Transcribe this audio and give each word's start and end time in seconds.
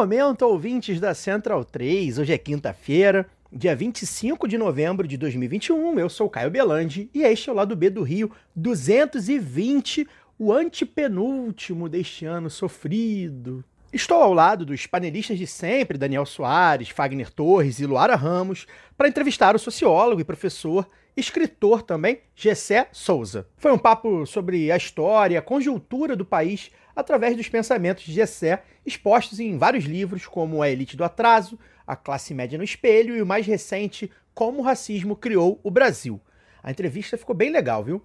Momento, 0.00 0.46
ouvintes 0.46 0.98
da 0.98 1.12
Central 1.12 1.62
3. 1.62 2.18
Hoje 2.18 2.32
é 2.32 2.38
quinta-feira, 2.38 3.26
dia 3.52 3.76
25 3.76 4.48
de 4.48 4.56
novembro 4.56 5.06
de 5.06 5.18
2021. 5.18 5.98
Eu 5.98 6.08
sou 6.08 6.30
Caio 6.30 6.50
Belandi 6.50 7.10
e 7.12 7.22
este 7.22 7.50
é 7.50 7.52
o 7.52 7.54
lado 7.54 7.76
B 7.76 7.90
do 7.90 8.02
Rio 8.02 8.32
220, 8.56 10.08
o 10.38 10.54
antepenúltimo 10.54 11.86
deste 11.86 12.24
ano 12.24 12.48
sofrido. 12.48 13.62
Estou 13.92 14.22
ao 14.22 14.32
lado 14.32 14.64
dos 14.64 14.86
panelistas 14.86 15.36
de 15.36 15.46
sempre, 15.46 15.98
Daniel 15.98 16.24
Soares, 16.24 16.88
Fagner 16.88 17.30
Torres 17.30 17.78
e 17.78 17.84
Luara 17.84 18.16
Ramos, 18.16 18.66
para 18.96 19.06
entrevistar 19.06 19.54
o 19.54 19.58
sociólogo 19.58 20.22
e 20.22 20.24
professor, 20.24 20.88
escritor 21.14 21.82
também, 21.82 22.20
Gessé 22.34 22.88
Souza. 22.90 23.46
Foi 23.58 23.70
um 23.70 23.78
papo 23.78 24.24
sobre 24.24 24.72
a 24.72 24.78
história, 24.78 25.38
a 25.38 25.42
conjuntura 25.42 26.16
do 26.16 26.24
país 26.24 26.70
através 26.94 27.36
dos 27.36 27.48
pensamentos 27.48 28.04
de 28.04 28.12
Gessé, 28.12 28.62
expostos 28.84 29.40
em 29.40 29.56
vários 29.56 29.84
livros 29.84 30.26
como 30.26 30.62
A 30.62 30.68
Elite 30.68 30.96
do 30.96 31.04
Atraso, 31.04 31.58
A 31.86 31.96
Classe 31.96 32.34
Média 32.34 32.58
no 32.58 32.64
Espelho 32.64 33.16
e 33.16 33.22
o 33.22 33.26
mais 33.26 33.46
recente, 33.46 34.10
Como 34.34 34.60
o 34.60 34.62
Racismo 34.62 35.16
Criou 35.16 35.60
o 35.62 35.70
Brasil. 35.70 36.20
A 36.62 36.70
entrevista 36.70 37.16
ficou 37.16 37.34
bem 37.34 37.50
legal, 37.50 37.82
viu? 37.82 38.02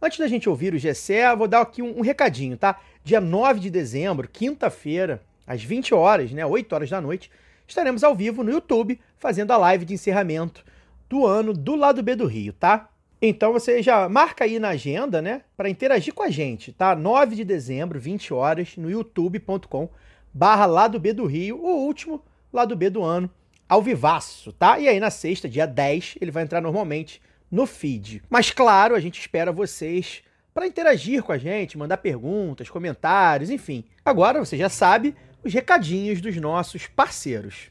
Antes 0.00 0.18
da 0.18 0.28
gente 0.28 0.48
ouvir 0.48 0.74
o 0.74 0.78
Gessé, 0.78 1.34
vou 1.34 1.48
dar 1.48 1.60
aqui 1.60 1.82
um, 1.82 1.98
um 1.98 2.02
recadinho, 2.02 2.56
tá? 2.56 2.80
Dia 3.02 3.20
9 3.20 3.58
de 3.58 3.70
dezembro, 3.70 4.28
quinta-feira, 4.28 5.22
às 5.46 5.62
20 5.62 5.94
horas, 5.94 6.30
né, 6.30 6.46
8 6.46 6.72
horas 6.72 6.90
da 6.90 7.00
noite, 7.00 7.30
estaremos 7.66 8.04
ao 8.04 8.14
vivo 8.14 8.44
no 8.44 8.50
YouTube 8.50 9.00
fazendo 9.16 9.50
a 9.50 9.56
live 9.56 9.84
de 9.84 9.94
encerramento 9.94 10.64
do 11.08 11.26
ano 11.26 11.52
do 11.52 11.74
lado 11.74 12.02
B 12.02 12.14
do 12.14 12.26
Rio, 12.26 12.52
tá? 12.52 12.88
Então 13.20 13.52
você 13.52 13.82
já 13.82 14.08
marca 14.08 14.44
aí 14.44 14.58
na 14.58 14.70
agenda, 14.70 15.20
né, 15.20 15.42
para 15.56 15.68
interagir 15.68 16.14
com 16.14 16.22
a 16.22 16.30
gente, 16.30 16.72
tá? 16.72 16.94
9 16.94 17.34
de 17.34 17.44
dezembro, 17.44 17.98
20 17.98 18.32
horas, 18.32 18.76
no 18.76 18.88
youtube.com 18.90 19.88
barra 20.32 20.66
lado 20.66 21.00
B 21.00 21.12
do 21.12 21.26
Rio, 21.26 21.58
o 21.58 21.84
último 21.84 22.22
lado 22.52 22.76
B 22.76 22.88
do 22.88 23.02
ano, 23.02 23.28
ao 23.68 23.82
vivaço, 23.82 24.52
tá? 24.52 24.78
E 24.78 24.88
aí 24.88 25.00
na 25.00 25.10
sexta, 25.10 25.48
dia 25.48 25.66
10, 25.66 26.16
ele 26.20 26.30
vai 26.30 26.44
entrar 26.44 26.60
normalmente 26.60 27.20
no 27.50 27.66
feed. 27.66 28.22
Mas 28.30 28.50
claro, 28.52 28.94
a 28.94 29.00
gente 29.00 29.18
espera 29.18 29.50
vocês 29.50 30.22
para 30.54 30.66
interagir 30.66 31.22
com 31.22 31.32
a 31.32 31.38
gente, 31.38 31.78
mandar 31.78 31.96
perguntas, 31.98 32.70
comentários, 32.70 33.50
enfim. 33.50 33.84
Agora 34.04 34.44
você 34.44 34.56
já 34.56 34.68
sabe 34.68 35.14
os 35.42 35.52
recadinhos 35.52 36.20
dos 36.20 36.36
nossos 36.36 36.86
parceiros. 36.86 37.70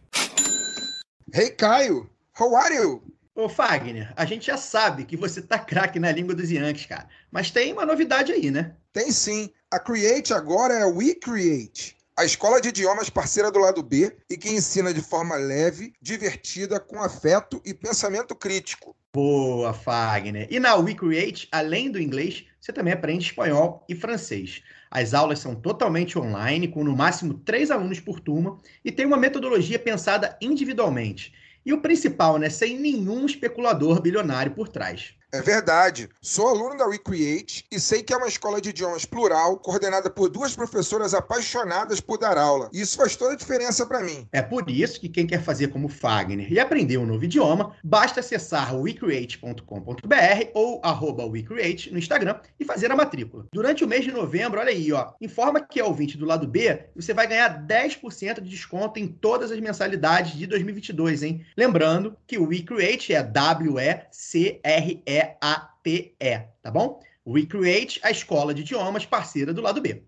Hey, 1.33 1.51
Caio, 1.51 2.09
how 2.39 2.55
are 2.55 2.75
you? 2.75 3.16
Ô 3.37 3.47
Fagner, 3.47 4.11
a 4.15 4.25
gente 4.25 4.47
já 4.47 4.57
sabe 4.57 5.05
que 5.05 5.15
você 5.15 5.43
tá 5.43 5.59
craque 5.59 5.99
na 5.99 6.11
língua 6.11 6.33
dos 6.33 6.49
Yankees, 6.49 6.87
cara. 6.87 7.07
Mas 7.29 7.51
tem 7.51 7.71
uma 7.71 7.85
novidade 7.85 8.31
aí, 8.31 8.49
né? 8.49 8.71
Tem 8.91 9.11
sim. 9.11 9.51
A 9.69 9.77
Create 9.77 10.33
agora 10.33 10.73
é 10.73 10.81
a 10.81 10.87
We 10.87 11.13
Create, 11.13 11.95
a 12.17 12.25
escola 12.25 12.59
de 12.59 12.69
idiomas 12.69 13.11
parceira 13.11 13.51
do 13.51 13.59
lado 13.59 13.83
B 13.83 14.11
e 14.27 14.35
que 14.35 14.49
ensina 14.49 14.91
de 14.91 15.03
forma 15.03 15.35
leve, 15.35 15.93
divertida, 16.01 16.79
com 16.79 16.99
afeto 16.99 17.61
e 17.63 17.75
pensamento 17.75 18.33
crítico. 18.33 18.95
Boa, 19.13 19.71
Fagner. 19.71 20.47
E 20.49 20.59
na 20.59 20.73
We 20.73 20.95
Create, 20.95 21.47
além 21.51 21.91
do 21.91 22.01
inglês, 22.01 22.43
você 22.59 22.73
também 22.73 22.93
aprende 22.93 23.25
espanhol 23.25 23.85
e 23.87 23.93
francês. 23.93 24.63
As 24.89 25.13
aulas 25.13 25.37
são 25.37 25.53
totalmente 25.53 26.17
online, 26.17 26.69
com 26.69 26.83
no 26.83 26.97
máximo 26.97 27.35
três 27.35 27.69
alunos 27.69 27.99
por 27.99 28.19
turma, 28.19 28.57
e 28.83 28.91
tem 28.91 29.05
uma 29.05 29.15
metodologia 29.15 29.77
pensada 29.77 30.35
individualmente. 30.41 31.33
E 31.67 31.73
o 31.73 31.81
principal, 31.81 32.39
né, 32.39 32.49
sem 32.49 32.79
nenhum 32.79 33.25
especulador 33.25 34.01
bilionário 34.01 34.55
por 34.55 34.69
trás. 34.69 35.13
É 35.29 35.41
verdade. 35.41 36.07
Sou 36.21 36.47
aluno 36.47 36.77
da 36.77 36.87
WeCreate 36.87 37.65
e 37.69 37.77
sei 37.81 38.01
que 38.01 38.13
é 38.13 38.17
uma 38.17 38.29
escola 38.29 38.61
de 38.61 38.69
idiomas 38.69 39.03
plural, 39.03 39.57
coordenada 39.57 40.09
por 40.09 40.29
duas 40.29 40.55
professoras 40.55 41.13
apaixonadas 41.13 41.99
por 41.99 42.17
dar 42.17 42.37
aula. 42.37 42.69
Isso 42.71 42.95
faz 42.95 43.17
toda 43.17 43.33
a 43.33 43.35
diferença 43.35 43.85
para 43.85 44.01
mim. 44.01 44.25
É 44.31 44.41
por 44.41 44.69
isso 44.69 45.01
que 45.01 45.09
quem 45.09 45.27
quer 45.27 45.43
fazer 45.43 45.67
como 45.67 45.89
Fagner 45.89 46.49
e 46.51 46.57
aprender 46.57 46.97
um 46.97 47.05
novo 47.05 47.25
idioma, 47.25 47.75
basta 47.83 48.21
acessar 48.21 48.73
wecreate.com.br 48.73 50.49
ou 50.53 50.79
arroba 50.81 51.25
wecreate 51.25 51.91
no 51.91 51.99
Instagram 51.99 52.39
e 52.57 52.63
fazer 52.63 52.89
a 52.89 52.95
matrícula. 52.95 53.47
Durante 53.51 53.83
o 53.83 53.87
mês 53.87 54.05
de 54.05 54.13
novembro, 54.13 54.61
olha 54.61 54.71
aí, 54.71 54.93
ó, 54.93 55.11
informa 55.19 55.59
que 55.59 55.81
é 55.81 55.83
ouvinte 55.83 56.17
do 56.17 56.25
lado 56.25 56.47
B 56.47 56.85
e 56.95 57.01
você 57.01 57.13
vai 57.13 57.27
ganhar 57.27 57.67
10% 57.67 58.39
de 58.39 58.49
desconto 58.49 58.97
em 58.97 59.07
todas 59.07 59.51
as 59.51 59.59
mensalidades 59.59 60.37
de 60.37 60.47
2022, 60.47 61.23
hein? 61.23 61.45
Lembrando 61.57 62.15
que 62.25 62.37
o 62.37 62.47
WeCreate 62.47 63.13
é 63.13 63.21
W-E-C-R-E 63.21 65.16
E-A-T-E, 65.17 66.41
tá 66.61 66.69
bom? 66.69 66.99
Recreate, 67.25 67.99
a 68.03 68.11
escola 68.11 68.53
de 68.53 68.61
idiomas 68.61 69.03
parceira 69.05 69.51
do 69.51 69.61
lado 69.61 69.81
B. 69.81 70.03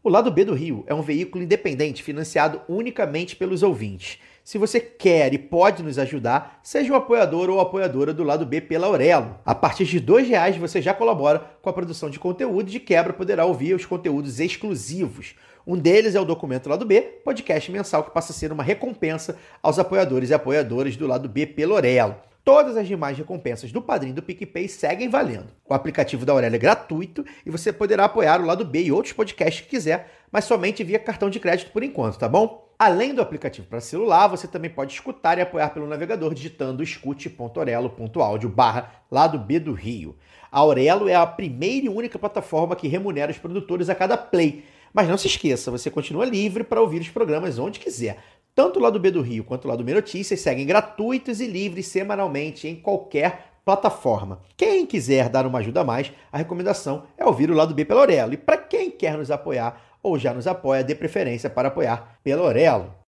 O 0.03 0.09
Lado 0.11 0.31
B 0.31 0.45
do 0.45 0.55
Rio 0.55 0.85
é 0.87 0.95
um 0.95 1.01
veículo 1.01 1.45
independente 1.45 2.03
financiado 2.03 2.61
unicamente 2.69 3.37
pelos 3.37 3.63
ouvintes. 3.63 4.19
Se 4.45 4.59
você 4.59 4.79
quer 4.79 5.33
e 5.33 5.39
pode 5.39 5.83
nos 5.83 5.99
ajudar, 5.99 6.61
seja 6.63 6.93
um 6.93 6.97
apoiador 6.97 7.49
ou 7.49 7.59
apoiadora 7.59 8.13
do 8.13 8.23
Lado 8.23 8.45
B 8.45 8.61
pela 8.61 8.87
Aurelo. 8.87 9.39
A 9.43 9.55
partir 9.55 9.87
de 9.87 9.97
R$ 9.97 10.23
reais 10.23 10.59
você 10.59 10.83
já 10.83 10.93
colabora 10.93 11.39
com 11.63 11.71
a 11.71 11.73
produção 11.73 12.11
de 12.11 12.19
conteúdo 12.19 12.69
e 12.69 12.73
de 12.73 12.81
quebra 12.81 13.15
poderá 13.15 13.47
ouvir 13.47 13.73
os 13.73 13.87
conteúdos 13.87 14.41
exclusivos. 14.41 15.35
Um 15.67 15.79
deles 15.79 16.15
é 16.15 16.21
o 16.21 16.27
Documento 16.27 16.69
Lado 16.69 16.85
B, 16.85 17.01
podcast 17.25 17.73
mensal 17.73 18.05
que 18.05 18.11
passa 18.11 18.33
a 18.33 18.35
ser 18.35 18.53
uma 18.53 18.63
recompensa 18.63 19.39
aos 19.63 19.79
apoiadores 19.79 20.29
e 20.29 20.35
apoiadoras 20.35 20.95
do 20.95 21.07
Lado 21.07 21.27
B 21.27 21.47
pela 21.47 21.77
Aurelo. 21.77 22.17
Todas 22.45 22.77
as 22.77 22.87
demais 22.87 23.17
recompensas 23.17 23.73
do 23.73 23.81
Padrinho 23.81 24.15
do 24.15 24.23
PicPay 24.23 24.69
seguem 24.69 25.09
valendo. 25.09 25.47
O 25.67 25.73
aplicativo 25.73 26.27
da 26.27 26.35
Aurélia 26.35 26.57
é 26.57 26.59
gratuito 26.59 27.25
e 27.47 27.51
você 27.51 27.73
poderá 27.73 28.05
apoiar 28.05 28.43
o 28.43 28.45
Lado 28.45 28.63
B 28.63 28.83
e 28.83 28.93
outros 28.93 29.15
podcasts 29.15 29.63
que 29.63 29.71
quiser, 29.71 30.11
mas 30.31 30.45
somente 30.45 30.85
via 30.85 30.99
cartão 30.99 31.31
de 31.31 31.41
crédito 31.41 31.71
por 31.73 31.83
enquanto, 31.83 32.19
tá 32.19 32.29
bom? 32.29 32.69
Além 32.79 33.15
do 33.15 33.23
aplicativo 33.23 33.67
para 33.67 33.81
celular, 33.81 34.27
você 34.27 34.47
também 34.47 34.71
pode 34.71 34.93
escutar 34.93 35.39
e 35.39 35.41
apoiar 35.41 35.71
pelo 35.71 35.87
navegador 35.87 36.35
digitando 36.35 36.83
escute.orelo.audio 36.83 38.51
barra 38.51 38.93
Lado 39.11 39.39
B 39.39 39.59
do 39.59 39.73
Rio. 39.73 40.15
A 40.53 40.59
Aurelo 40.59 41.09
é 41.09 41.15
a 41.15 41.27
primeira 41.27 41.87
e 41.87 41.89
única 41.89 42.19
plataforma 42.19 42.77
que 42.77 42.87
remunera 42.87 43.33
os 43.33 43.39
produtores 43.39 43.89
a 43.89 43.95
cada 43.95 44.19
play. 44.19 44.65
Mas 44.95 45.09
não 45.09 45.19
se 45.19 45.27
esqueça, 45.27 45.73
você 45.73 45.91
continua 45.91 46.25
livre 46.25 46.63
para 46.63 46.81
ouvir 46.81 47.01
os 47.01 47.09
programas 47.09 47.59
onde 47.59 47.81
quiser. 47.81 48.17
Tanto 48.55 48.79
o 48.79 48.83
lado 48.83 49.01
B 49.01 49.11
do 49.11 49.21
Rio 49.21 49.43
quanto 49.43 49.65
o 49.65 49.69
lado 49.69 49.83
B 49.83 49.93
Notícias 49.93 50.39
seguem 50.41 50.65
gratuitos 50.65 51.41
e 51.41 51.49
livres 51.49 51.89
semanalmente 51.89 52.69
em 52.69 52.77
qualquer 52.77 53.55
plataforma. 53.65 54.41
Quem 54.57 54.87
quiser 54.87 55.29
dar 55.29 55.47
uma 55.47 55.59
ajuda 55.59 55.81
a 55.81 55.85
mais, 55.85 56.13
a 56.31 56.39
recomendação 56.39 57.03
é 57.19 57.25
ouvir 57.27 57.51
o 57.51 57.55
lado 57.55 57.75
B 57.75 57.85
pela 57.85 58.03
Orelo. 58.03 58.35
E 58.35 58.37
para 58.37 58.57
quem 58.57 58.89
quer 58.89 59.19
nos 59.19 59.33
apoiar 59.33 59.83
ou 60.01 60.17
já 60.17 60.33
nos 60.33 60.47
apoia, 60.47 60.85
dê 60.85 60.95
preferência 60.95 61.51
para 61.51 61.67
apoiar 61.67 62.21
pela 62.23 62.45
Orelo. 62.45 63.04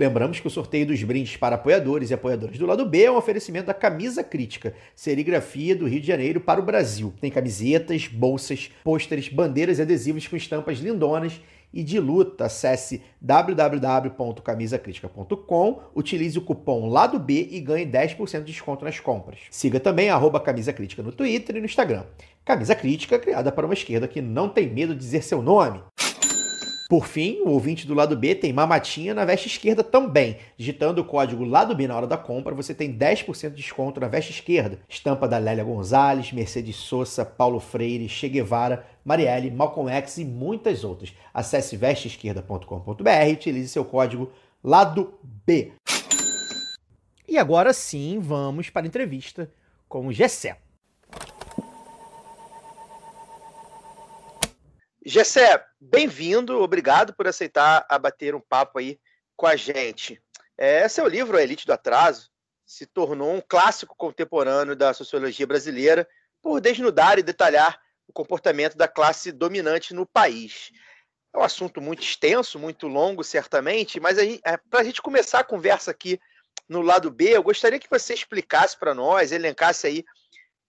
Lembramos 0.00 0.40
que 0.40 0.46
o 0.46 0.50
sorteio 0.50 0.86
dos 0.86 1.02
brindes 1.02 1.36
para 1.36 1.56
apoiadores 1.56 2.08
e 2.08 2.14
apoiadores 2.14 2.58
do 2.58 2.64
lado 2.64 2.86
B 2.86 3.02
é 3.02 3.10
um 3.10 3.18
oferecimento 3.18 3.66
da 3.66 3.74
Camisa 3.74 4.24
Crítica, 4.24 4.72
serigrafia 4.96 5.76
do 5.76 5.86
Rio 5.86 6.00
de 6.00 6.06
Janeiro 6.06 6.40
para 6.40 6.58
o 6.58 6.64
Brasil. 6.64 7.12
Tem 7.20 7.30
camisetas, 7.30 8.06
bolsas, 8.06 8.70
pôsteres, 8.82 9.28
bandeiras 9.28 9.78
e 9.78 9.82
adesivos 9.82 10.26
com 10.26 10.36
estampas 10.36 10.78
lindonas 10.78 11.38
e 11.70 11.84
de 11.84 12.00
luta. 12.00 12.46
Acesse 12.46 13.02
www.camisacritica.com, 13.20 15.80
utilize 15.94 16.38
o 16.38 16.42
cupom 16.42 16.88
Lado 16.88 17.18
B 17.18 17.48
e 17.50 17.60
ganhe 17.60 17.84
10% 17.84 18.38
de 18.38 18.52
desconto 18.52 18.86
nas 18.86 18.98
compras. 18.98 19.40
Siga 19.50 19.78
também 19.78 20.08
arroba 20.08 20.40
Camisa 20.40 20.72
Crítica 20.72 21.02
no 21.02 21.12
Twitter 21.12 21.56
e 21.56 21.60
no 21.60 21.66
Instagram. 21.66 22.04
Camisa 22.42 22.74
Crítica, 22.74 23.18
criada 23.18 23.52
para 23.52 23.66
uma 23.66 23.74
esquerda 23.74 24.08
que 24.08 24.22
não 24.22 24.48
tem 24.48 24.66
medo 24.66 24.94
de 24.94 25.00
dizer 25.00 25.22
seu 25.22 25.42
nome. 25.42 25.82
Por 26.90 27.06
fim, 27.06 27.40
o 27.42 27.50
ouvinte 27.50 27.86
do 27.86 27.94
lado 27.94 28.16
B 28.16 28.34
tem 28.34 28.52
mamatinha 28.52 29.14
na 29.14 29.24
veste 29.24 29.46
esquerda 29.46 29.84
também. 29.84 30.38
Digitando 30.56 31.00
o 31.00 31.04
código 31.04 31.44
lado 31.44 31.72
B 31.72 31.86
na 31.86 31.96
hora 31.96 32.06
da 32.08 32.18
compra, 32.18 32.52
você 32.52 32.74
tem 32.74 32.92
10% 32.92 33.50
de 33.50 33.62
desconto 33.62 34.00
na 34.00 34.08
veste 34.08 34.32
esquerda. 34.32 34.80
Estampa 34.88 35.28
da 35.28 35.38
Lélia 35.38 35.62
Gonzalez, 35.62 36.32
Mercedes 36.32 36.74
Sosa, 36.74 37.24
Paulo 37.24 37.60
Freire, 37.60 38.08
Che 38.08 38.28
Guevara, 38.28 38.84
Marielle, 39.04 39.52
Malcolm 39.52 39.88
X 39.88 40.18
e 40.18 40.24
muitas 40.24 40.82
outras. 40.82 41.14
Acesse 41.32 41.76
vesteesquerda.com.br 41.76 43.28
e 43.28 43.32
utilize 43.34 43.68
seu 43.68 43.84
código 43.84 44.32
lado 44.60 45.14
B. 45.46 45.70
E 47.28 47.38
agora 47.38 47.72
sim, 47.72 48.18
vamos 48.18 48.68
para 48.68 48.84
a 48.84 48.88
entrevista 48.88 49.48
com 49.88 50.08
o 50.08 50.12
Gessé. 50.12 50.56
Gessé, 55.02 55.64
bem-vindo, 55.80 56.60
obrigado 56.60 57.14
por 57.14 57.26
aceitar 57.26 57.86
a 57.88 57.98
bater 57.98 58.34
um 58.34 58.40
papo 58.40 58.78
aí 58.78 59.00
com 59.34 59.46
a 59.46 59.56
gente. 59.56 60.22
É, 60.58 60.86
seu 60.88 61.06
livro, 61.08 61.38
A 61.38 61.42
Elite 61.42 61.64
do 61.64 61.72
Atraso, 61.72 62.28
se 62.66 62.84
tornou 62.84 63.34
um 63.34 63.40
clássico 63.40 63.96
contemporâneo 63.96 64.76
da 64.76 64.92
sociologia 64.92 65.46
brasileira 65.46 66.06
por 66.42 66.60
desnudar 66.60 67.18
e 67.18 67.22
detalhar 67.22 67.80
o 68.06 68.12
comportamento 68.12 68.76
da 68.76 68.86
classe 68.86 69.32
dominante 69.32 69.94
no 69.94 70.04
país. 70.04 70.70
É 71.34 71.38
um 71.38 71.42
assunto 71.42 71.80
muito 71.80 72.02
extenso, 72.02 72.58
muito 72.58 72.86
longo, 72.86 73.24
certamente, 73.24 73.98
mas 73.98 74.18
é, 74.18 74.38
para 74.68 74.80
a 74.80 74.84
gente 74.84 75.00
começar 75.00 75.40
a 75.40 75.44
conversa 75.44 75.90
aqui 75.90 76.20
no 76.68 76.82
lado 76.82 77.10
B, 77.10 77.34
eu 77.34 77.42
gostaria 77.42 77.78
que 77.78 77.88
você 77.88 78.12
explicasse 78.12 78.78
para 78.78 78.94
nós, 78.94 79.32
elencasse 79.32 79.86
aí 79.86 80.04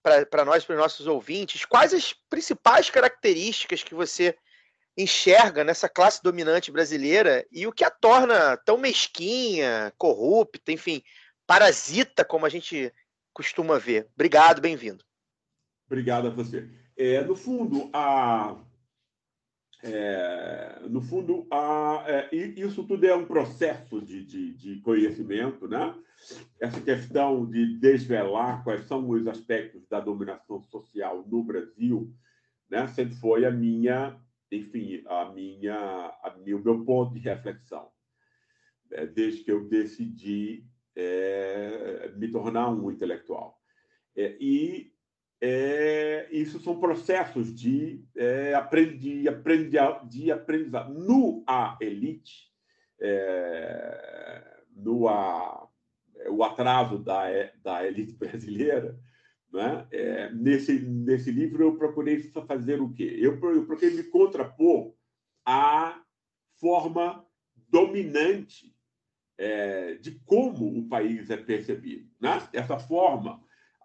para 0.02 0.44
nós, 0.44 0.64
para 0.64 0.74
os 0.74 0.80
nossos 0.80 1.06
ouvintes, 1.06 1.64
quais 1.64 1.94
as 1.94 2.12
principais 2.12 2.90
características 2.90 3.82
que 3.82 3.94
você 3.94 4.36
enxerga 4.96 5.64
nessa 5.64 5.88
classe 5.88 6.22
dominante 6.22 6.70
brasileira 6.70 7.46
e 7.50 7.66
o 7.66 7.72
que 7.72 7.84
a 7.84 7.90
torna 7.90 8.56
tão 8.58 8.76
mesquinha, 8.76 9.92
corrupta, 9.96 10.72
enfim, 10.72 11.02
parasita, 11.46 12.24
como 12.24 12.44
a 12.44 12.48
gente 12.48 12.92
costuma 13.32 13.78
ver. 13.78 14.08
Obrigado, 14.14 14.60
bem-vindo. 14.60 15.04
Obrigado 15.86 16.28
a 16.28 16.30
você. 16.30 16.68
É, 16.96 17.22
no 17.22 17.34
fundo, 17.34 17.88
a, 17.92 18.56
é, 19.82 20.80
no 20.88 21.00
fundo, 21.00 21.46
a, 21.50 22.04
é, 22.06 22.34
isso 22.34 22.84
tudo 22.84 23.04
é 23.04 23.14
um 23.14 23.26
processo 23.26 24.00
de, 24.00 24.24
de, 24.24 24.54
de 24.54 24.80
conhecimento, 24.80 25.66
né? 25.66 25.94
essa 26.60 26.80
questão 26.80 27.44
de 27.44 27.78
desvelar 27.78 28.62
quais 28.62 28.84
são 28.84 29.08
os 29.08 29.26
aspectos 29.26 29.86
da 29.88 30.00
dominação 30.00 30.62
social 30.62 31.24
no 31.26 31.42
Brasil, 31.42 32.14
né, 32.70 32.86
sempre 32.88 33.14
foi 33.16 33.44
a 33.44 33.50
minha, 33.50 34.16
enfim, 34.50 35.02
a 35.06 35.30
minha, 35.32 35.76
a 36.22 36.36
minha, 36.38 36.56
o 36.56 36.62
meu 36.62 36.84
ponto 36.84 37.12
de 37.14 37.20
reflexão, 37.20 37.90
é, 38.92 39.06
desde 39.06 39.42
que 39.42 39.50
eu 39.50 39.68
decidi 39.68 40.64
é, 40.94 42.12
me 42.16 42.28
tornar 42.28 42.70
um 42.70 42.90
intelectual. 42.90 43.58
É, 44.16 44.36
e 44.40 44.91
é, 45.44 46.28
isso 46.30 46.60
são 46.60 46.78
processos 46.78 47.52
de, 47.52 48.04
é, 48.14 48.54
aprendi, 48.54 49.28
aprendi, 49.28 49.76
de 50.08 50.30
aprendizado. 50.30 50.94
No 50.94 51.42
A 51.48 51.76
Elite, 51.80 52.52
é, 53.00 54.62
no 54.76 55.08
A 55.08 55.68
o 56.28 56.44
atraso 56.44 56.98
da, 56.98 57.24
da 57.62 57.86
elite 57.86 58.14
brasileira, 58.18 58.98
né? 59.52 59.86
É, 59.90 60.32
nesse, 60.32 60.78
nesse 60.80 61.30
livro 61.30 61.62
eu 61.62 61.76
procurei 61.76 62.22
fazer 62.46 62.80
o 62.80 62.92
quê? 62.92 63.16
Eu, 63.18 63.32
eu 63.54 63.66
procurei 63.66 63.94
me 63.94 64.04
contrapor 64.04 64.94
à 65.44 66.00
forma 66.58 67.26
dominante 67.68 68.74
é, 69.36 69.94
de 69.94 70.12
como 70.24 70.78
o 70.78 70.88
país 70.88 71.28
é 71.28 71.36
percebido. 71.36 72.08
Né? 72.20 72.48
Essa 72.52 72.78
forma, 72.78 73.42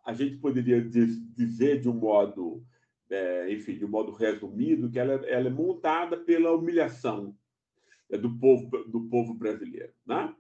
a 0.08 0.14
gente 0.14 0.38
poderia 0.38 0.82
dizer 0.82 1.82
de 1.82 1.90
um 1.90 1.94
modo, 1.94 2.64
é, 3.10 3.52
enfim, 3.52 3.78
de 3.78 3.84
um 3.84 3.90
modo 3.90 4.14
resumido, 4.14 4.90
que 4.90 4.98
ela, 4.98 5.16
ela 5.28 5.48
é 5.48 5.52
montada 5.52 6.16
pela 6.16 6.54
humilhação 6.54 7.36
é, 8.10 8.18
do 8.18 8.34
povo, 8.40 8.70
do 8.86 9.02
povo 9.10 9.34
brasileiro. 9.34 9.92
Né? 10.06 10.34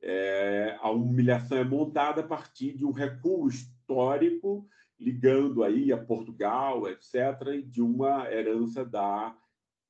É, 0.00 0.78
a 0.80 0.88
humilhação 0.92 1.58
é 1.58 1.64
montada 1.64 2.20
a 2.20 2.26
partir 2.26 2.76
de 2.76 2.86
um 2.86 2.92
recuo 2.92 3.48
histórico 3.48 4.68
ligando 5.00 5.64
aí 5.64 5.92
a 5.92 5.98
Portugal, 5.98 6.88
etc., 6.88 7.14
e 7.56 7.62
de 7.62 7.82
uma 7.82 8.32
herança 8.32 8.84
da 8.84 9.36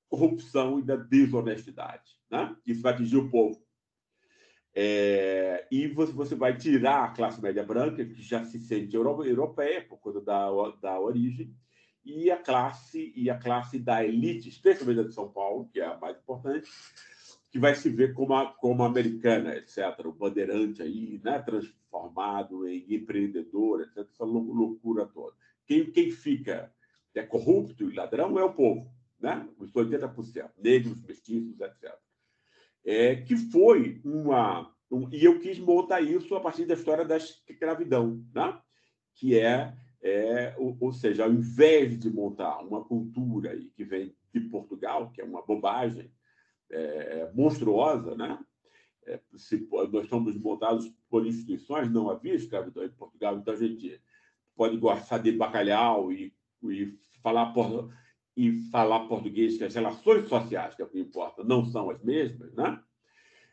corrupção 0.08 0.78
e 0.78 0.82
da 0.82 0.96
desonestidade. 0.96 2.18
Né? 2.30 2.56
Isso 2.64 2.80
vai 2.80 2.94
atingir 2.94 3.18
o 3.18 3.30
povo. 3.30 3.62
É, 4.80 5.66
e 5.72 5.88
você, 5.88 6.36
vai 6.36 6.56
tirar 6.56 7.02
a 7.02 7.08
classe 7.08 7.42
média 7.42 7.64
branca, 7.64 8.04
que 8.04 8.22
já 8.22 8.44
se 8.44 8.60
sente 8.60 8.94
europeia 8.94 9.84
por 9.84 9.98
conta 9.98 10.20
da, 10.20 10.48
da 10.80 11.00
origem, 11.00 11.52
e 12.04 12.30
a 12.30 12.36
classe 12.36 13.12
e 13.16 13.28
a 13.28 13.36
classe 13.36 13.80
da 13.80 14.04
elite, 14.04 14.48
especialmente 14.48 15.00
a 15.00 15.02
de 15.02 15.12
São 15.12 15.32
Paulo, 15.32 15.68
que 15.72 15.80
é 15.80 15.84
a 15.84 15.98
mais 15.98 16.16
importante, 16.16 16.70
que 17.50 17.58
vai 17.58 17.74
se 17.74 17.90
ver 17.90 18.14
como, 18.14 18.34
a, 18.34 18.52
como 18.52 18.84
americana, 18.84 19.56
etc. 19.56 19.98
O 20.04 20.12
bandeirante 20.12 20.80
aí, 20.80 21.20
né, 21.24 21.40
transformado 21.40 22.68
em 22.68 22.94
empreendedor, 22.94 23.80
etc. 23.80 24.06
Essa 24.08 24.24
loucura 24.24 25.06
toda. 25.06 25.34
Quem, 25.66 25.90
quem 25.90 26.12
fica 26.12 26.72
é 27.16 27.22
corrupto 27.24 27.90
e 27.90 27.96
ladrão 27.96 28.38
é 28.38 28.44
o 28.44 28.54
povo, 28.54 28.88
né? 29.18 29.44
os 29.58 29.72
80%, 29.72 30.52
negros, 30.56 31.02
mestiços, 31.02 31.60
etc. 31.60 31.98
É, 32.84 33.16
que 33.16 33.36
foi 33.36 34.00
uma. 34.04 34.72
Um, 34.90 35.08
e 35.12 35.24
eu 35.24 35.38
quis 35.38 35.58
montar 35.58 36.00
isso 36.00 36.34
a 36.34 36.40
partir 36.40 36.64
da 36.64 36.74
história 36.74 37.04
da 37.04 37.16
escravidão, 37.16 38.24
né? 38.34 38.58
que 39.14 39.38
é, 39.38 39.74
é 40.00 40.54
ou, 40.56 40.76
ou 40.80 40.92
seja, 40.92 41.24
ao 41.24 41.32
invés 41.32 41.98
de 41.98 42.08
montar 42.08 42.60
uma 42.60 42.82
cultura 42.84 43.58
que 43.76 43.84
vem 43.84 44.14
de 44.32 44.40
Portugal, 44.40 45.10
que 45.10 45.20
é 45.20 45.24
uma 45.24 45.42
bobagem, 45.42 46.10
é, 46.70 47.30
monstruosa, 47.34 48.14
né? 48.14 48.38
É, 49.06 49.20
se, 49.36 49.66
nós 49.70 50.04
estamos 50.04 50.36
montados 50.36 50.92
por 51.08 51.26
instituições, 51.26 51.90
não 51.90 52.10
havia 52.10 52.34
escravidão 52.34 52.84
em 52.84 52.90
Portugal, 52.90 53.38
então 53.38 53.54
a 53.54 53.56
gente 53.56 54.00
pode 54.54 54.76
gostar 54.76 55.18
de 55.18 55.32
bacalhau 55.32 56.12
e, 56.12 56.34
e 56.64 56.94
falar 57.22 57.52
por, 57.52 57.90
e 58.38 58.52
falar 58.70 59.08
português, 59.08 59.58
que 59.58 59.64
as 59.64 59.74
relações 59.74 60.28
sociais, 60.28 60.72
que 60.76 60.80
é 60.80 60.84
o 60.84 60.88
que 60.88 61.00
importa, 61.00 61.42
não 61.42 61.64
são 61.64 61.90
as 61.90 62.00
mesmas, 62.04 62.54
né? 62.54 62.80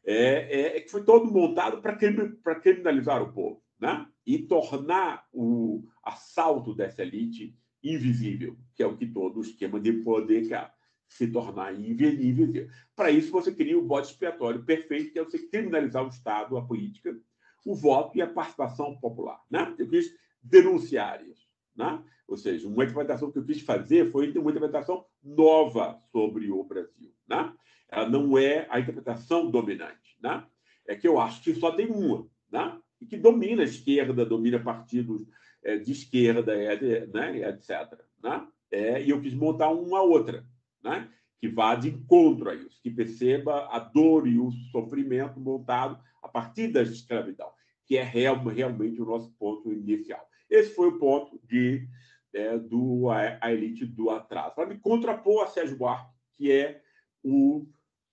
É, 0.06 0.62
é, 0.62 0.78
é 0.78 0.80
que 0.80 0.92
foi 0.92 1.04
todo 1.04 1.32
montado 1.32 1.82
para 1.82 2.56
criminalizar 2.60 3.20
o 3.24 3.34
povo, 3.34 3.64
né? 3.80 4.06
E 4.24 4.38
tornar 4.38 5.28
o 5.34 5.84
assalto 6.04 6.76
dessa 6.76 7.02
elite 7.02 7.58
invisível, 7.84 8.56
que 8.76 8.84
é 8.84 8.86
o 8.86 8.96
que 8.96 9.08
todo 9.08 9.38
o 9.38 9.42
esquema 9.42 9.80
de 9.80 9.92
poder 9.92 10.48
quer 10.48 10.72
se 11.10 11.32
tornar 11.32 11.74
invisível. 11.74 12.68
Para 12.96 13.10
isso, 13.10 13.32
você 13.32 13.52
cria 13.52 13.80
o 13.80 13.88
bode 13.88 14.10
expiatório 14.10 14.64
perfeito, 14.64 15.14
que 15.14 15.18
é 15.18 15.24
você 15.24 15.40
criminalizar 15.48 16.06
o 16.06 16.10
Estado, 16.10 16.58
a 16.58 16.62
política, 16.64 17.20
o 17.66 17.74
voto 17.74 18.16
e 18.20 18.22
a 18.22 18.28
participação 18.28 18.96
popular. 19.00 19.42
Né? 19.50 19.74
Eu 19.80 19.90
quis 19.90 20.14
denunciar 20.44 21.26
isso. 21.26 21.45
Né? 21.76 22.02
Ou 22.28 22.38
seja, 22.38 22.68
uma 22.68 22.84
interpretação 22.84 23.32
que 23.32 23.38
eu 23.38 23.46
quis 23.46 23.62
fazer 23.62 24.12
foi 24.12 24.32
uma 24.38 24.50
interpretação 24.50 25.06
nova 25.24 26.00
sobre 26.12 26.50
o 26.52 26.64
Brasil. 26.64 27.14
Né? 27.28 27.54
Ela 27.90 28.10
não 28.10 28.38
é 28.38 28.68
a 28.70 28.80
interpretação 28.80 29.50
dominante. 29.50 30.18
Né? 30.22 30.44
É 30.88 30.96
que 30.96 31.08
eu 31.08 31.20
acho 31.20 31.42
que 31.44 31.54
só 31.56 31.72
tem 31.72 31.88
uma, 31.88 32.28
né? 32.52 32.78
e 33.00 33.06
que 33.06 33.18
domina 33.18 33.62
a 33.62 33.66
esquerda, 33.66 34.26
domina 34.26 34.60
partidos 34.60 35.26
é, 35.64 35.78
de 35.78 35.92
esquerda, 35.92 36.54
é, 36.56 37.06
né? 37.08 37.50
etc. 37.50 38.00
Né? 38.24 38.48
É, 38.72 39.04
e 39.04 39.10
eu 39.10 39.22
quis 39.22 39.34
montar 39.34 39.70
uma 39.70 40.02
outra 40.02 40.46
né? 40.84 41.10
que 41.40 41.48
vá 41.48 41.76
de 41.76 41.90
encontro 41.90 42.50
a 42.50 42.56
isso, 42.56 42.82
que 42.82 42.90
perceba 42.90 43.68
a 43.72 43.80
dor 43.80 44.28
e 44.28 44.40
o 44.40 44.52
sofrimento 44.72 45.40
montado 45.40 46.00
a 46.24 46.28
partir 46.28 46.70
da 46.70 46.82
escravidão, 46.82 47.52
que 47.86 47.98
é 47.98 48.04
real, 48.04 48.44
realmente 48.44 49.00
o 49.02 49.06
nosso 49.06 49.32
ponto 49.38 49.72
inicial. 49.72 50.28
Esse 50.50 50.74
foi 50.74 50.88
o 50.88 51.00
ponto 51.00 51.40
de, 51.44 51.88
é, 52.34 52.58
do 52.58 53.10
a, 53.10 53.38
a, 53.42 53.52
elite 53.52 53.86
do 53.86 54.10
atraso. 54.10 54.56
Para 54.56 54.68
me 54.68 54.78
contrapor 54.78 55.44
a 55.44 55.48
Sérgio 55.48 55.78
Buarque, 55.78 56.14
que 56.34 56.52
é 56.52 56.82
o, 57.24 57.66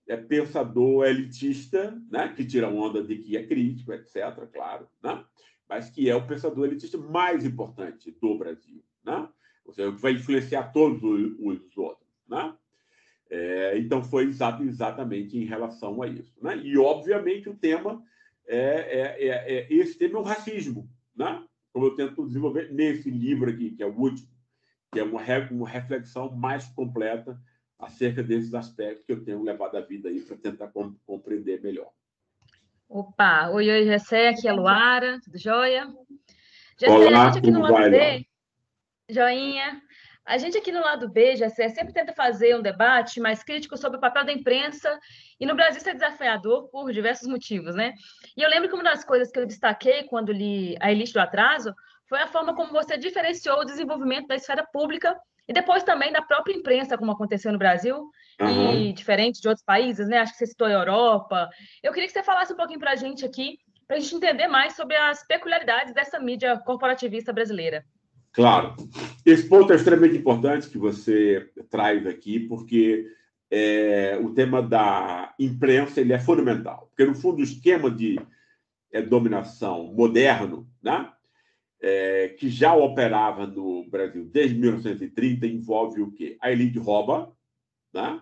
é 0.07 0.17
pensador 0.17 1.05
elitista, 1.05 1.99
né? 2.09 2.33
que 2.35 2.45
tira 2.45 2.69
onda 2.69 3.03
de 3.03 3.17
que 3.17 3.37
é 3.37 3.45
crítico, 3.45 3.93
etc., 3.93 4.47
claro, 4.51 4.87
né? 5.01 5.23
mas 5.69 5.89
que 5.89 6.09
é 6.09 6.15
o 6.15 6.25
pensador 6.27 6.65
elitista 6.65 6.97
mais 6.97 7.45
importante 7.45 8.11
do 8.21 8.37
Brasil. 8.37 8.83
Né? 9.03 9.27
Ou 9.65 9.73
seja, 9.73 9.91
que 9.91 10.01
vai 10.01 10.13
influenciar 10.13 10.71
todos 10.71 11.01
os 11.03 11.77
outros. 11.77 12.07
Né? 12.27 12.55
É, 13.29 13.77
então, 13.77 14.03
foi 14.03 14.25
exatamente 14.25 15.37
em 15.37 15.45
relação 15.45 16.01
a 16.01 16.07
isso. 16.07 16.33
Né? 16.41 16.57
E, 16.57 16.77
obviamente, 16.77 17.49
o 17.49 17.55
tema 17.55 18.03
é, 18.47 18.57
é, 18.57 19.27
é, 19.27 19.53
é 19.53 19.73
esse 19.73 19.97
tema 19.97 20.19
é 20.19 20.21
o 20.21 20.25
racismo, 20.25 20.89
né? 21.15 21.43
Como 21.73 21.87
eu 21.87 21.95
tento 21.95 22.25
desenvolver 22.25 22.71
nesse 22.71 23.09
livro 23.09 23.49
aqui, 23.49 23.71
que 23.71 23.81
é 23.81 23.85
o 23.85 23.93
último, 23.93 24.29
que 24.91 24.99
é 24.99 25.03
uma, 25.03 25.21
uma 25.51 25.67
reflexão 25.67 26.31
mais 26.31 26.67
completa 26.67 27.37
acerca 27.79 28.21
desses 28.21 28.53
aspectos 28.53 29.03
que 29.03 29.11
eu 29.11 29.25
tenho 29.25 29.41
levado 29.41 29.75
a 29.75 29.81
vida 29.81 30.07
aí 30.07 30.21
para 30.21 30.37
tentar 30.37 30.71
compreender 31.05 31.61
melhor. 31.61 31.91
Opa, 32.87 33.49
oi, 33.49 33.69
oi, 33.69 33.85
Jessé, 33.85 34.29
aqui 34.29 34.47
é 34.47 34.51
a 34.51 34.53
Luara, 34.53 35.19
tudo 35.21 35.37
jóia? 35.37 35.91
Jessé, 36.79 36.93
Olá, 36.93 37.23
a 37.23 37.25
gente 37.31 37.39
aqui 37.39 37.51
no 37.51 37.61
lado 37.61 37.91
joinha. 39.09 39.81
A 40.25 40.37
gente 40.37 40.57
aqui 40.57 40.71
no 40.71 40.79
lado 40.79 41.09
B, 41.09 41.35
Jessé, 41.35 41.67
sempre 41.69 41.93
tenta 41.93 42.13
fazer 42.13 42.55
um 42.55 42.61
debate 42.61 43.19
mais 43.19 43.43
crítico 43.43 43.75
sobre 43.75 43.97
o 43.97 44.01
papel 44.01 44.25
da 44.25 44.31
imprensa, 44.31 44.97
e 45.37 45.45
no 45.45 45.53
Brasil 45.53 45.79
isso 45.79 45.89
é 45.89 45.93
desafiador 45.93 46.69
por 46.69 46.91
diversos 46.93 47.27
motivos, 47.27 47.75
né? 47.75 47.93
E 48.37 48.41
eu 48.41 48.49
lembro 48.49 48.69
que 48.69 48.75
uma 48.75 48.83
das 48.83 49.03
coisas 49.03 49.29
que 49.29 49.37
eu 49.37 49.45
destaquei 49.45 50.03
quando 50.03 50.31
li 50.31 50.77
A 50.79 50.91
Elite 50.91 51.11
do 51.11 51.19
Atraso 51.19 51.73
foi 52.07 52.19
a 52.19 52.27
forma 52.27 52.55
como 52.55 52.71
você 52.71 52.97
diferenciou 52.97 53.59
o 53.59 53.65
desenvolvimento 53.65 54.27
da 54.27 54.35
esfera 54.35 54.65
pública 54.71 55.13
e 55.45 55.51
depois 55.51 55.83
também 55.83 56.11
da 56.13 56.21
própria 56.21 56.53
imprensa, 56.53 56.97
como 56.97 57.11
aconteceu 57.11 57.51
no 57.51 57.57
Brasil, 57.57 58.09
uhum. 58.39 58.73
e 58.73 58.93
diferente 58.93 59.41
de 59.41 59.47
outros 59.49 59.65
países, 59.65 60.07
né? 60.07 60.19
Acho 60.19 60.31
que 60.31 60.37
você 60.37 60.47
citou 60.47 60.67
a 60.67 60.71
Europa. 60.71 61.49
Eu 61.81 61.91
queria 61.91 62.07
que 62.07 62.13
você 62.13 62.23
falasse 62.23 62.53
um 62.53 62.57
pouquinho 62.57 62.79
para 62.79 62.91
a 62.91 62.95
gente 62.95 63.25
aqui, 63.25 63.57
para 63.85 63.97
a 63.97 63.99
gente 63.99 64.15
entender 64.15 64.47
mais 64.47 64.73
sobre 64.73 64.95
as 64.95 65.25
peculiaridades 65.27 65.93
dessa 65.93 66.17
mídia 66.17 66.57
corporativista 66.59 67.33
brasileira. 67.33 67.83
Claro. 68.33 68.75
Esse 69.23 69.47
ponto 69.47 69.71
é 69.71 69.75
extremamente 69.75 70.17
importante 70.17 70.67
que 70.67 70.77
você 70.77 71.49
traz 71.69 72.05
aqui, 72.07 72.39
porque 72.39 73.07
é, 73.49 74.19
o 74.21 74.33
tema 74.33 74.61
da 74.61 75.33
imprensa 75.39 76.01
ele 76.01 76.13
é 76.13 76.19
fundamental. 76.19 76.87
Porque, 76.89 77.05
no 77.05 77.15
fundo, 77.15 77.39
o 77.39 77.43
esquema 77.43 77.91
de 77.91 78.19
é, 78.91 79.01
dominação 79.01 79.93
moderno, 79.93 80.67
né, 80.81 81.11
é, 81.79 82.29
que 82.29 82.49
já 82.49 82.73
operava 82.73 83.45
no 83.45 83.87
Brasil 83.87 84.25
desde 84.25 84.57
1930, 84.57 85.45
envolve 85.45 86.01
o 86.01 86.11
quê? 86.11 86.35
A 86.41 86.51
elite 86.51 86.79
rouba, 86.79 87.31
né? 87.93 88.19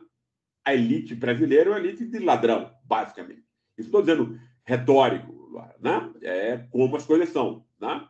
a 0.65 0.74
elite 0.74 1.15
brasileira 1.15 1.70
é 1.70 1.74
uma 1.74 1.80
elite 1.80 2.06
de 2.06 2.20
ladrão, 2.20 2.72
basicamente. 2.84 3.44
Isso 3.77 3.88
estou 3.88 4.01
dizendo 4.01 4.38
retórico, 4.65 5.34
né? 5.80 6.12
é 6.22 6.58
como 6.70 6.96
as 6.96 7.06
coisas 7.06 7.30
são. 7.30 7.65
Né? 7.80 8.08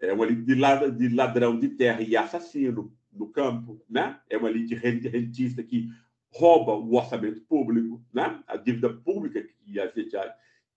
É 0.00 0.12
uma 0.12 0.24
elite 0.24 0.42
de 0.42 1.08
ladrão 1.14 1.58
de 1.58 1.68
terra 1.70 2.00
e 2.00 2.16
assassino 2.16 2.92
no 3.12 3.28
campo, 3.28 3.82
né? 3.88 4.20
É 4.28 4.36
uma 4.36 4.50
elite 4.50 4.74
rentista 4.74 5.62
que 5.62 5.88
rouba 6.30 6.72
o 6.72 6.94
orçamento 6.94 7.40
público, 7.42 8.02
né? 8.12 8.42
A 8.46 8.56
dívida 8.56 8.92
pública 8.92 9.42
que 9.42 9.80
a 9.80 9.86
gente 9.86 10.16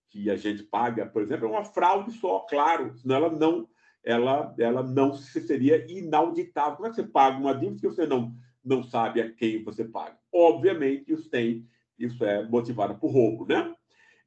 que 0.08 0.28
a 0.30 0.36
gente 0.36 0.62
paga, 0.64 1.06
por 1.06 1.22
exemplo, 1.22 1.46
é 1.46 1.50
uma 1.50 1.64
fraude 1.64 2.12
só, 2.12 2.40
claro, 2.40 2.94
senão 2.98 3.16
ela 3.16 3.30
não 3.30 3.68
ela 4.04 4.54
ela 4.58 4.82
não 4.82 5.14
seria 5.14 5.90
inauditável. 5.90 6.76
Como 6.76 6.86
é 6.86 6.90
que 6.90 6.96
você 6.96 7.04
paga 7.04 7.38
uma 7.38 7.54
dívida 7.54 7.80
que 7.80 7.88
você 7.88 8.06
não 8.06 8.34
não 8.64 8.82
sabe 8.82 9.20
a 9.20 9.32
quem 9.32 9.62
você 9.62 9.84
paga? 9.84 10.18
Obviamente, 10.32 11.12
isso 11.12 11.28
tem 11.30 11.66
isso 11.98 12.24
é 12.24 12.46
motivado 12.48 12.96
por 12.96 13.12
roubo, 13.12 13.46
né? 13.46 13.74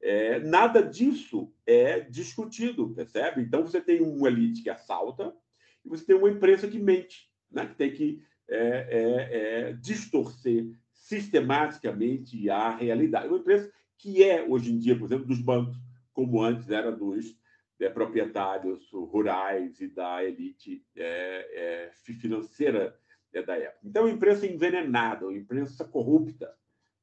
É, 0.07 0.39
nada 0.39 0.83
disso 0.83 1.51
é 1.65 1.99
discutido, 2.01 2.93
percebe? 2.93 3.41
Então 3.41 3.63
você 3.63 3.81
tem 3.81 4.03
uma 4.03 4.27
elite 4.27 4.61
que 4.61 4.69
assalta 4.69 5.35
e 5.83 5.89
você 5.89 6.05
tem 6.05 6.15
uma 6.15 6.29
imprensa 6.29 6.67
que 6.67 6.77
mente, 6.77 7.27
né? 7.49 7.65
que 7.65 7.73
tem 7.73 7.91
que 7.91 8.21
é, 8.47 8.59
é, 8.59 9.69
é 9.69 9.73
distorcer 9.73 10.69
sistematicamente 10.91 12.47
a 12.51 12.69
realidade. 12.69 13.29
Uma 13.29 13.39
imprensa 13.39 13.71
que 13.97 14.23
é, 14.23 14.43
hoje 14.47 14.71
em 14.71 14.77
dia, 14.77 14.95
por 14.95 15.05
exemplo, 15.05 15.25
dos 15.25 15.41
bancos, 15.41 15.75
como 16.13 16.39
antes 16.43 16.69
era 16.69 16.91
dos 16.91 17.35
é, 17.79 17.89
proprietários 17.89 18.87
rurais 18.91 19.81
e 19.81 19.87
da 19.87 20.23
elite 20.23 20.85
é, 20.95 21.89
financeira 22.21 22.95
da 23.33 23.57
época. 23.57 23.79
Então, 23.83 24.03
uma 24.03 24.11
imprensa 24.11 24.45
envenenada, 24.45 25.25
uma 25.25 25.35
imprensa 25.35 25.83
corrupta, 25.83 26.53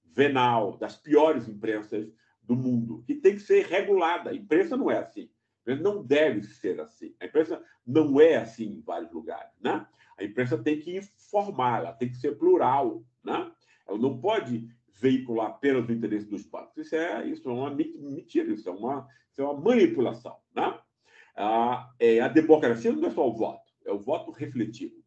venal, 0.05 0.79
das 0.79 0.97
piores 0.97 1.49
imprensas 1.49 2.09
do 2.43 2.57
mundo, 2.57 3.03
que 3.07 3.15
tem 3.15 3.35
que 3.35 3.41
ser 3.41 3.67
regulada. 3.67 4.31
A 4.31 4.35
imprensa 4.35 4.77
não 4.77 4.91
é 4.91 4.99
assim. 4.99 5.31
A 5.59 5.61
imprensa 5.63 5.83
não 5.83 6.05
deve 6.05 6.43
ser 6.43 6.81
assim. 6.81 7.15
A 7.21 7.27
imprensa 7.27 7.63
não 7.87 8.21
é 8.21 8.37
assim 8.37 8.65
em 8.65 8.81
vários 8.81 9.13
lugares. 9.13 9.53
Né? 9.61 9.87
A 10.19 10.25
imprensa 10.25 10.59
tem 10.59 10.79
que 10.81 10.97
informar, 10.97 11.79
ela 11.79 11.93
tem 11.93 12.09
que 12.09 12.17
ser 12.17 12.37
plural. 12.37 13.05
Né? 13.25 13.51
Ela 13.87 13.99
não 13.99 14.21
pode 14.21 14.69
veicular 15.01 15.49
apenas 15.49 15.89
o 15.89 15.93
interesse 15.93 16.27
dos 16.27 16.45
bancos. 16.45 16.87
Isso 16.87 16.95
é, 16.95 17.27
isso 17.27 17.49
é 17.49 17.53
uma 17.53 17.75
mentira, 17.75 18.53
isso 18.53 18.69
é 18.69 18.73
uma, 18.73 19.09
isso 19.31 19.43
é 19.43 19.45
uma 19.45 19.61
manipulação. 19.61 20.37
Né? 20.55 20.79
A, 21.37 21.91
é, 21.99 22.21
a 22.21 22.29
democracia 22.29 22.93
não 22.93 23.09
é 23.09 23.11
só 23.11 23.29
o 23.29 23.35
voto, 23.35 23.73
é 23.85 23.93
o 23.93 23.99
voto 23.99 24.31
refletido. 24.31 25.03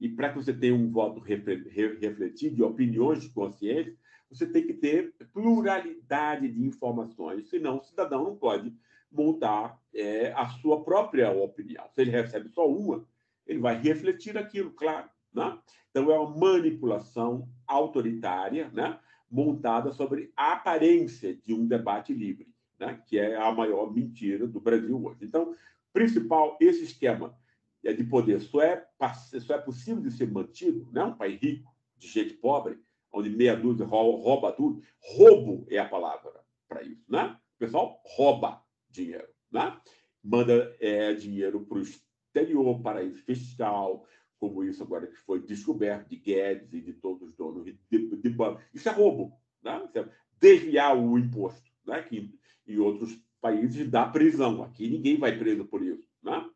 E 0.00 0.08
para 0.08 0.30
que 0.30 0.36
você 0.36 0.52
tenha 0.52 0.74
um 0.74 0.90
voto 0.90 1.20
refletido 1.20 2.56
de 2.56 2.62
opiniões 2.62 3.28
consciência, 3.28 3.96
você 4.32 4.46
tem 4.46 4.66
que 4.66 4.72
ter 4.72 5.14
pluralidade 5.32 6.48
de 6.48 6.64
informações, 6.64 7.48
senão 7.48 7.78
o 7.78 7.84
cidadão 7.84 8.24
não 8.24 8.36
pode 8.36 8.74
montar 9.10 9.78
é, 9.94 10.32
a 10.32 10.48
sua 10.48 10.82
própria 10.82 11.30
opinião. 11.30 11.84
Se 11.94 12.00
ele 12.00 12.10
recebe 12.10 12.48
só 12.48 12.66
uma, 12.66 13.06
ele 13.46 13.58
vai 13.58 13.78
refletir 13.78 14.38
aquilo, 14.38 14.70
claro. 14.70 15.08
Né? 15.32 15.58
Então, 15.90 16.10
é 16.10 16.18
uma 16.18 16.36
manipulação 16.36 17.46
autoritária 17.66 18.70
né? 18.72 18.98
montada 19.30 19.92
sobre 19.92 20.32
a 20.34 20.52
aparência 20.52 21.38
de 21.44 21.52
um 21.52 21.66
debate 21.66 22.14
livre, 22.14 22.48
né? 22.78 23.02
que 23.06 23.18
é 23.18 23.36
a 23.36 23.52
maior 23.52 23.92
mentira 23.92 24.46
do 24.46 24.60
Brasil 24.60 25.04
hoje. 25.04 25.24
Então, 25.24 25.54
principal, 25.92 26.56
esse 26.58 26.84
esquema 26.84 27.36
de 27.82 28.04
poder 28.04 28.40
só 28.40 28.62
é, 28.62 28.86
só 29.40 29.54
é 29.54 29.58
possível 29.58 30.02
de 30.02 30.10
ser 30.10 30.30
mantido, 30.30 30.88
né? 30.90 31.04
um 31.04 31.14
país 31.14 31.38
rico, 31.40 31.70
de 31.98 32.08
gente 32.08 32.34
pobre, 32.34 32.78
onde 33.12 33.30
meia 33.30 33.54
dúzia 33.54 33.84
rouba 33.84 34.52
tudo. 34.52 34.82
Roubo 34.98 35.66
é 35.68 35.78
a 35.78 35.88
palavra 35.88 36.32
para 36.68 36.82
isso, 36.82 37.04
né? 37.08 37.36
O 37.56 37.58
pessoal 37.58 38.00
rouba 38.04 38.62
dinheiro, 38.90 39.28
né? 39.50 39.78
Manda 40.22 40.74
é, 40.80 41.12
dinheiro 41.14 41.64
para 41.66 41.78
o 41.78 41.82
exterior, 41.82 42.80
paraíso 42.80 43.22
fiscal, 43.22 44.06
como 44.38 44.64
isso 44.64 44.82
agora 44.82 45.06
que 45.06 45.16
foi 45.16 45.40
descoberto 45.40 46.08
de 46.08 46.16
Guedes 46.16 46.72
e 46.72 46.80
de 46.80 46.94
todos 46.94 47.28
os 47.28 47.36
donos 47.36 47.64
de, 47.64 47.78
de, 47.90 48.16
de 48.16 48.30
banco. 48.30 48.60
Isso 48.72 48.88
é 48.88 48.92
roubo, 48.92 49.32
né? 49.62 49.88
É 49.94 50.08
desviar 50.40 50.96
o 50.96 51.18
imposto, 51.18 51.70
né? 51.86 52.02
Que 52.02 52.34
em 52.66 52.78
outros 52.78 53.16
países 53.40 53.90
dá 53.90 54.06
prisão. 54.06 54.62
Aqui 54.62 54.88
ninguém 54.88 55.18
vai 55.18 55.36
preso 55.36 55.64
por 55.64 55.82
isso, 55.82 56.08
né? 56.22 56.48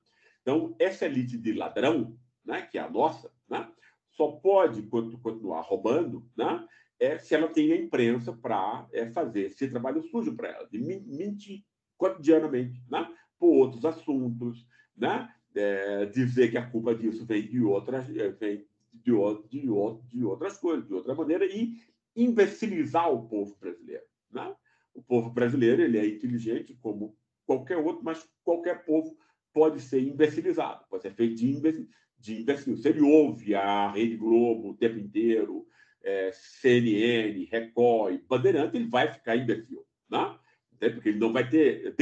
Então, 0.43 0.77
essa 0.79 1.07
elite 1.07 1.37
de 1.37 1.53
ladrão, 1.53 2.17
né, 2.45 2.63
que 2.63 2.79
é 2.79 2.81
a 2.81 2.89
nossa, 2.89 3.33
né, 3.51 3.69
só 4.17 4.29
pode 4.33 4.83
continuar 4.83 5.61
roubando 5.61 6.27
né, 6.37 6.67
é, 6.99 7.19
se 7.19 7.35
ela 7.35 7.49
tem 7.49 7.73
a 7.73 7.77
imprensa 7.77 8.33
para 8.33 8.89
é, 8.93 9.11
fazer 9.11 9.43
esse 9.43 9.69
trabalho 9.69 10.03
sujo 10.03 10.35
para 10.35 10.49
ela, 10.49 10.69
de 10.69 10.79
mentir 10.79 11.63
cotidianamente 11.97 12.83
né, 12.91 13.09
por 13.39 13.55
outros 13.55 13.85
assuntos, 13.85 14.67
né, 14.97 15.31
é, 15.55 16.07
dizer 16.07 16.51
que 16.51 16.59
a 16.59 16.69
culpa 16.69 16.95
disso 16.95 17.25
vem 17.27 17.47
de 17.47 17.63
outras, 17.63 18.09
é, 18.17 18.31
vem 18.31 18.67
de, 18.93 19.13
de, 19.49 19.67
de 20.09 20.25
outras 20.25 20.59
coisas, 20.59 20.87
de 20.87 20.95
outra 20.95 21.15
maneira, 21.15 21.45
e 21.45 21.77
imbecilizar 22.15 23.13
o 23.13 23.29
povo 23.29 23.55
brasileiro. 23.61 24.05
Né? 24.31 24.55
O 24.95 25.03
povo 25.03 25.31
brasileiro 25.31 25.83
ele 25.83 25.99
é 25.99 26.07
inteligente 26.07 26.75
como 26.81 27.15
qualquer 27.45 27.77
outro, 27.77 28.03
mas 28.03 28.27
qualquer 28.43 28.85
povo 28.87 29.17
pode 29.53 29.81
ser 29.81 30.01
imbecilizado, 30.01 30.85
pode 30.89 31.03
ser 31.03 31.13
feito 31.15 31.37
de 31.37 31.51
imbecil, 31.51 31.89
de 32.19 32.41
imbecil. 32.41 32.77
Se 32.77 32.89
ele 32.89 33.01
ouve 33.01 33.55
a 33.55 33.91
Rede 33.91 34.17
Globo 34.17 34.71
o 34.71 34.77
tempo 34.77 34.99
inteiro, 34.99 35.67
é, 36.03 36.31
CNN, 36.33 37.45
Record 37.51 38.21
Bandeirante, 38.29 38.77
ele 38.77 38.89
vai 38.89 39.13
ficar 39.13 39.37
imbecil, 39.37 39.85
né? 40.09 40.39
porque 40.79 41.09
ele 41.09 41.19
não 41.19 41.33
vai 41.33 41.49
ter 41.49 41.95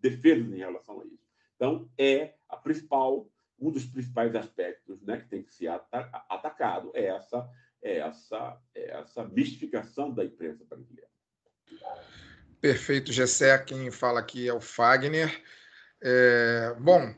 defesa 0.00 0.54
em 0.54 0.58
relação 0.58 1.00
a 1.00 1.04
isso. 1.06 1.26
Então, 1.54 1.88
é 1.96 2.34
a 2.48 2.56
principal, 2.56 3.28
um 3.58 3.70
dos 3.70 3.84
principais 3.86 4.34
aspectos 4.34 5.02
né, 5.02 5.18
que 5.18 5.28
tem 5.28 5.42
que 5.42 5.54
ser 5.54 5.68
atacado 5.68 6.90
é 6.94 7.06
essa, 7.06 7.48
é 7.82 7.98
essa, 7.98 8.60
é 8.74 8.90
essa 8.98 9.24
mistificação 9.24 10.12
da 10.12 10.24
imprensa 10.24 10.64
brasileira. 10.64 11.08
Perfeito, 12.60 13.12
Gessé. 13.12 13.56
Quem 13.58 13.90
fala 13.90 14.20
aqui 14.20 14.48
é 14.48 14.52
o 14.52 14.60
Fagner. 14.60 15.42
É, 16.02 16.74
bom, 16.78 17.14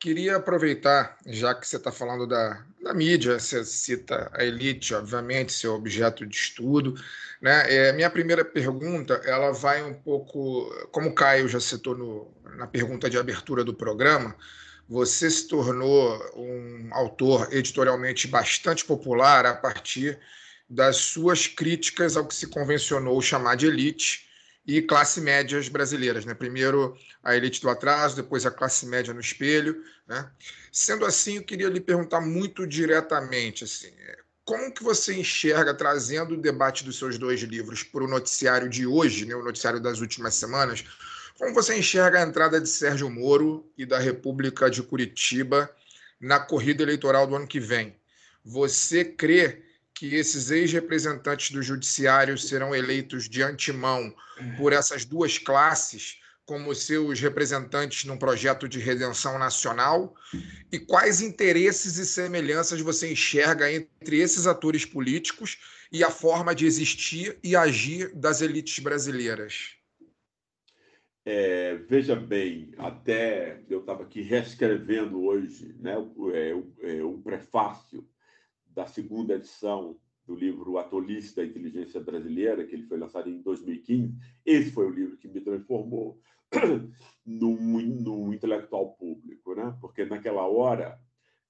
Queria 0.00 0.36
aproveitar, 0.36 1.18
já 1.26 1.54
que 1.54 1.68
você 1.68 1.76
está 1.76 1.92
falando 1.92 2.26
da, 2.26 2.64
na 2.80 2.94
mídia, 2.94 3.38
você 3.38 3.62
cita 3.62 4.30
a 4.32 4.42
elite, 4.42 4.94
obviamente, 4.94 5.52
seu 5.52 5.74
objeto 5.74 6.26
de 6.26 6.34
estudo. 6.34 6.94
Né? 7.38 7.70
É, 7.70 7.92
minha 7.92 8.08
primeira 8.08 8.42
pergunta, 8.42 9.20
ela 9.26 9.52
vai 9.52 9.82
um 9.82 9.92
pouco, 9.92 10.70
como 10.90 11.10
o 11.10 11.14
Caio 11.14 11.46
já 11.46 11.60
citou 11.60 11.94
no, 11.94 12.34
na 12.56 12.66
pergunta 12.66 13.10
de 13.10 13.18
abertura 13.18 13.62
do 13.62 13.74
programa, 13.74 14.34
você 14.88 15.30
se 15.30 15.46
tornou 15.46 16.18
um 16.34 16.88
autor 16.92 17.52
editorialmente 17.52 18.26
bastante 18.26 18.86
popular 18.86 19.44
a 19.44 19.54
partir 19.54 20.18
das 20.66 20.96
suas 20.96 21.46
críticas 21.46 22.16
ao 22.16 22.26
que 22.26 22.34
se 22.34 22.46
convencionou 22.46 23.20
chamar 23.20 23.54
de 23.54 23.66
elite 23.66 24.29
e 24.66 24.82
classe 24.82 25.20
médias 25.20 25.68
brasileiras. 25.68 26.24
Né? 26.24 26.34
Primeiro 26.34 26.96
a 27.22 27.36
elite 27.36 27.60
do 27.60 27.68
atraso, 27.68 28.16
depois 28.16 28.46
a 28.46 28.50
classe 28.50 28.86
média 28.86 29.12
no 29.12 29.20
espelho. 29.20 29.82
Né? 30.06 30.30
Sendo 30.72 31.04
assim, 31.04 31.36
eu 31.36 31.42
queria 31.42 31.68
lhe 31.68 31.80
perguntar 31.80 32.20
muito 32.20 32.66
diretamente, 32.66 33.64
assim, 33.64 33.90
como 34.44 34.72
que 34.72 34.82
você 34.82 35.14
enxerga, 35.14 35.72
trazendo 35.72 36.34
o 36.34 36.40
debate 36.40 36.84
dos 36.84 36.98
seus 36.98 37.16
dois 37.16 37.40
livros 37.42 37.84
para 37.84 38.02
o 38.02 38.08
noticiário 38.08 38.68
de 38.68 38.84
hoje, 38.84 39.24
né, 39.24 39.32
o 39.34 39.44
noticiário 39.44 39.78
das 39.78 40.00
últimas 40.00 40.34
semanas, 40.34 40.84
como 41.38 41.54
você 41.54 41.78
enxerga 41.78 42.18
a 42.18 42.26
entrada 42.26 42.60
de 42.60 42.68
Sérgio 42.68 43.08
Moro 43.08 43.70
e 43.78 43.86
da 43.86 44.00
República 44.00 44.68
de 44.68 44.82
Curitiba 44.82 45.70
na 46.20 46.40
corrida 46.40 46.82
eleitoral 46.82 47.28
do 47.28 47.36
ano 47.36 47.46
que 47.46 47.60
vem? 47.60 47.96
Você 48.44 49.04
crê 49.04 49.62
que 50.00 50.14
esses 50.14 50.50
ex-representantes 50.50 51.50
do 51.50 51.62
judiciário 51.62 52.38
serão 52.38 52.74
eleitos 52.74 53.28
de 53.28 53.42
antemão 53.42 54.10
por 54.56 54.72
essas 54.72 55.04
duas 55.04 55.36
classes 55.36 56.18
como 56.46 56.74
seus 56.74 57.20
representantes 57.20 58.06
num 58.06 58.16
projeto 58.16 58.66
de 58.66 58.78
redenção 58.78 59.38
nacional? 59.38 60.14
E 60.72 60.78
quais 60.78 61.20
interesses 61.20 61.98
e 61.98 62.06
semelhanças 62.06 62.80
você 62.80 63.12
enxerga 63.12 63.70
entre 63.70 64.18
esses 64.18 64.46
atores 64.46 64.86
políticos 64.86 65.58
e 65.92 66.02
a 66.02 66.10
forma 66.10 66.54
de 66.54 66.64
existir 66.64 67.38
e 67.44 67.54
agir 67.54 68.10
das 68.14 68.40
elites 68.40 68.78
brasileiras? 68.78 69.76
É, 71.26 71.74
veja 71.74 72.16
bem, 72.16 72.72
até 72.78 73.60
eu 73.68 73.80
estava 73.80 74.04
aqui 74.04 74.22
reescrevendo 74.22 75.22
hoje 75.22 75.76
né, 75.78 75.94
o, 75.98 76.30
é, 76.30 76.54
o, 76.54 76.72
é, 76.80 77.02
o 77.02 77.18
prefácio 77.18 78.08
da 78.80 78.86
segunda 78.86 79.34
edição 79.34 79.94
do 80.26 80.34
livro 80.34 80.78
Atolista 80.78 81.42
da 81.42 81.46
Inteligência 81.46 82.00
Brasileira, 82.00 82.64
que 82.64 82.74
ele 82.74 82.86
foi 82.86 82.96
lançado 82.96 83.28
em 83.28 83.42
2015. 83.42 84.14
Esse 84.46 84.70
foi 84.70 84.86
o 84.86 84.90
livro 84.90 85.18
que 85.18 85.28
me 85.28 85.42
transformou 85.42 86.18
no 87.26 88.32
intelectual 88.32 88.94
público, 88.94 89.54
né? 89.54 89.76
porque 89.82 90.06
naquela 90.06 90.46
hora 90.46 90.98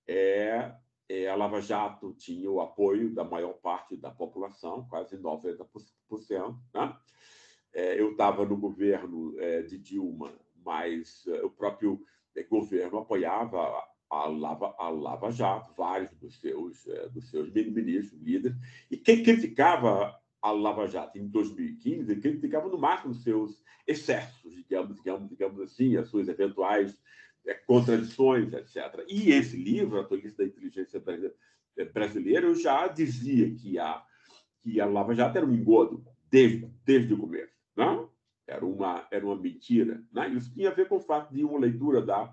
é, 0.08 0.74
é, 1.08 1.28
a 1.28 1.36
Lava 1.36 1.60
Jato 1.60 2.12
tinha 2.14 2.50
o 2.50 2.60
apoio 2.60 3.14
da 3.14 3.22
maior 3.22 3.52
parte 3.54 3.96
da 3.96 4.10
população, 4.10 4.88
quase 4.88 5.16
90%. 5.16 6.58
Né? 6.74 6.96
É, 7.72 8.00
eu 8.00 8.10
estava 8.10 8.44
no 8.44 8.56
governo 8.56 9.38
é, 9.38 9.62
de 9.62 9.78
Dilma, 9.78 10.32
mas 10.64 11.24
é, 11.28 11.44
o 11.44 11.50
próprio 11.50 12.04
é, 12.34 12.42
governo 12.42 12.98
apoiava 12.98 13.84
a 14.10 14.26
Lava, 14.26 14.74
a 14.78 14.88
Lava 14.88 15.30
Jato, 15.30 15.72
vários 15.76 16.10
dos 16.16 16.40
seus, 16.40 16.86
é, 16.88 17.08
dos 17.08 17.30
seus 17.30 17.50
ministros, 17.52 18.20
líderes, 18.20 18.56
e 18.90 18.96
quem 18.96 19.22
criticava 19.22 20.18
a 20.42 20.50
Lava 20.50 20.88
Jato 20.88 21.18
em 21.18 21.28
2015, 21.28 22.16
criticava 22.16 22.68
no 22.68 22.78
máximo 22.78 23.12
os 23.12 23.22
seus 23.22 23.62
excessos, 23.86 24.54
digamos, 24.56 24.96
digamos, 24.96 25.28
digamos 25.28 25.60
assim, 25.60 25.96
as 25.96 26.08
suas 26.08 26.28
eventuais 26.28 26.98
é, 27.46 27.54
contradições, 27.54 28.52
etc. 28.52 29.04
E 29.08 29.30
esse 29.30 29.56
livro, 29.56 30.00
A 30.00 30.04
Tolice 30.04 30.36
da 30.36 30.44
Inteligência 30.44 31.02
Brasileira, 31.92 32.46
eu 32.46 32.54
já 32.54 32.88
dizia 32.88 33.54
que 33.54 33.78
a, 33.78 34.02
que 34.62 34.80
a 34.80 34.86
Lava 34.86 35.14
Jato 35.14 35.38
era 35.38 35.46
um 35.46 35.54
engodo 35.54 36.04
desde, 36.30 36.70
desde 36.84 37.14
o 37.14 37.18
começo. 37.18 37.52
Não? 37.76 38.10
Era, 38.46 38.64
uma, 38.64 39.06
era 39.10 39.24
uma 39.24 39.36
mentira. 39.36 40.02
Né? 40.12 40.28
Isso 40.30 40.52
tinha 40.52 40.70
a 40.70 40.74
ver 40.74 40.88
com 40.88 40.96
o 40.96 41.00
fato 41.00 41.32
de 41.32 41.44
uma 41.44 41.58
leitura 41.58 42.02
da 42.02 42.32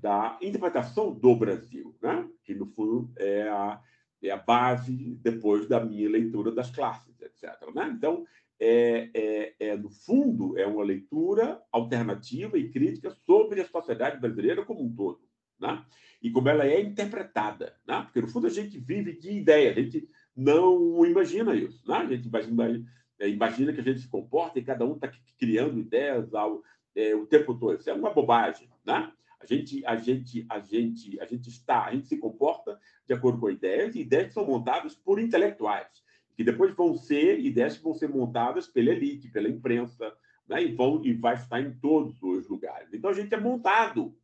da 0.00 0.38
interpretação 0.40 1.12
do 1.12 1.34
Brasil, 1.34 1.94
né? 2.02 2.28
que, 2.44 2.54
no 2.54 2.66
fundo, 2.66 3.10
é 3.16 3.48
a, 3.48 3.80
é 4.22 4.30
a 4.30 4.36
base 4.36 5.18
depois 5.22 5.68
da 5.68 5.84
minha 5.84 6.08
leitura 6.08 6.50
das 6.50 6.70
classes, 6.70 7.20
etc. 7.20 7.52
Né? 7.74 7.92
Então, 7.96 8.24
é, 8.58 9.10
é, 9.14 9.54
é, 9.58 9.76
no 9.76 9.90
fundo, 9.90 10.58
é 10.58 10.66
uma 10.66 10.84
leitura 10.84 11.60
alternativa 11.72 12.58
e 12.58 12.70
crítica 12.70 13.10
sobre 13.26 13.60
a 13.60 13.66
sociedade 13.66 14.20
brasileira 14.20 14.64
como 14.64 14.84
um 14.84 14.94
todo. 14.94 15.20
Né? 15.58 15.82
E 16.22 16.30
como 16.30 16.48
ela 16.48 16.66
é 16.66 16.80
interpretada. 16.80 17.74
Né? 17.86 18.02
Porque, 18.02 18.20
no 18.20 18.28
fundo, 18.28 18.46
a 18.46 18.50
gente 18.50 18.78
vive 18.78 19.18
de 19.18 19.30
ideia, 19.30 19.70
a 19.70 19.74
gente 19.74 20.08
não 20.36 21.04
imagina 21.06 21.54
isso. 21.54 21.82
Né? 21.88 21.96
A 21.96 22.06
gente 22.06 22.28
imagina, 22.28 22.86
é, 23.18 23.28
imagina 23.28 23.72
que 23.72 23.80
a 23.80 23.84
gente 23.84 24.00
se 24.00 24.08
comporta 24.08 24.58
e 24.58 24.64
cada 24.64 24.84
um 24.84 24.94
está 24.94 25.10
criando 25.38 25.78
ideias 25.78 26.34
ao, 26.34 26.62
é, 26.94 27.14
o 27.14 27.26
tempo 27.26 27.54
todo. 27.54 27.78
Isso 27.78 27.88
é 27.88 27.94
uma 27.94 28.10
bobagem. 28.10 28.68
Né? 28.84 29.10
A 29.40 29.46
gente, 29.46 29.84
a 29.86 29.96
gente, 29.96 30.46
a 30.48 30.60
gente, 30.60 31.18
a 31.20 31.24
gente 31.24 31.48
está, 31.48 31.86
a 31.86 31.94
gente 31.94 32.06
se 32.06 32.18
comporta 32.18 32.78
de 33.06 33.14
acordo 33.14 33.40
com 33.40 33.50
ideias 33.50 33.94
e 33.94 34.00
ideias 34.00 34.28
que 34.28 34.34
são 34.34 34.46
montadas 34.46 34.94
por 34.94 35.18
intelectuais, 35.18 35.88
que 36.36 36.44
depois 36.44 36.74
vão 36.74 36.94
ser 36.94 37.40
ideias 37.40 37.76
que 37.76 37.82
vão 37.82 37.94
ser 37.94 38.08
montadas 38.08 38.66
pela 38.66 38.90
elite, 38.90 39.30
pela 39.30 39.48
imprensa, 39.48 40.14
né? 40.46 40.62
e 40.62 40.74
vão 40.74 41.02
e 41.04 41.12
vai 41.14 41.34
estar 41.34 41.60
em 41.60 41.72
todos 41.72 42.22
os 42.22 42.48
lugares. 42.48 42.92
Então 42.92 43.10
a 43.10 43.14
gente 43.14 43.34
é 43.34 43.40
montado 43.40 44.14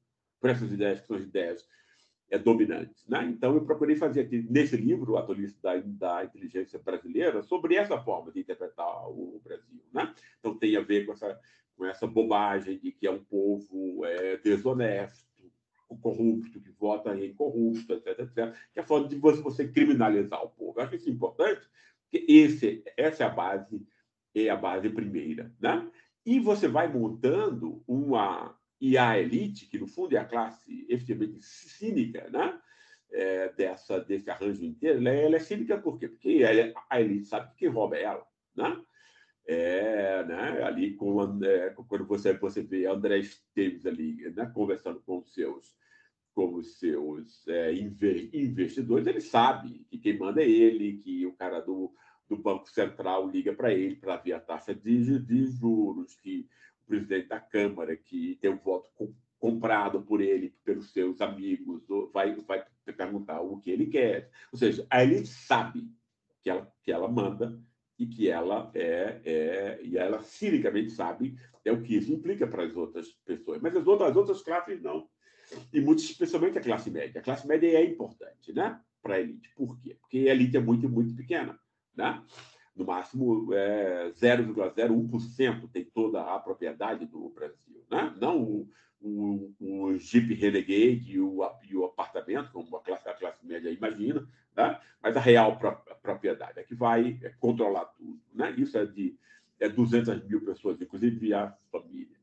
por 0.41 0.51
essas 0.51 0.71
ideias 0.71 1.01
que 1.01 1.07
são 1.07 1.17
as 1.17 1.25
ideias 1.25 1.67
é, 2.31 2.39
dominantes. 2.39 3.07
Né? 3.07 3.25
Então, 3.25 3.55
eu 3.55 3.65
procurei 3.65 3.97
fazer 3.97 4.23
aqui, 4.23 4.45
nesse 4.51 4.77
livro, 4.77 5.13
o 5.13 5.17
Atolista 5.17 5.59
da, 5.63 5.77
da 5.85 6.25
Inteligência 6.25 6.79
Brasileira, 6.79 7.43
sobre 7.43 7.77
essa 7.77 8.01
forma 8.01 8.33
de 8.33 8.41
interpretar 8.41 9.09
o 9.09 9.41
Brasil. 9.45 9.81
Né? 9.93 10.13
Então, 10.39 10.57
tem 10.57 10.77
a 10.77 10.81
ver 10.81 11.07
com 11.07 11.13
essa 11.13 11.39
com 11.77 11.85
essa 11.85 12.07
bobagem 12.07 12.79
de 12.79 12.91
que 12.91 13.07
é 13.07 13.11
um 13.11 13.23
povo 13.23 14.05
é, 14.05 14.37
desonesto, 14.39 15.27
corrupto, 16.01 16.61
que 16.61 16.71
vota 16.73 17.17
em 17.17 17.33
corrupto, 17.35 17.93
etc, 17.93 18.19
etc, 18.21 18.55
que 18.73 18.79
é 18.79 18.83
a 18.83 18.87
forma 18.87 19.09
de 19.09 19.17
você, 19.17 19.69
criminalizar 19.69 20.43
o 20.43 20.49
povo. 20.49 20.79
Eu 20.79 20.85
acho 20.85 20.97
isso 20.97 21.11
importante, 21.11 21.67
porque 22.03 22.25
esse, 22.31 22.83
essa 22.97 23.25
é 23.25 23.27
a 23.27 23.31
base, 23.31 23.87
é 24.35 24.49
a 24.49 24.57
base 24.57 24.89
primeira. 24.91 25.53
Né? 25.61 25.89
E 26.25 26.41
você 26.41 26.67
vai 26.67 26.89
montando 26.93 27.83
uma. 27.87 28.59
E 28.81 28.99
a 28.99 29.19
elite, 29.19 29.67
que 29.67 29.79
no 29.79 29.87
fundo 29.87 30.15
é 30.15 30.19
a 30.19 30.25
classe 30.25 30.87
efetivamente 30.89 31.43
cínica, 31.43 32.29
né? 32.31 32.61
É, 33.13 33.49
dessa, 33.53 34.01
desse 34.01 34.29
arranjo 34.29 34.65
inteiro, 34.65 34.99
ela 34.99 35.11
é, 35.11 35.25
ela 35.25 35.37
é 35.37 35.39
cínica 35.39 35.79
por 35.79 35.97
quê? 35.97 36.09
Porque 36.09 36.43
a 36.91 37.01
elite 37.01 37.27
sabe 37.27 37.51
que 37.51 37.59
quem 37.59 37.69
rouba 37.69 37.97
é 37.97 38.03
ela. 38.03 38.27
Né? 38.55 38.83
É, 39.47 40.25
né, 40.25 40.63
ali 40.65 40.95
com 40.95 41.15
quando 41.87 42.07
você 42.07 42.33
você 42.35 42.63
vê 42.63 42.87
André 42.87 43.19
Esteves 43.19 43.87
ali 43.87 44.29
né, 44.31 44.51
conversando 44.53 45.01
com 45.01 45.19
os 45.19 45.33
seus 45.33 45.75
com 46.35 46.57
os 46.57 46.79
seus 46.79 47.49
é, 47.49 47.73
investidores, 47.73 49.07
ele 49.07 49.23
sabe 49.23 49.87
que 49.89 49.97
quem 49.97 50.19
manda 50.19 50.43
é 50.43 50.47
ele, 50.47 50.99
que 50.99 51.25
o 51.25 51.33
cara 51.33 51.61
do, 51.61 51.91
do 52.29 52.37
Banco 52.37 52.69
Central 52.69 53.27
liga 53.31 53.55
para 53.55 53.73
ele 53.73 53.97
para 53.97 54.19
ver 54.19 54.35
a 54.35 54.41
taxa 54.41 54.75
de, 54.75 55.19
de 55.19 55.47
juros, 55.47 56.15
que 56.17 56.47
o 56.83 56.89
presidente 56.89 57.29
da 57.29 57.41
Câmara, 57.41 57.97
que 57.97 58.37
tem 58.39 58.51
um 58.51 58.59
voto 58.59 58.91
com, 58.95 59.15
comprado 59.39 60.03
por 60.03 60.21
ele, 60.21 60.55
pelos 60.63 60.93
seus 60.93 61.23
amigos, 61.23 61.83
vai, 62.13 62.35
vai 62.35 62.63
perguntar 62.85 63.41
o 63.41 63.59
que 63.59 63.71
ele 63.71 63.87
quer. 63.87 64.31
Ou 64.53 64.59
seja, 64.59 64.87
aí 64.91 65.15
ele 65.15 65.27
sabe 65.27 65.91
que 66.43 66.51
ela, 66.51 66.71
que 66.83 66.93
ela 66.93 67.09
manda 67.09 67.59
e 67.99 68.07
que 68.07 68.29
ela 68.29 68.71
é, 68.75 69.21
é 69.25 69.81
e 69.83 69.97
ela 69.97 70.23
cinicamente 70.23 70.91
sabe 70.91 71.37
é 71.65 71.73
o 71.73 71.83
que 71.83 71.97
isso 71.97 72.13
implica 72.13 72.47
para 72.47 72.65
as 72.65 72.77
outras 72.77 73.09
pessoas, 73.25 73.61
mas 73.61 73.75
as 73.77 73.87
outras, 73.87 74.11
as 74.11 74.17
outras 74.17 74.43
classes 74.43 74.81
não. 74.81 75.09
E 75.73 75.81
muito 75.81 76.01
especialmente 76.01 76.59
a 76.59 76.61
classe 76.63 76.91
média. 76.91 77.21
A 77.21 77.25
classe 77.25 77.47
média 77.47 77.67
é 77.67 77.85
importante, 77.85 78.53
né, 78.53 78.81
para 79.03 79.15
a 79.15 79.21
elite. 79.21 79.51
Por 79.55 79.79
quê? 79.81 79.97
Porque 80.01 80.29
a 80.29 80.33
elite 80.33 80.57
é 80.57 80.61
muito 80.61 80.89
muito 80.89 81.15
pequena, 81.15 81.59
né? 81.95 82.23
No 82.75 82.85
máximo 82.85 83.53
é 83.55 84.11
0,01% 84.11 85.71
tem 85.73 85.85
toda 85.85 86.23
a 86.23 86.39
propriedade 86.39 87.07
do 87.07 87.31
Brasil, 87.31 87.85
né? 87.91 88.15
Não 88.21 88.43
o, 88.43 88.71
o, 89.01 89.55
o 89.59 89.99
Jeep 89.99 90.35
Renegade 90.35 91.13
e 91.13 91.21
o, 91.21 91.41
e 91.69 91.77
o 91.77 91.85
apartamento, 91.85 92.53
como 92.53 92.77
a 92.77 92.83
classe, 92.83 93.09
a 93.09 93.15
classe 93.15 93.47
média 93.47 93.71
imagina, 93.71 94.29
né? 94.57 94.81
mas 95.03 95.17
a 95.17 95.21
real 95.21 95.59
propriedade 96.03 96.59
é 96.59 96.65
que 96.65 96.75
vai 96.75 97.19
é, 97.23 97.31
controlar 97.39 97.85
tudo. 97.87 98.21
Né? 98.35 98.55
Isso 98.57 98.77
é 98.79 98.87
de 98.87 99.17
é 99.59 99.69
200 99.69 100.25
mil 100.25 100.45
pessoas, 100.45 100.81
inclusive 100.81 101.33
a 101.33 101.55
família. 101.71 102.17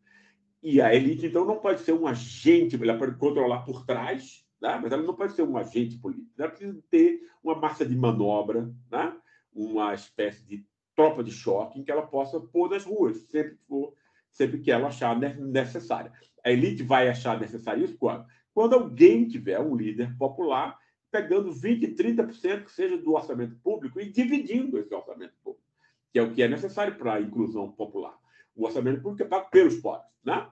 E 0.61 0.79
a 0.81 0.93
elite, 0.93 1.25
então, 1.25 1.45
não 1.45 1.57
pode 1.57 1.81
ser 1.81 1.93
um 1.93 2.07
agente, 2.07 2.81
ela 2.81 2.97
pode 2.97 3.15
controlar 3.17 3.63
por 3.63 3.85
trás, 3.85 4.45
né? 4.61 4.79
mas 4.81 4.91
ela 4.91 5.03
não 5.03 5.15
pode 5.15 5.33
ser 5.33 5.43
um 5.43 5.57
agente 5.57 5.97
político. 5.97 6.31
Ela 6.37 6.49
precisa 6.49 6.83
ter 6.89 7.21
uma 7.43 7.55
massa 7.55 7.85
de 7.85 7.95
manobra, 7.95 8.71
né? 8.91 9.15
uma 9.53 9.93
espécie 9.93 10.45
de 10.45 10.65
tropa 10.95 11.23
de 11.23 11.31
choque 11.31 11.79
em 11.79 11.83
que 11.83 11.91
ela 11.91 12.05
possa 12.05 12.39
pôr 12.39 12.69
nas 12.69 12.85
ruas, 12.85 13.17
sempre 13.23 13.55
que, 13.55 13.65
for, 13.67 13.93
sempre 14.29 14.59
que 14.59 14.71
ela 14.71 14.87
achar 14.87 15.19
necessária. 15.19 16.11
A 16.43 16.51
elite 16.51 16.83
vai 16.83 17.09
achar 17.09 17.39
necessário 17.39 17.83
isso 17.83 17.97
quando? 17.97 18.25
Quando 18.53 18.73
alguém 18.73 19.27
tiver 19.27 19.59
um 19.59 19.75
líder 19.75 20.15
popular 20.17 20.77
pegando 21.13 21.51
20%, 21.51 21.95
30% 21.95 22.63
que 22.63 22.71
seja 22.71 22.97
do 22.97 23.13
orçamento 23.13 23.55
público 23.57 24.01
e 24.01 24.09
dividindo 24.09 24.79
esse 24.79 24.91
orçamento 24.95 25.35
público, 25.43 25.63
que 26.11 26.17
é 26.17 26.23
o 26.23 26.33
que 26.33 26.41
é 26.41 26.47
necessário 26.47 26.95
para 26.95 27.13
a 27.13 27.21
inclusão 27.21 27.71
popular. 27.71 28.17
O 28.55 28.65
orçamento 28.65 28.99
público 28.99 29.21
é 29.21 29.27
pago 29.27 29.47
pelos 29.51 29.75
pobres. 29.75 30.09
Né? 30.25 30.49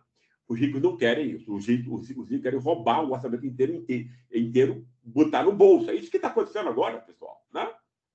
Os 0.47 0.59
ricos 0.59 0.79
não 0.79 0.95
querem 0.95 1.31
isso. 1.31 1.51
Os 1.51 1.65
ricos, 1.65 2.01
os 2.01 2.07
ricos 2.07 2.41
querem 2.41 2.59
roubar 2.59 3.03
o 3.03 3.11
orçamento 3.11 3.43
inteiro, 3.43 3.73
inteiro, 3.73 4.09
inteiro, 4.31 4.87
botar 5.03 5.43
no 5.43 5.51
bolso. 5.51 5.89
É 5.89 5.95
isso 5.95 6.11
que 6.11 6.17
está 6.17 6.27
acontecendo 6.27 6.69
agora, 6.69 6.99
pessoal. 6.99 7.43
Né? 7.51 7.67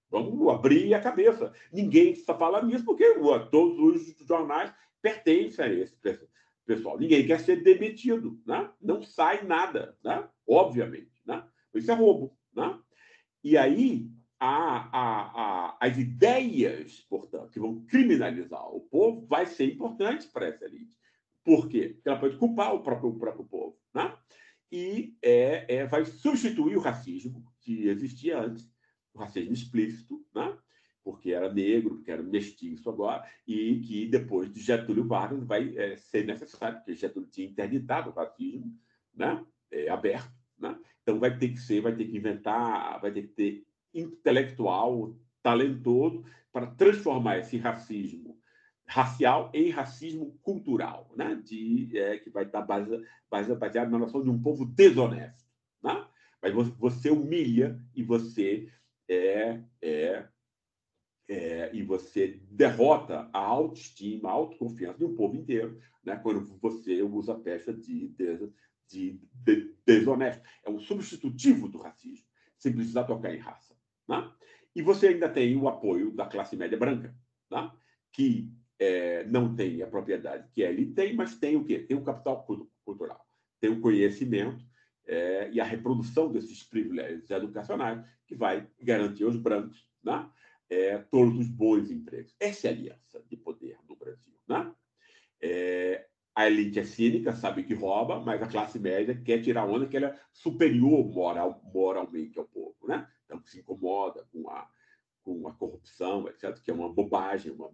Vamos 0.09 0.49
abrir 0.49 0.95
a 0.95 1.01
cabeça. 1.01 1.53
Ninguém 1.73 2.13
está 2.13 2.33
falando 2.33 2.69
nisso 2.69 2.85
porque 2.85 3.13
todos 3.51 3.77
os 3.81 4.15
jornais 4.25 4.73
pertencem 5.03 5.65
a 5.65 5.73
esse 5.73 5.97
pessoal. 6.65 6.97
Ninguém 6.97 7.27
quer 7.27 7.41
ser 7.41 7.65
demitido. 7.65 8.41
Né? 8.47 8.71
Não 8.81 9.03
sai 9.03 9.43
nada, 9.45 9.99
né? 10.05 10.29
obviamente. 10.47 11.16
Isso 11.79 11.91
é 11.91 11.95
roubo. 11.95 12.37
Né? 12.55 12.79
E 13.43 13.57
aí, 13.57 14.11
a, 14.39 14.49
a, 14.49 15.69
a, 15.71 15.79
as 15.81 15.97
ideias, 15.99 17.01
portanto, 17.09 17.51
que 17.51 17.61
vão 17.61 17.85
criminalizar 17.87 18.67
o 18.75 18.81
povo, 18.81 19.27
vai 19.27 19.47
ser 19.47 19.73
importante 19.73 20.29
para 20.29 20.47
essa 20.47 20.65
elite. 20.65 20.95
Por 21.45 21.69
quê? 21.69 21.91
Porque 21.95 22.09
ela 22.09 22.19
pode 22.19 22.37
culpar 22.37 22.75
o 22.75 22.83
próprio, 22.83 23.11
o 23.11 23.19
próprio 23.19 23.45
povo. 23.45 23.79
Né? 23.95 24.17
E 24.71 25.17
é, 25.23 25.77
é, 25.77 25.87
vai 25.87 26.05
substituir 26.05 26.77
o 26.77 26.81
racismo 26.81 27.45
que 27.61 27.89
existia 27.89 28.41
antes, 28.41 28.69
o 29.15 29.19
racismo 29.19 29.53
explícito, 29.53 30.25
né? 30.35 30.57
porque 31.05 31.31
era 31.31 31.53
negro, 31.53 31.97
porque 31.97 32.11
era 32.11 32.21
mestiço 32.21 32.91
agora, 32.91 33.25
e 33.47 33.79
que 33.79 34.09
depois 34.09 34.53
de 34.53 34.61
Getúlio 34.61 35.07
Vargas 35.07 35.45
vai 35.45 35.73
é, 35.77 35.97
ser 35.97 36.27
necessário, 36.27 36.79
porque 36.79 36.97
Getúlio 36.97 37.29
tinha 37.29 37.47
interditado 37.47 38.11
o 38.11 38.13
racismo 38.13 38.77
né? 39.15 39.45
É, 39.71 39.89
aberto. 39.89 40.36
Né? 40.59 40.79
Então 41.03 41.19
vai 41.19 41.37
ter 41.37 41.49
que 41.49 41.59
ser, 41.59 41.81
vai 41.81 41.95
ter 41.95 42.07
que 42.07 42.17
inventar, 42.17 43.01
vai 43.01 43.13
ter 43.13 43.23
que 43.23 43.29
ter 43.29 43.67
intelectual, 43.95 45.15
talentoso, 45.43 46.25
para 46.53 46.67
transformar 46.67 47.39
esse 47.39 47.57
racismo 47.57 48.37
racial 48.87 49.51
em 49.53 49.71
racismo 49.71 50.39
cultural, 50.43 51.13
né? 51.17 51.35
de, 51.45 51.91
é, 51.99 52.19
que 52.19 52.31
vai 52.31 52.45
estar 52.45 52.63
base, 52.63 53.05
base, 53.29 53.55
baseado 53.55 53.91
na 53.91 53.99
noção 53.99 54.23
de 54.23 54.31
um 54.31 54.41
povo 54.41 54.65
desonesto. 54.65 55.45
Né? 55.83 56.07
Mas 56.41 56.55
você 56.55 57.11
humilha 57.11 57.81
e 57.95 58.03
você 58.03 58.71
é, 59.09 59.61
é, 59.83 60.29
é, 61.29 61.71
e 61.75 61.83
você 61.83 62.41
derrota 62.51 63.29
a 63.33 63.39
autoestima, 63.39 64.29
a 64.29 64.33
autoconfiança 64.33 64.99
de 64.99 65.05
um 65.05 65.17
povo 65.17 65.35
inteiro, 65.35 65.81
né? 66.05 66.17
quando 66.17 66.47
você 66.61 67.03
usa 67.03 67.33
a 67.33 67.39
pecha 67.39 67.75
de, 67.75 68.09
de, 68.09 68.53
de, 68.89 69.21
de 69.33 69.75
desonesto. 69.87 70.43
É 70.65 70.71
um 70.71 70.79
substitutivo 70.79 71.69
do 71.69 71.79
racismo, 71.79 72.27
sem 72.59 72.73
precisar 72.73 73.05
tocar 73.05 73.35
em 73.35 73.39
raça. 73.39 73.75
Né? 74.09 74.31
E 74.75 74.83
você 74.83 75.09
ainda 75.09 75.29
tem 75.29 75.57
o 75.57 75.69
apoio 75.69 76.13
da 76.13 76.27
classe 76.27 76.57
média 76.57 76.79
branca, 76.79 77.15
né? 77.51 77.71
que 78.13 78.51
é, 78.79 79.25
não 79.25 79.55
tem 79.55 79.83
a 79.83 79.87
propriedade 79.87 80.49
que 80.53 80.63
ele 80.63 80.93
tem, 80.93 81.15
mas 81.15 81.39
tem 81.39 81.57
o 81.57 81.65
quê? 81.65 81.79
Tem 81.79 81.97
o 81.97 82.05
capital 82.05 82.47
cultural, 82.85 83.27
tem 83.61 83.71
o 83.71 83.81
conhecimento 83.81 84.65
é, 85.07 85.51
e 85.51 85.61
a 85.61 85.65
reprodução 85.65 86.31
desses 86.31 86.63
privilégios 86.63 87.31
educacionais 87.31 88.05
que 88.27 88.35
vai 88.35 88.69
garantir 88.81 89.25
aos 89.25 89.37
brancos 89.37 89.89
né? 90.03 90.29
é, 90.69 90.99
todos 90.99 91.39
os 91.39 91.49
bons 91.49 91.91
empregos. 91.91 92.35
Essa 92.39 92.69
é 92.69 92.71
a 92.71 92.75
aliança 92.75 93.25
de 93.29 93.37
poder 93.37 93.79
no 93.89 93.97
Brasil. 93.97 94.35
Né? 94.49 94.75
É, 95.41 96.07
a 96.37 96.47
elite 96.47 96.79
é 96.79 96.85
cínica, 96.85 97.35
sabe 97.35 97.65
que 97.65 97.73
rouba, 97.73 98.21
mas 98.21 98.43
a 98.43 98.47
classe 98.47 98.79
média 98.79 99.19
quer 99.25 99.41
tirar 99.41 99.65
onda 99.65 99.87
que 99.87 99.97
ela 99.97 100.09
é 100.09 100.21
superior 100.31 101.03
moral, 101.11 101.63
moralmente 101.73 102.39
ao 102.39 102.45
povo. 102.45 102.77
Né? 102.87 103.09
Então, 103.25 103.43
se 103.43 103.61
incomoda 103.61 104.23
com 104.31 104.49
a 104.51 104.69
com 105.23 105.49
a 105.49 105.53
corrupção, 105.53 106.29
etc., 106.29 106.57
que 106.63 106.71
é 106.71 106.75
uma 106.75 106.93
bobagem, 106.93 107.51
uma 107.51 107.69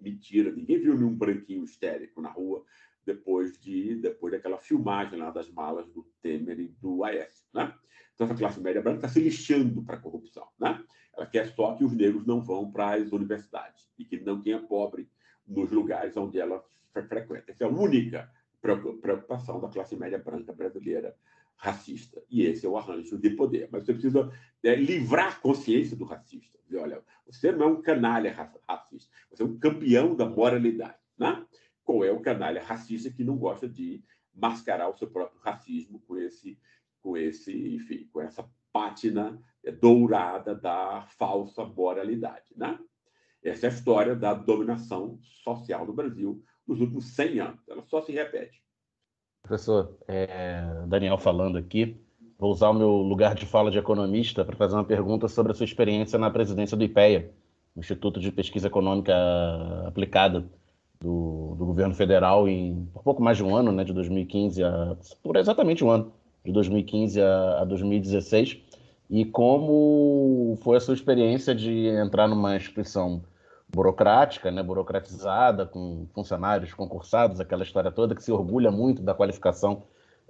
mentira. 0.00 0.52
Ninguém 0.52 0.78
viu 0.78 0.94
nenhum 0.94 1.12
branquinho 1.12 1.64
histérico 1.64 2.20
na 2.20 2.30
rua 2.30 2.64
depois 3.04 3.58
de 3.58 3.96
depois 3.96 4.32
daquela 4.32 4.58
filmagem 4.58 5.18
lá 5.18 5.32
das 5.32 5.50
malas 5.50 5.88
do 5.88 6.06
Temer 6.22 6.60
e 6.60 6.68
do 6.68 7.02
Aécio. 7.02 7.44
Né? 7.52 7.74
Então, 8.14 8.28
essa 8.28 8.36
classe 8.36 8.60
média 8.60 8.80
branca 8.80 8.98
está 8.98 9.08
se 9.08 9.18
lixando 9.18 9.82
para 9.82 9.96
a 9.96 10.00
corrupção. 10.00 10.46
Né? 10.56 10.84
Ela 11.16 11.26
quer 11.26 11.52
só 11.52 11.74
que 11.74 11.82
os 11.82 11.92
negros 11.92 12.24
não 12.24 12.40
vão 12.40 12.70
para 12.70 12.94
as 12.94 13.10
universidades 13.10 13.90
e 13.98 14.04
que 14.04 14.20
não 14.20 14.40
tenha 14.40 14.62
pobre 14.62 15.10
nos 15.44 15.72
lugares 15.72 16.16
onde 16.16 16.38
ela 16.38 16.64
frequenta. 17.02 17.50
Essa 17.50 17.64
é 17.64 17.66
a 17.66 17.70
única 17.70 18.30
preocupação 18.60 19.60
da 19.60 19.68
classe 19.68 19.96
média 19.96 20.18
branca 20.18 20.52
brasileira 20.52 21.16
racista. 21.56 22.22
E 22.30 22.42
esse 22.42 22.66
é 22.66 22.68
o 22.68 22.76
arranjo 22.76 23.18
de 23.18 23.30
poder. 23.30 23.68
Mas 23.70 23.84
você 23.84 23.92
precisa 23.92 24.32
é, 24.62 24.74
livrar 24.74 25.28
a 25.28 25.40
consciência 25.40 25.96
do 25.96 26.04
racista. 26.04 26.58
Dizer, 26.64 26.78
olha, 26.78 27.02
você 27.26 27.52
não 27.52 27.66
é 27.66 27.68
um 27.68 27.82
canalha 27.82 28.32
racista, 28.66 29.12
você 29.30 29.42
é 29.42 29.46
um 29.46 29.58
campeão 29.58 30.14
da 30.14 30.26
moralidade. 30.26 30.98
Né? 31.16 31.44
Qual 31.84 32.04
é 32.04 32.10
o 32.10 32.20
canalha 32.20 32.62
racista 32.62 33.10
que 33.10 33.22
não 33.22 33.36
gosta 33.36 33.68
de 33.68 34.02
mascarar 34.34 34.88
o 34.88 34.96
seu 34.96 35.08
próprio 35.08 35.40
racismo 35.40 36.00
com 36.00 36.16
esse, 36.16 36.58
com 37.00 37.16
esse, 37.16 37.74
enfim, 37.74 38.08
com 38.12 38.20
essa 38.20 38.48
pátina 38.72 39.40
é, 39.62 39.70
dourada 39.70 40.54
da 40.54 41.06
falsa 41.16 41.64
moralidade, 41.64 42.52
né? 42.56 42.78
Essa 43.42 43.66
é 43.66 43.70
a 43.70 43.72
história 43.72 44.16
da 44.16 44.32
dominação 44.32 45.18
social 45.22 45.86
no 45.86 45.92
Brasil 45.92 46.42
nos 46.66 46.80
últimos 46.80 47.06
100 47.06 47.40
anos. 47.40 47.60
Ela 47.68 47.82
só 47.82 48.00
se 48.00 48.12
repete. 48.12 48.62
Professor, 49.42 49.96
é, 50.08 50.62
Daniel 50.86 51.18
falando 51.18 51.58
aqui, 51.58 51.96
vou 52.38 52.50
usar 52.50 52.70
o 52.70 52.74
meu 52.74 52.88
lugar 52.88 53.34
de 53.34 53.44
fala 53.44 53.70
de 53.70 53.78
economista 53.78 54.44
para 54.44 54.56
fazer 54.56 54.74
uma 54.74 54.84
pergunta 54.84 55.28
sobre 55.28 55.52
a 55.52 55.54
sua 55.54 55.64
experiência 55.64 56.18
na 56.18 56.30
presidência 56.30 56.76
do 56.76 56.84
IPEA, 56.84 57.30
Instituto 57.76 58.20
de 58.20 58.32
Pesquisa 58.32 58.68
Econômica 58.68 59.14
Aplicada 59.86 60.48
do, 61.00 61.54
do 61.58 61.66
governo 61.66 61.94
federal, 61.94 62.48
em 62.48 62.88
pouco 63.04 63.22
mais 63.22 63.36
de 63.36 63.44
um 63.44 63.54
ano, 63.54 63.70
né, 63.70 63.84
de 63.84 63.92
2015 63.92 64.62
a. 64.62 64.96
por 65.22 65.36
exatamente 65.36 65.84
um 65.84 65.90
ano, 65.90 66.12
de 66.44 66.52
2015 66.52 67.20
a, 67.20 67.60
a 67.60 67.64
2016, 67.64 68.58
e 69.10 69.24
como 69.26 70.58
foi 70.62 70.78
a 70.78 70.80
sua 70.80 70.94
experiência 70.94 71.54
de 71.54 71.88
entrar 71.88 72.26
numa 72.26 72.56
instituição 72.56 73.22
burocrática, 73.74 74.50
né, 74.50 74.62
burocratizada, 74.62 75.66
com 75.66 76.06
funcionários 76.14 76.72
concursados, 76.72 77.40
aquela 77.40 77.62
história 77.62 77.90
toda, 77.90 78.14
que 78.14 78.22
se 78.22 78.30
orgulha 78.32 78.70
muito 78.70 79.02
da 79.02 79.14
qualificação 79.14 79.82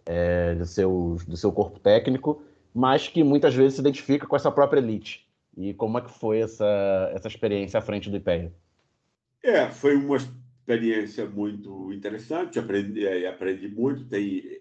é, 0.07 0.55
de 0.55 0.67
seus, 0.67 1.25
do 1.25 1.37
seu 1.37 1.53
corpo 1.53 1.79
técnico, 1.79 2.43
mas 2.75 3.09
que 3.09 3.23
muitas 3.23 3.55
vezes 3.55 3.75
se 3.75 3.81
identifica 3.81 4.27
com 4.27 4.37
essa 4.37 4.51
própria 4.51 4.81
elite. 4.81 5.29
E 5.57 5.73
como 5.75 5.99
é 5.99 6.01
que 6.01 6.11
foi 6.11 6.41
essa, 6.41 7.13
essa 7.15 7.29
experiência 7.29 7.79
à 7.79 7.83
frente 7.83 8.11
do 8.11 8.17
IPEA? 8.17 8.53
É, 9.43 9.71
foi 9.71 9.95
uma 9.95 10.17
experiência 10.17 11.27
muito 11.27 11.93
interessante, 11.93 12.59
aprendi, 12.59 13.07
é, 13.07 13.29
aprendi 13.29 13.69
muito, 13.69 14.07
tem 14.07 14.59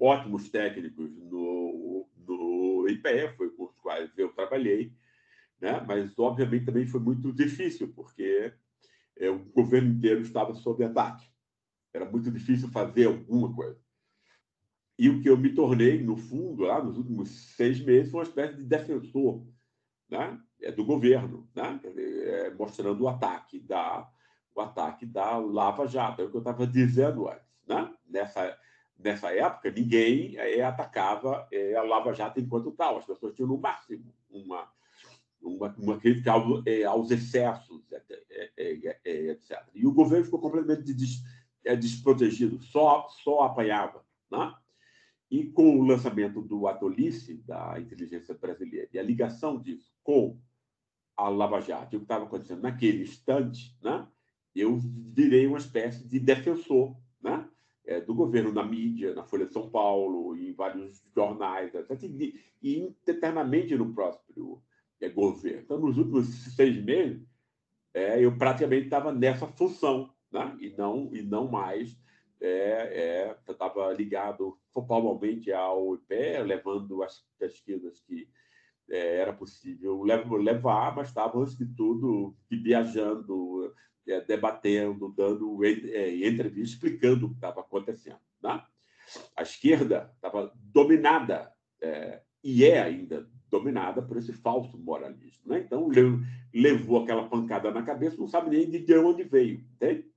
ótimos 0.00 0.48
técnicos 0.48 1.10
no, 1.30 2.06
no 2.26 2.88
IPEA, 2.88 3.34
foi 3.36 3.50
com 3.50 3.64
os 3.64 3.76
quais 3.82 4.10
eu 4.16 4.28
trabalhei, 4.30 4.92
né? 5.60 5.84
mas 5.86 6.18
obviamente 6.18 6.66
também 6.66 6.86
foi 6.86 7.00
muito 7.00 7.32
difícil, 7.32 7.92
porque 7.94 8.52
é, 9.18 9.28
o 9.28 9.38
governo 9.38 9.92
inteiro 9.92 10.20
estava 10.22 10.54
sob 10.54 10.82
ataque. 10.84 11.28
Era 11.92 12.04
muito 12.04 12.30
difícil 12.30 12.68
fazer 12.68 13.06
alguma 13.06 13.52
coisa. 13.54 13.78
E 14.98 15.08
o 15.08 15.20
que 15.20 15.28
eu 15.28 15.36
me 15.36 15.54
tornei, 15.54 16.02
no 16.02 16.16
fundo, 16.16 16.64
lá 16.64 16.82
nos 16.82 16.96
últimos 16.96 17.30
seis 17.56 17.80
meses, 17.80 18.10
foi 18.10 18.20
uma 18.20 18.28
espécie 18.28 18.56
de 18.56 18.64
defensor 18.64 19.46
né? 20.08 20.38
é, 20.60 20.70
do 20.70 20.84
governo, 20.84 21.48
né? 21.54 21.80
É, 21.84 22.50
mostrando 22.50 23.02
o 23.02 23.08
ataque 23.08 23.58
da 23.58 24.10
o 24.54 24.60
ataque 24.60 25.06
da 25.06 25.36
Lava 25.38 25.86
Jato, 25.86 26.20
é 26.20 26.24
o 26.24 26.30
que 26.30 26.36
eu 26.36 26.40
estava 26.40 26.66
dizendo 26.66 27.28
antes. 27.28 27.48
Né? 27.66 27.94
Nessa, 28.08 28.58
nessa 28.98 29.32
época, 29.32 29.70
ninguém 29.70 30.36
é, 30.36 30.60
atacava 30.62 31.46
é, 31.52 31.76
a 31.76 31.82
Lava 31.82 32.12
Jato 32.12 32.40
enquanto 32.40 32.72
tal. 32.72 32.98
As 32.98 33.06
pessoas 33.06 33.34
tinham, 33.34 33.48
no 33.48 33.56
máximo, 33.56 34.12
uma 34.28 34.68
uma, 35.40 35.74
uma 35.78 35.98
crítica 35.98 36.32
ao, 36.32 36.62
é, 36.66 36.84
aos 36.84 37.10
excessos, 37.10 37.82
é, 37.92 38.48
é, 39.04 39.30
etc. 39.30 39.58
E 39.74 39.86
o 39.86 39.92
governo 39.92 40.24
ficou 40.24 40.40
completamente 40.40 40.92
des, 40.94 41.22
desprotegido, 41.78 42.60
só, 42.60 43.06
só 43.22 43.42
apanhava. 43.42 44.04
Né? 44.30 44.54
E 45.30 45.46
com 45.46 45.78
o 45.78 45.84
lançamento 45.84 46.40
do 46.42 46.66
Atolice, 46.66 47.34
da 47.46 47.78
inteligência 47.78 48.34
brasileira, 48.34 48.88
e 48.92 48.98
a 48.98 49.02
ligação 49.02 49.60
disso 49.60 49.92
com 50.02 50.38
a 51.16 51.28
Lava 51.28 51.60
Jato, 51.60 51.96
o 51.96 52.00
que 52.00 52.04
estava 52.04 52.24
acontecendo 52.24 52.62
naquele 52.62 53.02
instante, 53.02 53.76
né? 53.82 54.06
eu 54.54 54.78
virei 54.78 55.46
uma 55.46 55.58
espécie 55.58 56.06
de 56.06 56.18
defensor 56.18 56.96
né? 57.22 57.46
É, 57.84 58.00
do 58.00 58.14
governo 58.14 58.52
na 58.52 58.64
mídia, 58.64 59.14
na 59.14 59.24
Folha 59.24 59.46
de 59.46 59.52
São 59.52 59.68
Paulo, 59.70 60.36
em 60.36 60.52
vários 60.52 61.02
jornais, 61.14 61.74
etc. 61.74 62.02
E, 62.02 62.40
e 62.62 62.94
eternamente 63.06 63.74
no 63.74 63.92
próprio 63.92 64.62
é, 65.00 65.08
governo. 65.08 65.62
Então, 65.62 65.78
nos 65.78 65.96
últimos 65.96 66.28
seis 66.54 66.82
meses, 66.82 67.26
é, 67.94 68.24
eu 68.24 68.36
praticamente 68.36 68.84
estava 68.84 69.12
nessa 69.12 69.46
função, 69.46 70.12
né? 70.30 70.56
e, 70.60 70.70
não, 70.70 71.10
e 71.12 71.22
não 71.22 71.48
mais. 71.48 71.98
É, 72.42 73.36
estava 73.46 73.92
é, 73.92 73.94
ligado 73.94 74.58
formalmente 74.72 75.52
ao 75.52 75.94
IPE, 75.94 76.42
levando 76.46 77.02
as 77.02 77.22
pesquisas 77.38 78.00
que 78.00 78.28
é, 78.88 79.16
era 79.18 79.32
possível 79.32 80.02
levar, 80.02 80.96
mas 80.96 81.08
estavam, 81.08 81.42
antes 81.42 81.56
de 81.56 81.66
tudo, 81.66 82.34
viajando, 82.50 83.74
é, 84.08 84.20
debatendo, 84.22 85.12
dando 85.16 85.62
é, 85.64 86.16
entrevistas, 86.26 86.70
explicando 86.70 87.26
o 87.26 87.28
que 87.28 87.34
estava 87.36 87.60
acontecendo. 87.60 88.18
Né? 88.42 88.64
A 89.36 89.42
esquerda 89.42 90.10
estava 90.14 90.52
dominada, 90.56 91.52
é, 91.80 92.22
e 92.42 92.64
é 92.64 92.80
ainda 92.80 93.28
dominada 93.50 94.00
por 94.00 94.16
esse 94.16 94.32
falso 94.32 94.78
moralismo. 94.78 95.42
Né? 95.44 95.60
Então, 95.60 95.90
levou 96.54 97.02
aquela 97.02 97.28
pancada 97.28 97.70
na 97.70 97.82
cabeça, 97.82 98.16
não 98.16 98.28
sabe 98.28 98.50
nem 98.50 98.70
de 98.70 98.98
onde 98.98 99.24
veio. 99.24 99.64
Entende? 99.74 100.10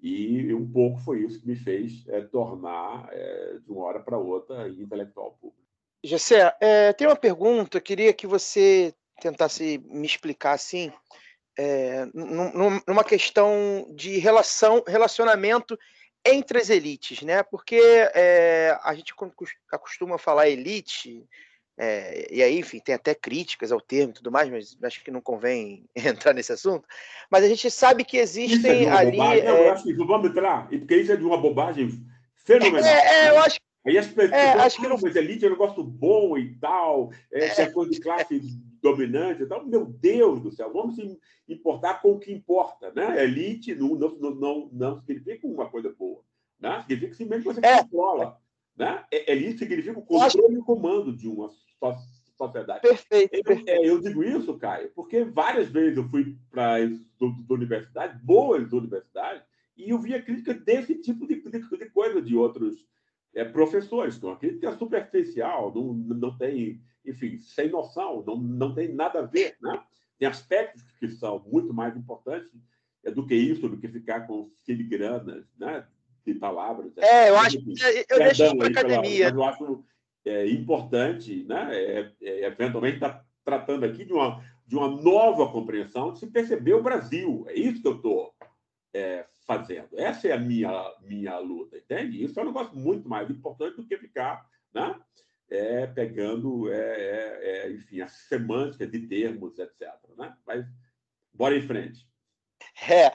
E 0.00 0.52
um 0.52 0.70
pouco 0.70 1.00
foi 1.00 1.20
isso 1.20 1.40
que 1.40 1.46
me 1.46 1.56
fez 1.56 2.04
é, 2.08 2.20
tornar, 2.20 3.08
é, 3.10 3.58
de 3.64 3.70
uma 3.70 3.84
hora 3.84 4.00
para 4.00 4.18
outra, 4.18 4.68
intelectual 4.68 5.32
público. 5.40 5.64
Gessé, 6.04 6.54
é, 6.60 6.92
tem 6.92 7.06
uma 7.06 7.16
pergunta, 7.16 7.80
queria 7.80 8.12
que 8.12 8.26
você 8.26 8.94
tentasse 9.20 9.78
me 9.86 10.06
explicar 10.06 10.52
assim, 10.52 10.92
numa 12.86 13.02
questão 13.02 13.90
de 13.94 14.18
relação, 14.18 14.84
relacionamento 14.86 15.76
entre 16.22 16.58
as 16.58 16.68
elites, 16.68 17.22
né? 17.22 17.42
Porque 17.42 17.80
a 18.82 18.94
gente 18.94 19.14
acostuma 19.72 20.18
falar 20.18 20.50
elite, 20.50 21.26
é, 21.78 22.34
e 22.34 22.42
aí, 22.42 22.58
enfim, 22.58 22.80
tem 22.80 22.94
até 22.94 23.14
críticas 23.14 23.70
ao 23.70 23.80
termo 23.80 24.10
e 24.10 24.14
tudo 24.14 24.32
mais, 24.32 24.48
mas 24.48 24.76
acho 24.82 25.04
que 25.04 25.10
não 25.10 25.20
convém 25.20 25.84
entrar 25.94 26.32
nesse 26.32 26.52
assunto. 26.52 26.86
Mas 27.30 27.44
a 27.44 27.48
gente 27.48 27.70
sabe 27.70 28.04
que 28.04 28.16
existem 28.16 28.86
é 28.86 28.90
ali. 28.90 29.18
Bobagem. 29.18 29.44
Não, 29.44 29.56
eu 29.56 29.72
acho 29.72 29.84
que 29.84 29.92
vamos 29.92 30.30
entrar, 30.30 30.68
porque 30.68 30.96
isso 30.96 31.12
é 31.12 31.16
de 31.16 31.24
uma 31.24 31.36
bobagem 31.36 31.90
fenomenal. 32.34 32.88
É, 32.88 33.30
eu 33.30 33.38
acho 33.40 33.58
Aí 33.86 33.96
as 33.96 34.08
pessoas 34.08 34.32
é, 34.32 34.52
acho 34.54 34.80
que 34.80 34.88
não... 34.88 34.98
mas 35.00 35.14
elite 35.14 35.44
é 35.44 35.48
um 35.48 35.52
negócio 35.52 35.80
bom 35.84 36.36
e 36.36 36.56
tal, 36.56 37.12
é, 37.32 37.62
é 37.62 37.70
coisa 37.70 37.92
de 37.92 38.00
classe 38.00 38.40
dominante 38.82 39.44
e 39.44 39.46
tal. 39.46 39.64
Meu 39.64 39.86
Deus 39.86 40.40
do 40.42 40.50
céu, 40.50 40.72
vamos 40.72 40.96
se 40.96 41.16
importar 41.48 42.02
com 42.02 42.12
o 42.12 42.18
que 42.18 42.32
importa. 42.32 42.92
Né? 42.92 43.22
Elite 43.22 43.76
não, 43.76 43.94
não, 43.94 44.34
não, 44.34 44.68
não 44.72 45.00
significa 45.02 45.46
uma 45.46 45.70
coisa 45.70 45.94
boa. 45.96 46.20
Né? 46.58 46.80
Significa 46.80 47.14
simplesmente 47.14 47.54
você 47.54 47.64
é. 47.64 47.78
controla. 47.78 48.40
Né? 48.76 49.04
Elite 49.12 49.60
significa 49.60 49.98
o 49.98 50.02
controle 50.02 50.54
e 50.54 50.58
o 50.58 50.64
comando 50.64 51.16
de 51.16 51.28
uma 51.28 51.48
sociedade. 52.36 52.80
Perfeito. 52.80 53.34
Eu, 53.34 53.44
perfeito. 53.44 53.70
É, 53.70 53.88
eu 53.88 54.00
digo 54.00 54.22
isso, 54.22 54.56
Caio, 54.58 54.90
porque 54.94 55.24
várias 55.24 55.68
vezes 55.68 55.96
eu 55.96 56.08
fui 56.08 56.36
para 56.50 56.76
universidades, 57.48 58.20
boas 58.22 58.72
universidades, 58.72 59.42
e 59.76 59.90
eu 59.90 59.98
via 59.98 60.22
crítica 60.22 60.54
desse 60.54 60.94
tipo 60.96 61.26
de, 61.26 61.40
de, 61.40 61.78
de 61.78 61.90
coisa 61.90 62.20
de 62.22 62.36
outros 62.36 62.86
é, 63.34 63.44
professores, 63.44 64.22
uma 64.22 64.36
crítica 64.36 64.76
superficial, 64.76 65.72
não, 65.74 65.92
não 65.92 66.38
tem, 66.38 66.80
enfim, 67.04 67.38
sem 67.38 67.68
noção, 67.68 68.24
não, 68.26 68.36
não 68.36 68.74
tem 68.74 68.94
nada 68.94 69.20
a 69.20 69.22
ver. 69.22 69.56
Né? 69.60 69.78
Tem 70.18 70.26
aspectos 70.26 70.82
que 70.98 71.08
são 71.08 71.44
muito 71.46 71.74
mais 71.74 71.94
importantes 71.96 72.50
é, 73.04 73.10
do 73.10 73.26
que 73.26 73.34
isso, 73.34 73.68
do 73.68 73.76
que 73.76 73.88
ficar 73.88 74.26
com 74.26 74.50
filigranas 74.64 75.44
né, 75.58 75.86
de 76.24 76.34
palavras. 76.34 76.96
É, 76.96 77.28
eu 77.28 77.36
acho 77.36 77.58
eu 78.08 78.18
deixo 78.18 78.44
isso 78.44 78.56
para 78.56 78.68
academia. 78.68 79.26
Pela, 79.26 79.36
eu 79.36 79.44
acho 79.44 79.84
é, 80.26 80.46
importante, 80.48 81.44
né, 81.44 81.68
é, 81.72 82.12
é, 82.20 82.46
eventualmente, 82.46 82.96
estar 82.96 83.10
tá 83.10 83.24
tratando 83.44 83.84
aqui 83.84 84.04
de 84.04 84.12
uma, 84.12 84.44
de 84.66 84.76
uma 84.76 84.88
nova 84.88 85.50
compreensão 85.50 86.12
de 86.12 86.18
se 86.18 86.26
perceber 86.26 86.74
o 86.74 86.82
Brasil. 86.82 87.44
É 87.48 87.54
isso 87.54 87.80
que 87.80 87.88
eu 87.88 87.96
estou 87.96 88.34
é, 88.92 89.24
fazendo. 89.46 89.88
Essa 89.94 90.28
é 90.28 90.32
a 90.32 90.38
minha, 90.38 90.92
minha 91.02 91.38
luta, 91.38 91.78
entende? 91.78 92.22
Isso 92.22 92.38
é 92.38 92.42
um 92.42 92.46
negócio 92.46 92.76
muito 92.76 93.08
mais 93.08 93.30
importante 93.30 93.76
do 93.76 93.86
que 93.86 93.96
ficar 93.96 94.44
né? 94.74 95.00
é, 95.48 95.86
pegando, 95.86 96.72
é, 96.72 96.76
é, 96.76 97.40
é 97.44 97.72
enfim, 97.72 98.00
a 98.00 98.08
semântica 98.08 98.86
de 98.86 99.06
termos, 99.06 99.58
etc. 99.58 99.88
Né? 100.18 100.36
Mas 100.44 100.66
bora 101.32 101.56
em 101.56 101.62
frente. 101.62 102.04
É, 102.90 103.12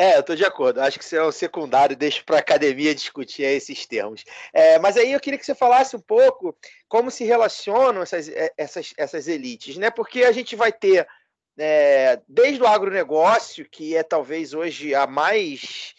é, 0.00 0.14
eu 0.14 0.20
estou 0.20 0.36
de 0.36 0.44
acordo. 0.44 0.80
Acho 0.80 0.96
que 0.96 1.04
isso 1.04 1.16
é 1.16 1.22
o 1.22 1.32
secundário, 1.32 1.96
deixo 1.96 2.24
para 2.24 2.36
a 2.36 2.38
academia 2.38 2.94
discutir 2.94 3.42
esses 3.42 3.84
termos. 3.84 4.24
É, 4.52 4.78
mas 4.78 4.96
aí 4.96 5.12
eu 5.12 5.18
queria 5.18 5.36
que 5.36 5.44
você 5.44 5.56
falasse 5.56 5.96
um 5.96 6.00
pouco 6.00 6.56
como 6.88 7.10
se 7.10 7.24
relacionam 7.24 8.02
essas, 8.02 8.28
é, 8.28 8.52
essas, 8.56 8.94
essas 8.96 9.26
elites, 9.26 9.76
né? 9.76 9.90
Porque 9.90 10.22
a 10.22 10.30
gente 10.30 10.54
vai 10.54 10.70
ter 10.70 11.04
é, 11.58 12.20
desde 12.28 12.62
o 12.62 12.66
agronegócio, 12.66 13.68
que 13.68 13.96
é 13.96 14.04
talvez 14.04 14.54
hoje 14.54 14.94
a 14.94 15.04
mais 15.04 15.96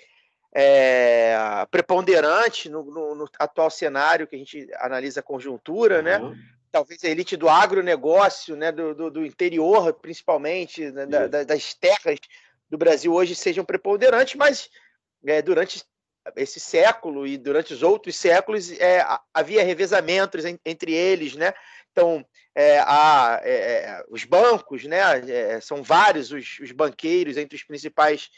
é, 0.55 1.35
preponderante 1.69 2.69
no, 2.69 2.83
no, 2.85 3.15
no, 3.15 3.29
atual 3.37 3.69
cenário 3.69 4.27
que 4.27 4.35
a 4.37 4.39
gente 4.39 4.65
analisa 4.75 5.19
a 5.19 5.23
conjuntura, 5.23 5.97
uhum. 5.97 6.03
né? 6.03 6.37
Talvez 6.71 7.03
a 7.03 7.09
elite 7.09 7.35
do 7.35 7.49
agronegócio, 7.49 8.55
né? 8.55 8.71
do, 8.71 8.93
do, 8.93 9.09
do 9.09 9.25
interior, 9.25 9.91
principalmente, 9.91 10.89
né? 10.91 11.05
da, 11.05 11.43
das 11.43 11.73
terras 11.73 12.19
do 12.69 12.77
Brasil 12.77 13.13
hoje 13.13 13.35
sejam 13.35 13.65
preponderantes, 13.65 14.35
mas 14.35 14.69
é, 15.25 15.41
durante 15.41 15.83
esse 16.35 16.59
século 16.59 17.25
e 17.25 17.37
durante 17.37 17.73
os 17.73 17.81
outros 17.81 18.15
séculos 18.15 18.71
é, 18.79 19.05
havia 19.33 19.63
revezamentos 19.63 20.43
entre 20.65 20.93
eles, 20.93 21.35
né? 21.35 21.53
Então, 21.91 22.25
é, 22.55 22.79
há, 22.79 23.41
é, 23.43 23.51
é, 23.53 24.03
os 24.09 24.23
bancos, 24.23 24.83
né? 24.83 24.99
É, 25.29 25.61
são 25.61 25.81
vários 25.81 26.31
os, 26.31 26.59
os, 26.59 26.71
banqueiros 26.71 27.37
entre 27.37 27.55
os 27.55 27.63
principais, 27.63 28.29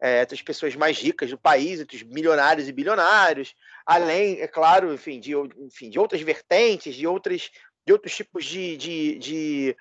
é, 0.00 0.22
entre 0.22 0.34
as 0.34 0.42
pessoas 0.42 0.74
mais 0.76 0.98
ricas 0.98 1.30
do 1.30 1.38
país, 1.38 1.80
entre 1.80 1.96
os 1.96 2.02
milionários 2.02 2.68
e 2.68 2.72
bilionários, 2.72 3.54
além, 3.86 4.40
é 4.40 4.46
claro, 4.46 4.92
enfim, 4.92 5.18
de, 5.18 5.32
enfim, 5.58 5.90
de 5.90 5.98
outras 5.98 6.20
vertentes, 6.20 6.94
de, 6.94 7.06
outras, 7.06 7.50
de 7.86 7.92
outros 7.92 8.14
tipos 8.14 8.44
de, 8.44 8.76
de, 8.76 9.18
de 9.18 9.76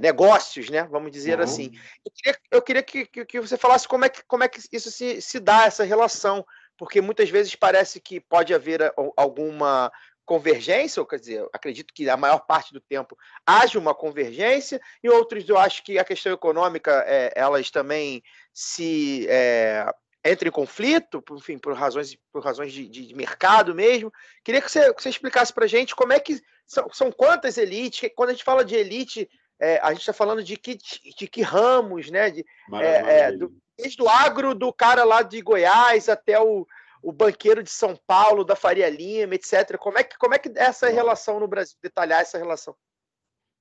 negócios, 0.00 0.68
né? 0.70 0.84
Vamos 0.90 1.10
dizer 1.10 1.38
uhum. 1.38 1.44
assim. 1.44 1.72
Eu 2.04 2.12
queria, 2.12 2.38
eu 2.50 2.62
queria 2.62 2.82
que, 2.82 3.06
que, 3.06 3.24
que, 3.24 3.40
você 3.40 3.56
falasse 3.56 3.86
como 3.86 4.04
é 4.04 4.08
que, 4.08 4.22
como 4.24 4.44
é 4.44 4.48
que 4.48 4.60
isso 4.72 4.90
se, 4.90 5.20
se 5.20 5.40
dá, 5.40 5.64
essa 5.64 5.84
relação 5.84 6.44
porque 6.76 7.00
muitas 7.00 7.30
vezes 7.30 7.54
parece 7.54 8.00
que 8.00 8.18
pode 8.18 8.52
haver 8.52 8.92
alguma 9.16 9.92
convergência, 10.24 11.00
ou 11.00 11.06
quer 11.06 11.18
dizer, 11.18 11.46
acredito 11.52 11.92
que 11.92 12.08
a 12.08 12.16
maior 12.16 12.40
parte 12.40 12.72
do 12.72 12.80
tempo 12.80 13.16
haja 13.46 13.78
uma 13.78 13.94
convergência, 13.94 14.80
e 15.02 15.08
outros 15.08 15.48
eu 15.48 15.58
acho 15.58 15.82
que 15.84 15.98
a 15.98 16.04
questão 16.04 16.32
econômica, 16.32 17.04
é, 17.06 17.32
elas 17.36 17.70
também 17.70 18.22
se 18.52 19.26
é, 19.28 19.86
entram 20.24 20.48
em 20.48 20.52
conflito, 20.52 21.22
enfim, 21.32 21.58
por 21.58 21.74
razões, 21.74 22.16
por 22.32 22.42
razões 22.42 22.72
de, 22.72 22.88
de 22.88 23.14
mercado 23.14 23.74
mesmo. 23.74 24.12
Queria 24.44 24.60
que 24.60 24.70
você, 24.70 24.92
que 24.94 25.02
você 25.02 25.08
explicasse 25.08 25.52
para 25.52 25.64
a 25.64 25.68
gente 25.68 25.96
como 25.96 26.12
é 26.12 26.20
que 26.20 26.40
são, 26.66 26.88
são 26.92 27.10
quantas 27.10 27.58
elites, 27.58 28.10
quando 28.14 28.30
a 28.30 28.32
gente 28.32 28.44
fala 28.44 28.64
de 28.64 28.74
elite, 28.74 29.28
é, 29.60 29.78
a 29.82 29.90
gente 29.90 30.00
está 30.00 30.12
falando 30.12 30.42
de 30.42 30.56
que, 30.56 30.76
de 30.76 31.28
que 31.28 31.42
ramos, 31.42 32.10
né? 32.10 32.30
De, 32.30 32.44
é, 32.74 33.18
é, 33.18 33.32
do, 33.32 33.52
desde 33.76 34.02
o 34.02 34.08
agro 34.08 34.54
do 34.54 34.72
cara 34.72 35.04
lá 35.04 35.22
de 35.22 35.40
Goiás 35.40 36.08
até 36.08 36.40
o, 36.40 36.66
o 37.02 37.12
banqueiro 37.12 37.62
de 37.62 37.70
São 37.70 37.96
Paulo, 38.06 38.44
da 38.44 38.56
Faria 38.56 38.88
Lima, 38.88 39.34
etc. 39.34 39.76
Como 39.78 39.98
é 39.98 40.04
que, 40.04 40.16
como 40.18 40.34
é 40.34 40.38
que 40.38 40.50
essa 40.56 40.88
relação 40.88 41.40
no 41.40 41.48
Brasil, 41.48 41.76
detalhar 41.82 42.20
essa 42.20 42.38
relação? 42.38 42.76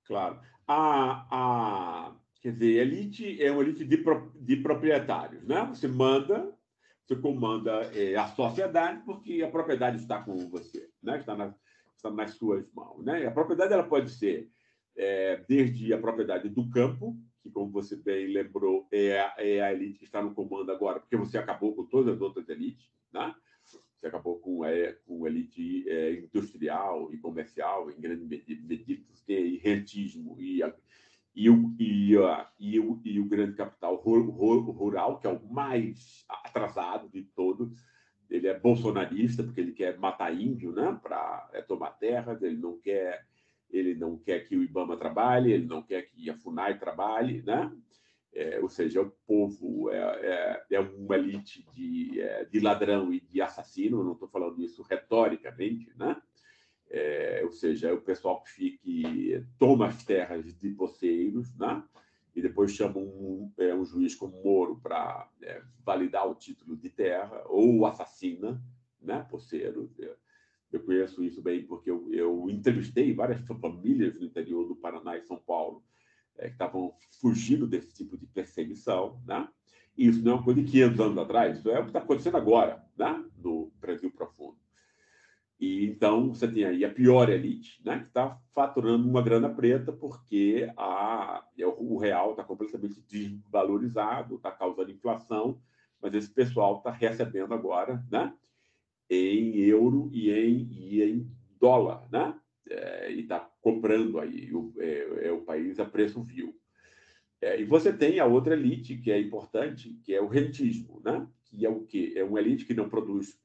Claro. 0.06 0.39
A, 0.67 1.26
a, 1.32 2.12
quer 2.41 2.54
dizer, 2.54 2.82
elite 2.82 3.41
é 3.41 3.51
uma 3.51 3.62
elite 3.62 3.86
de, 3.86 4.04
de 4.39 4.58
proprietários, 4.58 5.43
né? 5.43 5.63
Você 5.69 5.88
manda, 5.88 6.51
você 7.06 7.15
comanda 7.15 7.71
é, 7.95 8.15
a 8.15 8.27
sociedade 8.27 9.04
porque 9.06 9.43
a 9.43 9.49
propriedade 9.49 9.97
está 9.97 10.21
com 10.21 10.36
você, 10.49 10.89
né? 11.01 11.19
Está, 11.19 11.36
na, 11.36 11.54
está 11.95 12.10
nas 12.10 12.34
suas 12.34 12.65
mãos, 12.73 13.06
né? 13.06 13.23
E 13.23 13.25
a 13.27 13.32
propriedade 13.32 13.73
ela 13.73 13.84
pode 13.84 14.10
ser 14.12 14.49
é, 14.97 15.43
desde 15.47 15.93
a 15.93 15.99
propriedade 15.99 16.49
do 16.49 16.67
campo, 16.69 17.15
que, 17.43 17.49
como 17.49 17.71
você 17.71 17.95
bem 17.95 18.27
lembrou, 18.27 18.88
é 18.91 19.19
a, 19.19 19.36
é 19.38 19.62
a 19.62 19.71
elite 19.71 19.99
que 19.99 20.06
está 20.06 20.21
no 20.21 20.34
comando 20.34 20.71
agora, 20.71 20.99
porque 20.99 21.15
você 21.15 21.38
acabou 21.38 21.75
com 21.75 21.86
todas 21.86 22.15
as 22.15 22.21
outras 22.21 22.49
elites, 22.49 22.89
né? 23.13 23.34
Você 23.63 24.08
acabou 24.08 24.39
com, 24.39 24.65
é, 24.65 24.93
com 25.06 25.27
elite 25.27 25.88
é, 25.88 26.13
industrial 26.13 27.13
e 27.13 27.19
comercial, 27.19 27.91
em 27.91 28.01
grande 28.01 28.25
medida, 28.25 28.73
e 29.27 29.58
rentismo 29.58 30.36
e, 30.39 30.63
a, 30.63 30.73
e, 31.35 31.49
o, 31.49 31.73
e, 31.79 32.17
a, 32.17 32.49
e, 32.59 32.79
o, 32.79 33.01
e 33.03 33.19
o 33.19 33.25
grande 33.25 33.55
capital 33.55 33.95
rural, 33.95 35.19
que 35.19 35.27
é 35.27 35.29
o 35.29 35.45
mais 35.51 36.25
atrasado 36.27 37.09
de 37.09 37.23
todos. 37.23 37.83
Ele 38.29 38.47
é 38.47 38.57
bolsonarista, 38.57 39.43
porque 39.43 39.59
ele 39.59 39.73
quer 39.73 39.97
matar 39.97 40.33
índio 40.33 40.71
né, 40.71 40.97
para 41.01 41.49
é, 41.53 41.61
tomar 41.61 41.91
terras, 41.91 42.41
ele 42.41 42.57
não 42.57 42.79
quer 42.79 43.25
ele 43.69 43.95
não 43.95 44.17
quer 44.17 44.41
que 44.41 44.55
o 44.55 44.63
IBAMA 44.63 44.97
trabalhe, 44.97 45.53
ele 45.53 45.65
não 45.65 45.81
quer 45.81 46.01
que 46.01 46.29
a 46.29 46.35
FUNAI 46.35 46.77
trabalhe, 46.77 47.41
né? 47.41 47.71
É, 48.33 48.59
ou 48.59 48.69
seja, 48.69 49.01
o 49.01 49.11
povo 49.25 49.89
é, 49.89 49.97
é, 49.97 50.75
é 50.75 50.79
uma 50.79 51.15
elite 51.15 51.65
de, 51.73 52.19
é, 52.19 52.45
de 52.45 52.59
ladrão 52.59 53.13
e 53.13 53.19
de 53.19 53.41
assassino, 53.41 54.03
não 54.03 54.13
estou 54.13 54.27
falando 54.27 54.61
isso 54.61 54.81
retoricamente, 54.83 55.91
né? 55.97 56.21
É, 56.93 57.41
ou 57.45 57.51
seja, 57.51 57.89
é 57.89 57.93
o 57.93 58.01
pessoal 58.01 58.43
que 58.43 58.51
fique, 58.51 59.45
toma 59.58 59.88
as 59.88 60.04
terras 60.04 60.54
de 60.58 60.69
poceiros, 60.71 61.56
né? 61.58 61.82
e 62.36 62.41
depois 62.41 62.71
chama 62.71 62.97
um, 62.97 63.51
é, 63.58 63.73
um 63.73 63.86
juiz 63.86 64.13
como 64.15 64.41
Moro 64.43 64.80
para 64.82 65.30
validar 65.86 66.30
o 66.30 66.36
título 66.36 66.75
de 66.75 66.89
terra, 66.89 67.43
ou 67.47 67.86
assassina 67.86 68.62
né? 69.01 69.25
poceiro. 69.30 69.89
Eu 69.97 70.15
eu 70.71 70.80
conheço 70.80 71.23
isso 71.23 71.41
bem 71.41 71.65
porque 71.65 71.91
eu, 71.91 72.08
eu 72.13 72.49
entrevistei 72.49 73.13
várias 73.13 73.41
famílias 73.41 74.17
no 74.17 74.25
interior 74.25 74.65
do 74.67 74.75
Paraná 74.75 75.17
e 75.17 75.23
São 75.23 75.38
Paulo 75.38 75.84
é, 76.38 76.47
que 76.47 76.54
estavam 76.54 76.93
fugindo 77.19 77.67
desse 77.67 77.93
tipo 77.93 78.17
de 78.17 78.25
perseguição, 78.27 79.21
né? 79.25 79.47
E 79.97 80.08
isso 80.08 80.23
não 80.23 80.32
é 80.32 80.36
uma 80.36 80.43
coisa 80.43 80.62
de 80.62 80.71
500 80.71 80.99
anos 81.01 81.17
atrás, 81.17 81.60
isso 81.60 81.69
é 81.69 81.77
o 81.77 81.84
que 81.84 81.89
está 81.89 81.99
acontecendo 81.99 82.38
agora, 82.38 82.82
né? 82.97 83.25
no 83.38 83.69
Brasil 83.82 84.10
profundo. 84.10 84.58
E 85.62 85.86
então 85.86 86.34
você 86.34 86.47
tem 86.47 86.65
aí 86.65 86.84
a 86.84 86.89
pior 86.89 87.30
elite, 87.30 87.80
né? 87.86 88.00
que 88.00 88.08
está 88.08 88.36
faturando 88.52 89.08
uma 89.08 89.21
grana 89.21 89.47
preta 89.47 89.93
porque 89.93 90.67
a, 90.76 91.45
é, 91.56 91.67
o 91.67 91.97
real 91.97 92.32
está 92.32 92.43
completamente 92.43 93.00
desvalorizado, 93.08 94.36
está 94.36 94.52
causando 94.52 94.89
inflação, 94.89 95.62
mas 96.02 96.15
esse 96.15 96.32
pessoal 96.32 96.78
está 96.78 96.89
recebendo 96.89 97.54
agora, 97.54 98.04
né? 98.10 98.34
em 99.08 99.58
euro 99.60 100.10
e 100.12 100.32
em, 100.32 100.67
e 100.71 101.04
em 101.04 101.32
dólar, 101.60 102.08
né? 102.12 102.34
É, 102.67 103.12
e 103.12 103.21
está 103.21 103.39
comprando 103.62 104.19
aí 104.19 104.52
o, 104.54 104.74
é, 104.80 105.28
é, 105.28 105.32
o 105.32 105.41
país 105.41 105.80
a 105.80 105.86
preço 105.86 106.24
vil. 106.24 106.56
É, 107.39 107.60
e 107.60 107.65
você 107.65 107.93
tem 107.93 108.19
a 108.19 108.26
outra 108.26 108.56
elite 108.56 108.97
que 108.97 109.12
é 109.12 109.19
importante, 109.19 110.00
que 110.04 110.13
é 110.13 110.21
o 110.21 110.28
rentismo, 110.28 111.02
né? 111.06 111.28
que 111.43 111.65
é 111.65 111.69
o 111.69 111.82
quê? 111.82 112.13
É 112.15 112.24
uma 112.24 112.39
elite 112.39 112.65
que 112.65 112.74
não 112.74 112.89
produz 112.89 113.38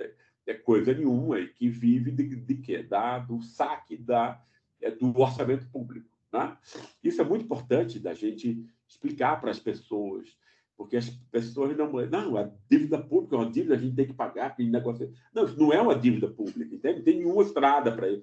é, 0.46 0.52
é 0.52 0.54
coisa 0.54 0.94
nenhuma 0.94 1.40
e 1.40 1.48
que 1.48 1.68
vive 1.68 2.10
de, 2.10 2.36
de 2.36 2.54
quê? 2.56 2.82
Da, 2.82 3.18
do 3.18 3.42
saque 3.42 3.96
da, 3.96 4.42
é, 4.80 4.90
do 4.90 5.18
orçamento 5.18 5.66
público. 5.68 6.08
Né? 6.32 6.56
Isso 7.02 7.20
é 7.20 7.24
muito 7.24 7.44
importante 7.44 7.98
da 7.98 8.14
gente 8.14 8.64
explicar 8.88 9.40
para 9.40 9.50
as 9.50 9.58
pessoas 9.58 10.36
porque 10.76 10.96
as 10.96 11.08
pessoas 11.08 11.76
não. 11.76 11.90
Não, 11.90 12.36
a 12.36 12.50
dívida 12.68 12.98
pública 12.98 13.36
é 13.36 13.38
uma 13.38 13.50
dívida, 13.50 13.74
a 13.74 13.78
gente 13.78 13.96
tem 13.96 14.06
que 14.06 14.12
pagar, 14.12 14.54
tem 14.54 14.68
negócio. 14.68 15.10
Não, 15.32 15.44
isso 15.44 15.58
não 15.58 15.72
é 15.72 15.80
uma 15.80 15.98
dívida 15.98 16.28
pública, 16.28 16.74
entende? 16.74 16.98
Não 16.98 17.04
tem 17.04 17.16
nenhuma 17.16 17.42
estrada 17.42 17.90
para 17.90 18.08
que 18.08 18.22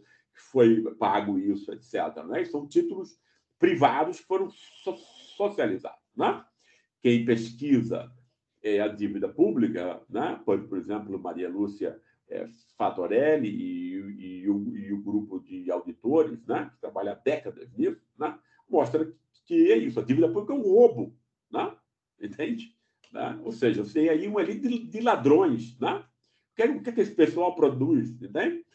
foi 0.51 0.81
pago 0.95 1.39
isso, 1.39 1.71
etc. 1.71 2.23
Né? 2.27 2.45
São 2.45 2.67
títulos 2.67 3.17
privados 3.57 4.19
que 4.19 4.25
foram 4.25 4.49
so 4.49 4.95
socializados. 5.35 5.99
Né? 6.15 6.43
Quem 7.01 7.25
pesquisa 7.25 8.11
é, 8.61 8.79
a 8.79 8.87
dívida 8.87 9.27
pública, 9.27 9.99
né? 10.07 10.39
por, 10.45 10.67
por 10.67 10.77
exemplo, 10.77 11.19
Maria 11.19 11.49
Lúcia 11.49 11.99
é, 12.33 12.47
Fatorelli 12.77 13.49
e, 13.49 14.41
e, 14.43 14.49
o, 14.49 14.77
e, 14.77 14.93
o, 14.93 15.01
grupo 15.01 15.39
de 15.39 15.69
auditores, 15.71 16.45
né? 16.45 16.69
que 16.73 16.81
trabalha 16.81 17.13
há 17.13 17.15
décadas 17.15 17.71
nisso, 17.73 18.01
né? 18.17 18.37
mostra 18.69 19.11
que 19.45 19.71
é 19.71 19.77
isso, 19.77 19.99
a 19.99 20.03
dívida 20.03 20.27
pública 20.29 20.53
é 20.53 20.55
um 20.55 20.61
roubo. 20.61 21.15
Né? 21.51 21.75
entende? 22.25 22.75
Né? 23.11 23.39
Ou 23.43 23.51
seja, 23.51 23.83
você 23.83 24.01
tem 24.01 24.09
aí 24.09 24.27
uma 24.27 24.41
elite 24.41 24.67
de, 24.67 24.79
de 24.79 25.01
ladrões, 25.01 25.77
né? 25.79 26.03
O 26.51 26.55
que, 26.55 26.63
é, 26.63 26.69
o 26.69 26.81
que, 26.81 26.89
é 26.89 26.93
que 26.93 27.01
esse 27.01 27.15
pessoal 27.15 27.55
produz, 27.55 28.21
entende? 28.21 28.65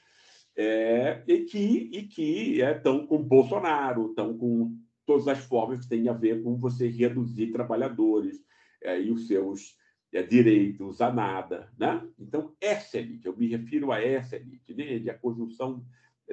É, 0.57 1.23
e 1.27 1.45
que 1.45 1.91
e 1.93 2.03
que 2.03 2.61
estão 2.61 3.03
é, 3.03 3.07
com 3.07 3.23
Bolsonaro, 3.23 4.09
estão 4.09 4.37
com 4.37 4.77
todas 5.07 5.29
as 5.29 5.39
formas 5.39 5.83
que 5.83 5.89
têm 5.89 6.09
a 6.09 6.13
ver 6.13 6.43
com 6.43 6.57
você 6.57 6.89
reduzir 6.89 7.53
trabalhadores 7.53 8.43
é, 8.83 9.01
e 9.01 9.11
os 9.11 9.29
seus 9.29 9.77
é, 10.13 10.23
direitos 10.23 11.01
a 11.01 11.13
nada, 11.13 11.71
né? 11.79 12.07
Então 12.19 12.55
essa 12.61 12.99
elite, 12.99 13.27
eu 13.27 13.37
me 13.37 13.49
refiro 13.49 13.93
a 13.93 14.03
essa 14.03 14.37
elite, 14.37 14.75
né? 14.75 15.11
a 15.11 15.15
conjunção 15.15 15.85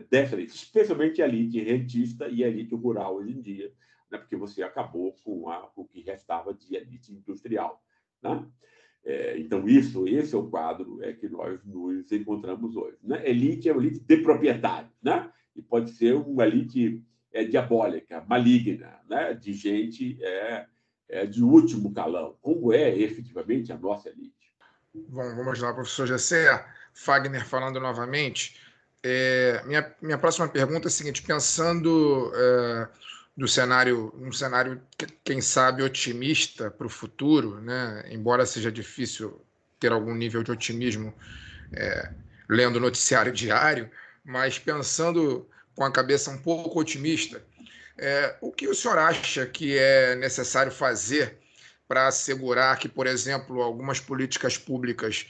dessa 0.10 0.36
elite, 0.36 0.56
especialmente 0.56 1.22
a 1.22 1.28
elite 1.28 1.60
rentista 1.62 2.28
e 2.28 2.44
a 2.44 2.48
elite 2.48 2.76
rural 2.76 3.16
hoje 3.16 3.32
em 3.32 3.42
dia, 3.42 3.72
né, 4.12 4.18
porque 4.18 4.36
você 4.36 4.62
acabou 4.62 5.14
com, 5.24 5.50
a, 5.50 5.68
com 5.70 5.82
o 5.82 5.88
que 5.88 6.02
restava 6.02 6.54
de 6.54 6.76
elite 6.76 7.14
industrial. 7.14 7.82
Né? 8.22 8.46
É, 9.04 9.38
então, 9.40 9.68
isso, 9.68 10.08
esse 10.08 10.36
é 10.36 10.38
o 10.38 10.50
quadro 10.50 11.02
é 11.04 11.14
que 11.14 11.30
nós 11.30 11.64
nos 11.64 12.12
encontramos 12.12 12.76
hoje. 12.76 12.98
Né? 13.04 13.28
Elite 13.30 13.70
é 13.70 13.72
uma 13.72 13.82
elite 13.82 14.00
de 14.00 14.18
proprietário, 14.18 14.90
né? 15.02 15.32
e 15.56 15.62
pode 15.62 15.92
ser 15.92 16.14
uma 16.16 16.46
elite 16.46 17.04
é, 17.32 17.44
diabólica, 17.44 18.26
maligna, 18.28 19.00
né? 19.08 19.34
de 19.34 19.54
gente 19.54 20.18
é, 20.22 20.66
é, 21.10 21.26
de 21.26 21.44
último 21.44 21.94
calão, 21.94 22.36
como 22.42 22.74
é 22.74 22.98
efetivamente 22.98 23.72
a 23.72 23.78
nossa 23.78 24.10
elite. 24.10 24.34
Vamos 25.10 25.60
lá, 25.60 25.74
professor 25.74 26.08
Gessé. 26.08 26.66
Fagner 26.94 27.46
falando 27.46 27.80
novamente. 27.80 28.60
É, 29.04 29.62
minha, 29.66 29.94
minha 30.02 30.18
próxima 30.18 30.48
pergunta 30.48 30.88
é 30.88 30.90
a 30.90 30.92
seguinte: 30.92 31.22
pensando 31.22 32.32
é, 32.34 32.88
do 33.36 33.48
cenário, 33.48 34.14
um 34.18 34.32
cenário, 34.32 34.82
quem 35.24 35.42
sabe, 35.42 35.84
otimista 35.84 36.72
para 36.72 36.88
o 36.88 36.90
futuro, 36.90 37.60
né? 37.62 38.06
embora 38.10 38.46
seja 38.46 38.72
difícil 38.72 39.42
ter 39.80 39.92
algum 39.92 40.16
nível 40.16 40.42
de 40.42 40.52
otimismo 40.52 41.14
é, 41.74 42.12
lendo 42.50 42.78
o 42.78 42.80
noticiário 42.80 43.32
diário, 43.34 43.92
mas 44.24 44.58
pensando 44.58 45.48
com 45.76 45.84
a 45.84 45.92
cabeça 45.92 46.32
um 46.32 46.38
pouco 46.38 46.80
otimista, 46.80 47.44
é, 47.98 48.36
o 48.42 48.52
que 48.52 48.68
o 48.68 48.76
senhor 48.76 48.98
acha 48.98 49.46
que 49.46 49.78
é 49.78 50.16
necessário 50.16 50.72
fazer 50.72 51.38
para 51.88 52.08
assegurar 52.08 52.78
que, 52.78 52.90
por 52.90 53.08
exemplo, 53.08 53.62
algumas 53.62 54.00
políticas 54.00 54.58
públicas 54.58 55.28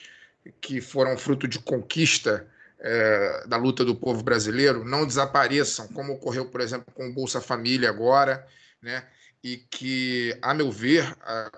que 0.62 0.80
foram 0.82 1.18
fruto 1.18 1.48
de 1.48 1.60
conquista 1.60 2.48
é, 2.80 3.48
da 3.48 3.58
luta 3.58 3.84
do 3.84 3.96
povo 3.96 4.24
brasileiro 4.24 4.84
não 4.86 5.06
desapareçam, 5.06 5.88
como 5.90 6.14
ocorreu, 6.14 6.46
por 6.46 6.62
exemplo, 6.62 6.94
com 6.94 7.08
o 7.08 7.14
Bolsa 7.14 7.42
Família 7.42 7.90
agora, 7.90 8.48
né? 8.82 9.06
e 9.44 9.58
que, 9.58 10.36
a 10.42 10.56
meu 10.56 10.72
ver, 10.72 11.16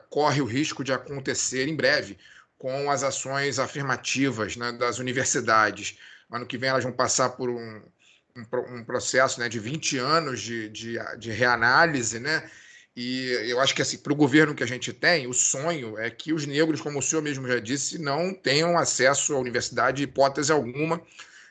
corre 0.10 0.42
o 0.42 0.46
risco 0.46 0.84
de 0.84 0.92
acontecer 0.92 1.70
em 1.70 1.76
breve 1.76 2.18
com 2.58 2.92
as 2.92 3.02
ações 3.02 3.60
afirmativas 3.60 4.58
né, 4.58 4.74
das 4.74 5.00
universidades. 5.00 5.98
Ano 6.30 6.46
que 6.46 6.58
vem 6.58 6.70
elas 6.70 6.84
vão 6.84 6.92
passar 6.92 7.30
por 7.30 7.50
um, 7.50 7.82
um, 8.38 8.78
um 8.78 8.84
processo 8.84 9.40
né, 9.40 9.50
de 9.50 9.60
20 9.60 9.98
anos 9.98 10.42
de, 10.42 10.70
de, 10.70 10.98
de 11.18 11.32
reanálise, 11.32 12.20
né? 12.20 12.50
E 12.96 13.30
eu 13.48 13.60
acho 13.60 13.76
que 13.76 13.82
assim, 13.82 14.00
para 14.00 14.12
o 14.12 14.16
governo 14.16 14.56
que 14.56 14.64
a 14.64 14.68
gente 14.68 14.92
tem, 14.92 15.28
o 15.28 15.34
sonho 15.34 16.00
é 16.00 16.10
que 16.10 16.34
os 16.34 16.48
negros, 16.48 16.82
como 16.82 16.98
o 16.98 17.02
senhor 17.02 17.22
mesmo 17.22 17.48
já 17.48 17.60
disse, 17.60 18.00
não 18.00 18.34
tenham 18.34 18.76
acesso 18.76 19.36
à 19.36 19.40
universidade, 19.40 20.02
hipótese 20.02 20.52
alguma. 20.52 21.00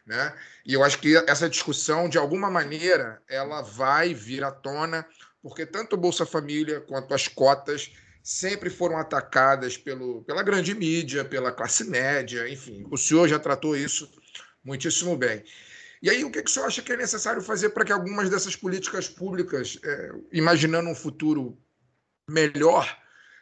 Né? 0.05 0.35
E 0.64 0.75
eu 0.75 0.83
acho 0.83 0.99
que 0.99 1.16
essa 1.29 1.49
discussão, 1.49 2.09
de 2.09 2.18
alguma 2.18 2.51
maneira, 2.51 3.22
ela 3.29 3.62
vai 3.62 4.12
vir 4.12 4.42
à 4.42 4.51
tona, 4.51 5.07
porque 5.40 5.64
tanto 5.64 5.94
o 5.94 5.96
Bolsa 5.96 6.27
Família 6.27 6.81
quanto 6.81 7.14
as 7.14 7.29
cotas 7.29 7.92
sempre 8.25 8.68
foram 8.68 8.99
atacadas 8.99 9.77
pelo, 9.77 10.25
pela 10.25 10.42
grande 10.42 10.75
mídia, 10.75 11.25
pela 11.25 11.53
classe 11.53 11.85
média, 11.85 12.49
enfim. 12.49 12.85
O 12.90 12.96
senhor 12.96 13.29
já 13.29 13.38
tratou 13.38 13.77
isso 13.77 14.11
muitíssimo 14.64 15.16
bem. 15.16 15.44
E 16.03 16.11
aí, 16.11 16.25
o 16.25 16.31
que, 16.31 16.43
que 16.43 16.51
o 16.51 16.53
senhor 16.53 16.67
acha 16.67 16.83
que 16.83 16.93
é 16.93 16.97
necessário 16.97 17.41
fazer 17.43 17.71
para 17.71 17.85
que 17.85 17.93
algumas 17.93 18.29
dessas 18.29 18.55
políticas 18.55 19.09
públicas, 19.09 19.79
é, 19.83 20.13
imaginando 20.33 20.89
um 20.89 20.95
futuro 20.95 21.59
melhor, 22.29 22.97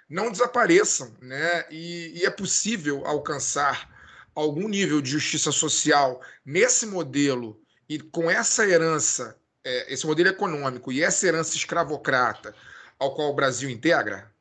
não 0.09 0.31
desapareçam? 0.31 1.15
Né? 1.21 1.65
E, 1.71 2.21
e 2.21 2.25
é 2.25 2.31
possível 2.31 3.05
alcançar 3.07 3.93
algum 4.35 4.69
nível 4.69 5.01
de 5.01 5.11
justiça 5.11 5.53
social 5.53 6.21
nesse 6.45 6.87
modelo 6.87 7.61
e 7.89 7.99
com 7.99 8.31
essa 8.31 8.67
herança, 8.67 9.39
é, 9.65 9.93
esse 9.93 10.07
modelo 10.07 10.29
econômico 10.29 10.91
e 10.91 11.03
essa 11.03 11.27
herança 11.27 11.57
escravocrata 11.57 12.55
ao 12.99 13.15
qual 13.15 13.31
o 13.31 13.35
Brasil 13.35 13.69
integra? 13.69 14.33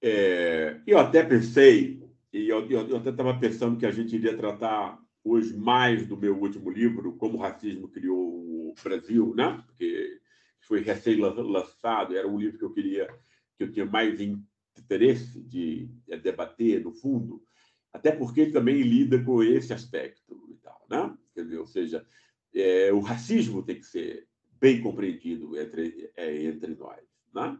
É, 0.00 0.76
eu 0.86 0.98
até 0.98 1.22
pensei, 1.24 2.02
e 2.32 2.48
eu, 2.48 2.68
eu, 2.70 2.88
eu 2.88 2.96
até 2.98 3.10
estava 3.10 3.38
pensando 3.38 3.78
que 3.78 3.86
a 3.86 3.90
gente 3.90 4.14
iria 4.14 4.36
tratar 4.36 4.98
hoje 5.24 5.56
mais 5.56 6.06
do 6.06 6.16
meu 6.16 6.38
último 6.38 6.70
livro, 6.70 7.16
Como 7.16 7.38
o 7.38 7.40
Racismo 7.40 7.88
Criou 7.88 8.18
o 8.18 8.74
Brasil, 8.82 9.34
né? 9.34 9.62
porque 9.66 10.20
foi 10.60 10.80
recém-lançado, 10.80 12.16
era 12.16 12.28
um 12.28 12.38
livro 12.38 12.58
que 12.58 12.64
eu 12.64 12.72
queria, 12.72 13.06
que 13.56 13.64
eu 13.64 13.72
tinha 13.72 13.86
mais 13.86 14.20
interesse 14.20 15.40
de 15.42 15.88
debater, 16.22 16.84
no 16.84 16.92
fundo, 16.92 17.42
até 17.92 18.12
porque 18.12 18.42
ele 18.42 18.52
também 18.52 18.82
lida 18.82 19.22
com 19.24 19.42
esse 19.42 19.72
aspecto 19.72 20.46
e 20.50 20.54
tal, 20.56 20.86
né? 20.90 21.16
Quer 21.34 21.44
dizer, 21.44 21.58
ou 21.58 21.66
seja, 21.66 22.06
é, 22.54 22.92
o 22.92 23.00
racismo 23.00 23.62
tem 23.62 23.76
que 23.76 23.86
ser 23.86 24.28
bem 24.60 24.80
compreendido 24.80 25.58
entre, 25.58 26.10
é, 26.16 26.44
entre 26.44 26.74
nós, 26.74 27.02
né? 27.34 27.58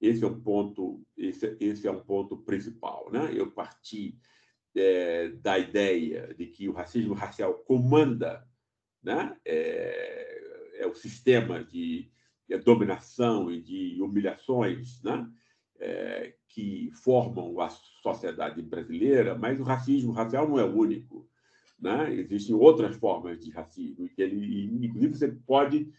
Esse 0.00 0.22
é 0.22 0.26
um 0.26 0.38
ponto, 0.38 1.02
esse, 1.16 1.56
esse 1.58 1.86
é 1.86 1.90
um 1.90 2.00
ponto 2.00 2.36
principal, 2.36 3.10
né? 3.10 3.32
Eu 3.34 3.50
parti 3.50 4.18
é, 4.76 5.28
da 5.28 5.58
ideia 5.58 6.34
de 6.36 6.46
que 6.46 6.68
o 6.68 6.72
racismo 6.72 7.14
racial 7.14 7.54
comanda 7.54 8.46
né, 9.02 9.36
é, 9.44 10.80
é 10.80 10.86
o 10.86 10.94
sistema 10.94 11.62
de, 11.62 12.10
de, 12.48 12.58
dominação 12.58 13.50
e 13.50 13.60
de 13.60 14.00
humilhações 14.00 15.02
né, 15.02 15.28
é, 15.78 16.34
que 16.48 16.90
formam 17.02 17.60
a 17.60 17.68
sociedade 18.02 18.62
brasileira, 18.62 19.36
mas 19.36 19.60
o 19.60 19.64
racismo 19.64 20.12
racial 20.12 20.48
não 20.48 20.58
é 20.58 20.64
o 20.64 20.74
único. 20.74 21.28
Né? 21.78 22.14
Existem 22.14 22.54
outras 22.54 22.96
formas 22.96 23.38
de 23.38 23.50
racismo, 23.50 24.08
que 24.08 24.22
ele, 24.22 24.64
inclusive 24.86 25.14
você 25.14 25.28
pode 25.28 25.92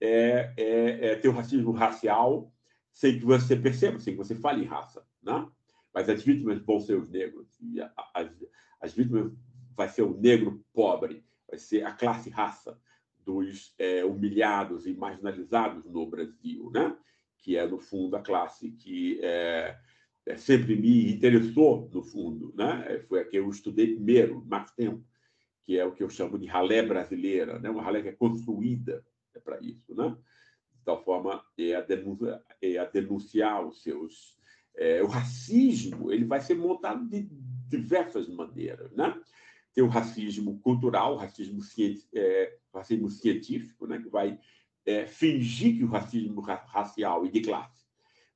é, 0.00 0.52
é, 0.56 1.06
é 1.08 1.16
ter 1.16 1.28
o 1.28 1.32
racismo 1.32 1.72
racial 1.72 2.52
sem 2.92 3.18
que 3.18 3.24
você 3.24 3.56
perceba, 3.56 3.98
sem 3.98 4.14
que 4.14 4.18
você 4.18 4.34
fale 4.34 4.62
em 4.62 4.66
raça. 4.66 5.04
Né? 5.22 5.46
Mas 5.94 6.08
as 6.08 6.22
vítimas 6.22 6.60
vão 6.62 6.80
ser 6.80 6.94
os 6.94 7.10
negros. 7.10 7.48
E 7.60 7.80
as, 8.14 8.30
as 8.80 8.92
vítimas 8.92 9.32
vai 9.76 9.88
ser 9.88 10.02
o 10.02 10.18
negro 10.18 10.64
pobre, 10.72 11.24
vai 11.48 11.58
ser 11.58 11.84
a 11.84 11.92
classe 11.92 12.30
raça 12.30 12.78
dos 13.24 13.74
é, 13.78 14.04
humilhados 14.04 14.86
e 14.86 14.94
marginalizados 14.94 15.84
no 15.84 16.06
Brasil, 16.06 16.70
né? 16.72 16.96
que 17.38 17.56
é, 17.56 17.66
no 17.66 17.78
fundo, 17.78 18.16
a 18.16 18.22
classe 18.22 18.70
que 18.70 19.18
é, 19.22 19.76
é, 20.26 20.36
sempre 20.36 20.76
me 20.76 21.12
interessou, 21.12 21.90
no 21.92 22.02
fundo. 22.02 22.54
Né? 22.56 23.04
Foi 23.08 23.20
a 23.20 23.24
que 23.24 23.36
eu 23.36 23.48
estudei 23.50 23.94
primeiro, 23.94 24.44
mais 24.46 24.70
tempo, 24.72 25.04
que 25.64 25.78
é 25.78 25.84
o 25.84 25.92
que 25.92 26.02
eu 26.02 26.08
chamo 26.08 26.38
de 26.38 26.46
ralé 26.46 26.82
brasileira, 26.82 27.58
né? 27.58 27.70
uma 27.70 27.82
ralé 27.82 28.02
que 28.02 28.08
é 28.08 28.12
construída 28.12 29.04
é 29.34 29.40
para 29.40 29.60
isso. 29.60 29.94
Né? 29.94 30.16
De 30.74 30.84
tal 30.84 31.02
forma, 31.04 31.44
é 31.58 31.74
a, 31.74 31.86
é 32.60 32.78
a 32.78 32.84
denunciar 32.84 33.66
os 33.66 33.82
seus... 33.82 34.40
É, 34.76 35.02
o 35.02 35.06
racismo 35.06 36.10
ele 36.10 36.24
vai 36.24 36.40
ser 36.40 36.54
montado 36.54 37.06
de 37.08 37.28
diversas 37.68 38.28
maneiras. 38.28 38.92
Né? 38.92 39.18
Tem 39.74 39.82
o 39.82 39.88
racismo 39.88 40.58
cultural, 40.60 41.14
o 41.14 41.18
racismo, 41.18 41.60
é, 42.14 42.56
racismo 42.74 43.10
científico, 43.10 43.86
né? 43.86 43.98
que 43.98 44.08
vai 44.08 44.38
é, 44.84 45.06
fingir 45.06 45.76
que 45.76 45.84
o 45.84 45.88
racismo 45.88 46.40
racial 46.40 47.24
e 47.24 47.30
de 47.30 47.40
classe 47.40 47.82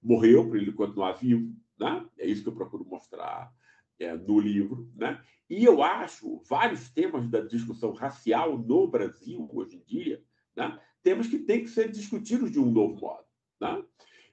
morreu 0.03 0.49
para 0.49 0.59
ele 0.59 0.73
continuar 0.73 1.13
vivo. 1.13 1.55
Né? 1.79 2.07
É 2.19 2.27
isso 2.27 2.43
que 2.43 2.49
eu 2.49 2.55
procuro 2.55 2.85
mostrar 2.85 3.53
é, 3.99 4.15
no 4.15 4.39
livro. 4.39 4.91
Né? 4.95 5.21
E 5.49 5.65
eu 5.65 5.83
acho 5.83 6.43
vários 6.49 6.89
temas 6.91 7.29
da 7.29 7.41
discussão 7.41 7.93
racial 7.93 8.59
no 8.59 8.87
Brasil, 8.87 9.49
hoje 9.53 9.77
em 9.77 9.83
dia, 9.85 10.23
né? 10.57 10.79
temas 11.03 11.27
que 11.29 11.39
têm 11.39 11.63
que 11.63 11.71
ser 11.71 11.91
discutidos 11.91 12.51
de 12.51 12.59
um 12.59 12.71
novo 12.71 13.01
modo. 13.01 13.25
Né? 13.61 13.83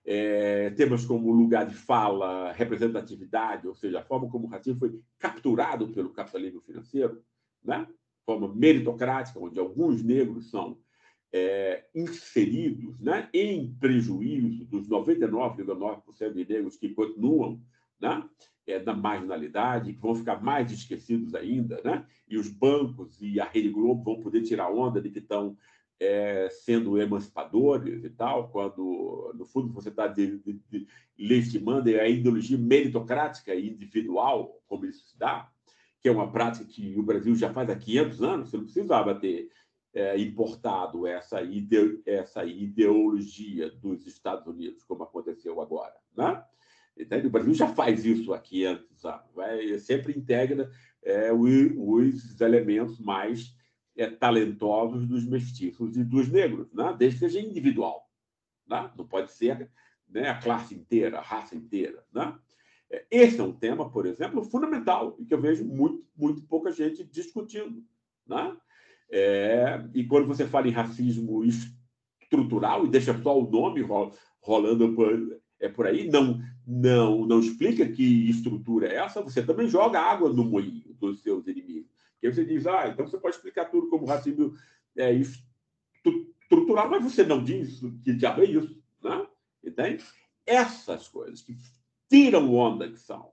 É, 0.06 0.70
temas 0.72 1.06
como 1.06 1.32
lugar 1.32 1.66
de 1.66 1.76
fala, 1.76 2.51
representatividade, 2.51 3.68
ou 3.68 3.74
seja, 3.74 3.99
a 3.99 4.04
forma 4.04 4.30
como 4.30 4.47
o 4.47 4.49
racismo 4.49 4.80
foi 4.80 4.99
capturado 5.18 5.88
pelo 5.89 6.10
capitalismo 6.10 6.60
financeiro, 6.62 7.22
né? 7.64 7.88
forma 8.26 8.54
meritocrática, 8.54 9.39
onde 9.39 9.60
alguns 9.60 10.04
negros 10.04 10.49
são 10.49 10.78
é, 11.32 11.86
inseridos 11.95 12.99
né, 12.99 13.28
em 13.34 13.74
prejuízo 13.80 14.66
dos 14.66 14.88
99,9% 14.88 16.34
de 16.34 16.47
negros 16.47 16.78
que 16.78 16.89
continuam 16.89 17.60
né, 17.99 18.24
é, 18.68 18.80
na 18.80 18.93
marginalidade, 18.93 19.93
que 19.93 19.99
vão 19.99 20.16
ficar 20.16 20.41
mais 20.41 20.72
esquecidos 20.72 21.34
ainda, 21.34 21.82
né? 21.84 22.06
e 22.28 22.38
os 22.38 22.49
bancos 22.49 23.20
e 23.22 23.39
a 23.39 23.45
Rede 23.45 23.70
Globo 23.70 24.04
vão 24.04 24.22
poder 24.22 24.43
tirar 24.43 24.72
onda 24.72 25.01
de 25.01 25.10
que 25.10 25.20
estão 25.20 25.58
é, 26.04 26.49
sendo 26.49 26.99
emancipadores 26.99 28.04
e 28.04 28.10
tal, 28.10 28.49
quando, 28.49 29.34
no 29.36 29.45
fundo, 29.45 29.72
você 29.72 29.89
está 29.89 30.14
legitimando 31.18 31.89
a 31.89 32.08
ideologia 32.08 32.58
meritocrática 32.58 33.56
e 33.56 33.70
individual, 33.70 34.62
como 34.68 34.86
isso 34.86 35.06
se 35.08 35.18
dá, 35.18 35.49
que 36.01 36.10
é 36.10 36.12
uma 36.12 36.30
prática 36.30 36.66
que 36.66 36.99
o 36.99 37.04
Brasil 37.04 37.34
já 37.36 37.54
faz 37.54 37.70
há 37.70 37.76
500 37.76 38.22
anos, 38.22 38.49
você 38.49 38.58
não 38.58 38.64
precisava 38.66 39.16
ter 39.16 39.49
é, 39.93 40.20
importado 40.20 41.08
essa, 41.08 41.41
ide 41.41 42.01
essa 42.06 42.43
ideologia 42.43 43.70
dos 43.70 44.06
Estados 44.06 44.45
Unidos, 44.45 44.84
como 44.84 45.04
aconteceu 45.04 45.62
agora. 45.62 45.93
Né? 46.18 46.43
Então, 46.97 47.18
o 47.20 47.30
Brasil 47.30 47.54
já 47.54 47.70
faz 47.70 48.04
isso 48.04 48.34
aqui 48.34 48.66
antes, 48.66 49.01
vai, 49.34 49.80
sempre 49.80 50.18
integra 50.18 50.70
é, 51.01 51.32
os 51.32 52.41
elementos 52.41 52.99
mais 52.99 53.56
é, 53.96 54.10
talentosos 54.10 55.08
dos 55.08 55.26
mestiços 55.26 55.96
e 55.96 56.04
dos 56.04 56.30
negros, 56.30 56.72
né? 56.74 56.96
desde 56.98 57.20
que 57.20 57.30
seja 57.30 57.39
individual. 57.39 58.10
Né? 58.68 58.91
Não 58.98 59.06
pode 59.06 59.32
ser 59.32 59.70
né, 60.10 60.30
a 60.30 60.39
classe 60.39 60.76
inteira, 60.76 61.20
a 61.20 61.22
raça 61.22 61.56
inteira. 61.56 62.04
Né? 62.12 62.36
É, 62.89 63.06
esse 63.12 63.39
é 63.39 63.44
um 63.44 63.54
tema, 63.54 63.89
por 63.89 64.06
exemplo, 64.06 64.44
fundamental 64.44 65.16
e 65.20 65.26
que 65.26 65.34
eu 65.34 65.41
vejo 65.41 65.64
muito, 65.66 66.06
muito 66.16 66.41
pouca 66.44 66.72
gente 66.72 67.04
discutindo. 67.04 67.84
Né? 68.26 68.56
É, 69.12 69.84
e 69.94 70.06
quando 70.06 70.28
você 70.28 70.48
fala 70.48 70.68
em 70.68 70.72
racismo 70.72 71.44
estrutural 71.44 72.86
e 72.86 72.89
deixa 72.89 73.16
só 73.22 73.39
o 73.39 73.50
nome 73.50 73.86
rolando 74.41 74.94
por, 74.94 75.41
é 75.60 75.70
por 75.70 75.86
aí, 75.86 76.10
não, 76.10 76.41
não, 76.66 77.26
não 77.26 77.39
explica 77.39 77.88
que 77.88 78.30
estrutura 78.30 78.88
é 78.88 78.96
essa, 78.96 79.22
você 79.22 79.44
também 79.44 79.68
joga 79.68 80.00
água 80.00 80.32
no 80.34 80.44
moinho 80.44 80.94
dos 81.00 81.22
seus 81.22 81.48
inimigos. 81.48 81.93
Porque 82.24 82.36
você 82.36 82.46
diz, 82.46 82.66
ah, 82.66 82.88
então 82.88 83.06
você 83.06 83.18
pode 83.18 83.36
explicar 83.36 83.66
tudo 83.66 83.90
como 83.90 84.06
racismo 84.06 84.56
é, 84.96 85.12
estrutural, 85.12 86.90
mas 86.90 87.04
você 87.04 87.22
não 87.22 87.44
diz 87.44 87.82
que 88.02 88.14
diabo 88.14 88.42
é 88.42 88.46
isso. 88.46 88.82
Né? 89.04 89.28
Entende? 89.62 90.06
Essas 90.46 91.10
coisas 91.10 91.42
que 91.42 91.54
tiram 92.10 92.56
onda 92.56 92.90
que 92.90 92.98
são 92.98 93.30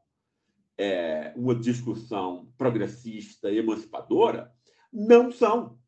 é, 0.76 1.32
uma 1.36 1.54
discussão 1.54 2.52
progressista, 2.58 3.52
emancipadora, 3.52 4.52
não 4.92 5.30
são. 5.30 5.78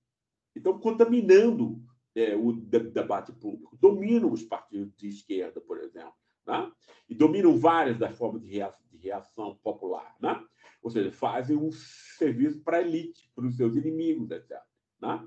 Estão 0.55 0.79
contaminando 0.79 1.83
é, 2.15 2.37
o 2.37 2.53
debate 2.53 3.33
público, 3.33 3.77
dominam 3.81 4.31
os 4.31 4.45
partidos 4.45 4.95
de 4.97 5.09
esquerda, 5.09 5.61
por 5.61 5.79
exemplo, 5.79 6.15
né? 6.47 6.71
e 7.09 7.17
dominam 7.17 7.59
várias 7.59 7.99
das 7.99 8.17
formas 8.17 8.43
de 8.43 8.49
reação, 8.49 8.87
de 8.93 8.99
reação 8.99 9.57
popular. 9.57 10.15
Né? 10.21 10.41
Ou 10.83 10.91
seja, 10.91 11.13
fazem 11.13 11.57
um 11.57 11.71
serviço 11.73 12.61
para 12.63 12.79
a 12.79 12.81
elite, 12.83 13.31
para 13.35 13.47
os 13.47 13.57
seus 13.57 13.77
inimigos, 13.77 14.31
etc. 14.31 14.59
Né? 15.01 15.27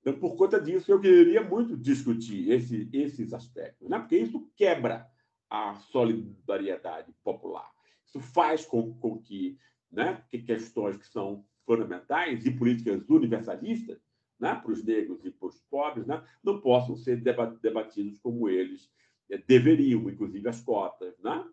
Então, 0.00 0.18
por 0.18 0.36
conta 0.36 0.60
disso, 0.60 0.90
eu 0.92 1.00
queria 1.00 1.42
muito 1.42 1.76
discutir 1.76 2.50
esse, 2.50 2.88
esses 2.92 3.32
aspectos, 3.32 3.88
né? 3.88 3.98
porque 3.98 4.16
isso 4.16 4.48
quebra 4.56 5.08
a 5.50 5.74
solidariedade 5.74 7.12
popular. 7.22 7.70
Isso 8.06 8.20
faz 8.20 8.64
com, 8.64 8.94
com 8.98 9.20
que, 9.20 9.58
né, 9.90 10.22
que 10.30 10.38
questões 10.38 10.96
que 10.96 11.06
são 11.06 11.44
fundamentais 11.64 12.44
e 12.44 12.50
políticas 12.50 13.08
universalistas 13.08 13.98
né, 14.38 14.54
para 14.54 14.72
os 14.72 14.84
negros 14.84 15.24
e 15.24 15.30
para 15.30 15.48
os 15.48 15.60
pobres 15.70 16.06
né, 16.06 16.22
não 16.42 16.60
possam 16.60 16.96
ser 16.96 17.20
debatidos 17.20 18.18
como 18.18 18.48
eles 18.48 18.90
eh, 19.30 19.38
deveriam, 19.46 20.08
inclusive 20.10 20.48
as 20.48 20.60
cotas, 20.60 21.18
né, 21.20 21.44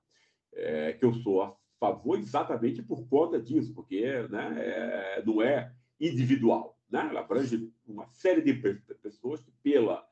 é, 0.53 0.93
que 0.93 1.05
eu 1.05 1.13
sou 1.13 1.57
favor 1.81 2.19
exatamente 2.19 2.83
por 2.83 3.07
conta 3.09 3.41
disso, 3.41 3.73
porque 3.73 4.05
né, 4.29 4.53
é, 4.59 5.23
não 5.25 5.41
é 5.41 5.73
individual. 5.99 6.79
Né? 6.87 7.07
Ela 7.09 7.21
abrange 7.21 7.73
uma 7.87 8.05
série 8.05 8.41
de 8.41 8.53
pessoas 9.01 9.41
que, 9.41 9.51
pela 9.63 10.05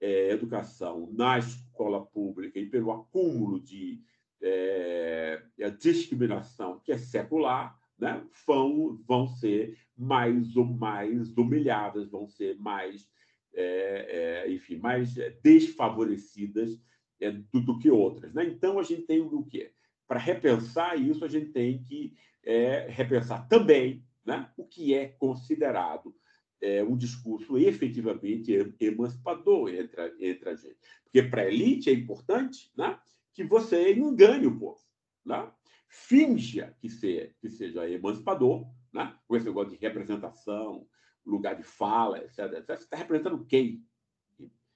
é, 0.00 0.30
educação 0.30 1.12
na 1.12 1.38
escola 1.38 2.04
pública 2.06 2.58
e 2.58 2.64
pelo 2.64 2.90
acúmulo 2.90 3.60
de 3.60 4.00
é, 4.40 5.42
discriminação 5.78 6.80
que 6.80 6.92
é 6.92 6.96
secular, 6.96 7.78
né, 7.98 8.26
vão, 8.46 8.98
vão 9.06 9.28
ser 9.28 9.78
mais 9.94 10.56
ou 10.56 10.64
mais 10.64 11.36
humilhadas, 11.36 12.10
vão 12.10 12.26
ser 12.26 12.58
mais, 12.58 13.06
é, 13.52 14.44
é, 14.46 14.50
enfim, 14.50 14.78
mais 14.78 15.14
desfavorecidas 15.42 16.80
é, 17.20 17.30
do, 17.30 17.60
do, 17.60 17.78
que 17.78 17.90
outras. 17.90 18.32
Né? 18.32 18.46
Então, 18.46 18.78
a 18.78 18.82
gente 18.82 19.02
tem 19.02 19.20
o 19.20 19.44
quê? 19.44 19.72
Para 20.12 20.20
repensar 20.20 20.94
isso, 21.00 21.24
a 21.24 21.28
gente 21.28 21.52
tem 21.52 21.82
que 21.84 22.14
é, 22.44 22.86
repensar 22.90 23.48
também 23.48 24.04
né, 24.22 24.46
o 24.58 24.66
que 24.66 24.92
é 24.92 25.08
considerado 25.08 26.14
é, 26.60 26.84
um 26.84 26.94
discurso 26.98 27.56
efetivamente 27.56 28.52
emancipador 28.78 29.70
entre, 29.70 30.14
entre 30.20 30.50
a 30.50 30.54
gente. 30.54 30.76
Porque 31.02 31.22
para 31.22 31.40
a 31.40 31.48
elite 31.48 31.88
é 31.88 31.94
importante 31.94 32.70
né, 32.76 33.00
que 33.32 33.42
você 33.42 33.94
engane 33.94 34.46
o 34.46 34.58
povo. 34.58 34.82
Né? 35.24 35.50
finja 35.88 36.76
que, 36.78 36.90
ser, 36.90 37.34
que 37.40 37.48
seja 37.48 37.88
emancipador, 37.88 38.66
né? 38.92 39.16
com 39.26 39.34
esse 39.34 39.46
negócio 39.46 39.70
de 39.70 39.78
representação, 39.78 40.86
lugar 41.24 41.56
de 41.56 41.62
fala, 41.62 42.18
etc. 42.18 42.38
etc. 42.52 42.66
Você 42.66 42.84
está 42.84 42.98
representando 42.98 43.46
quem? 43.46 43.82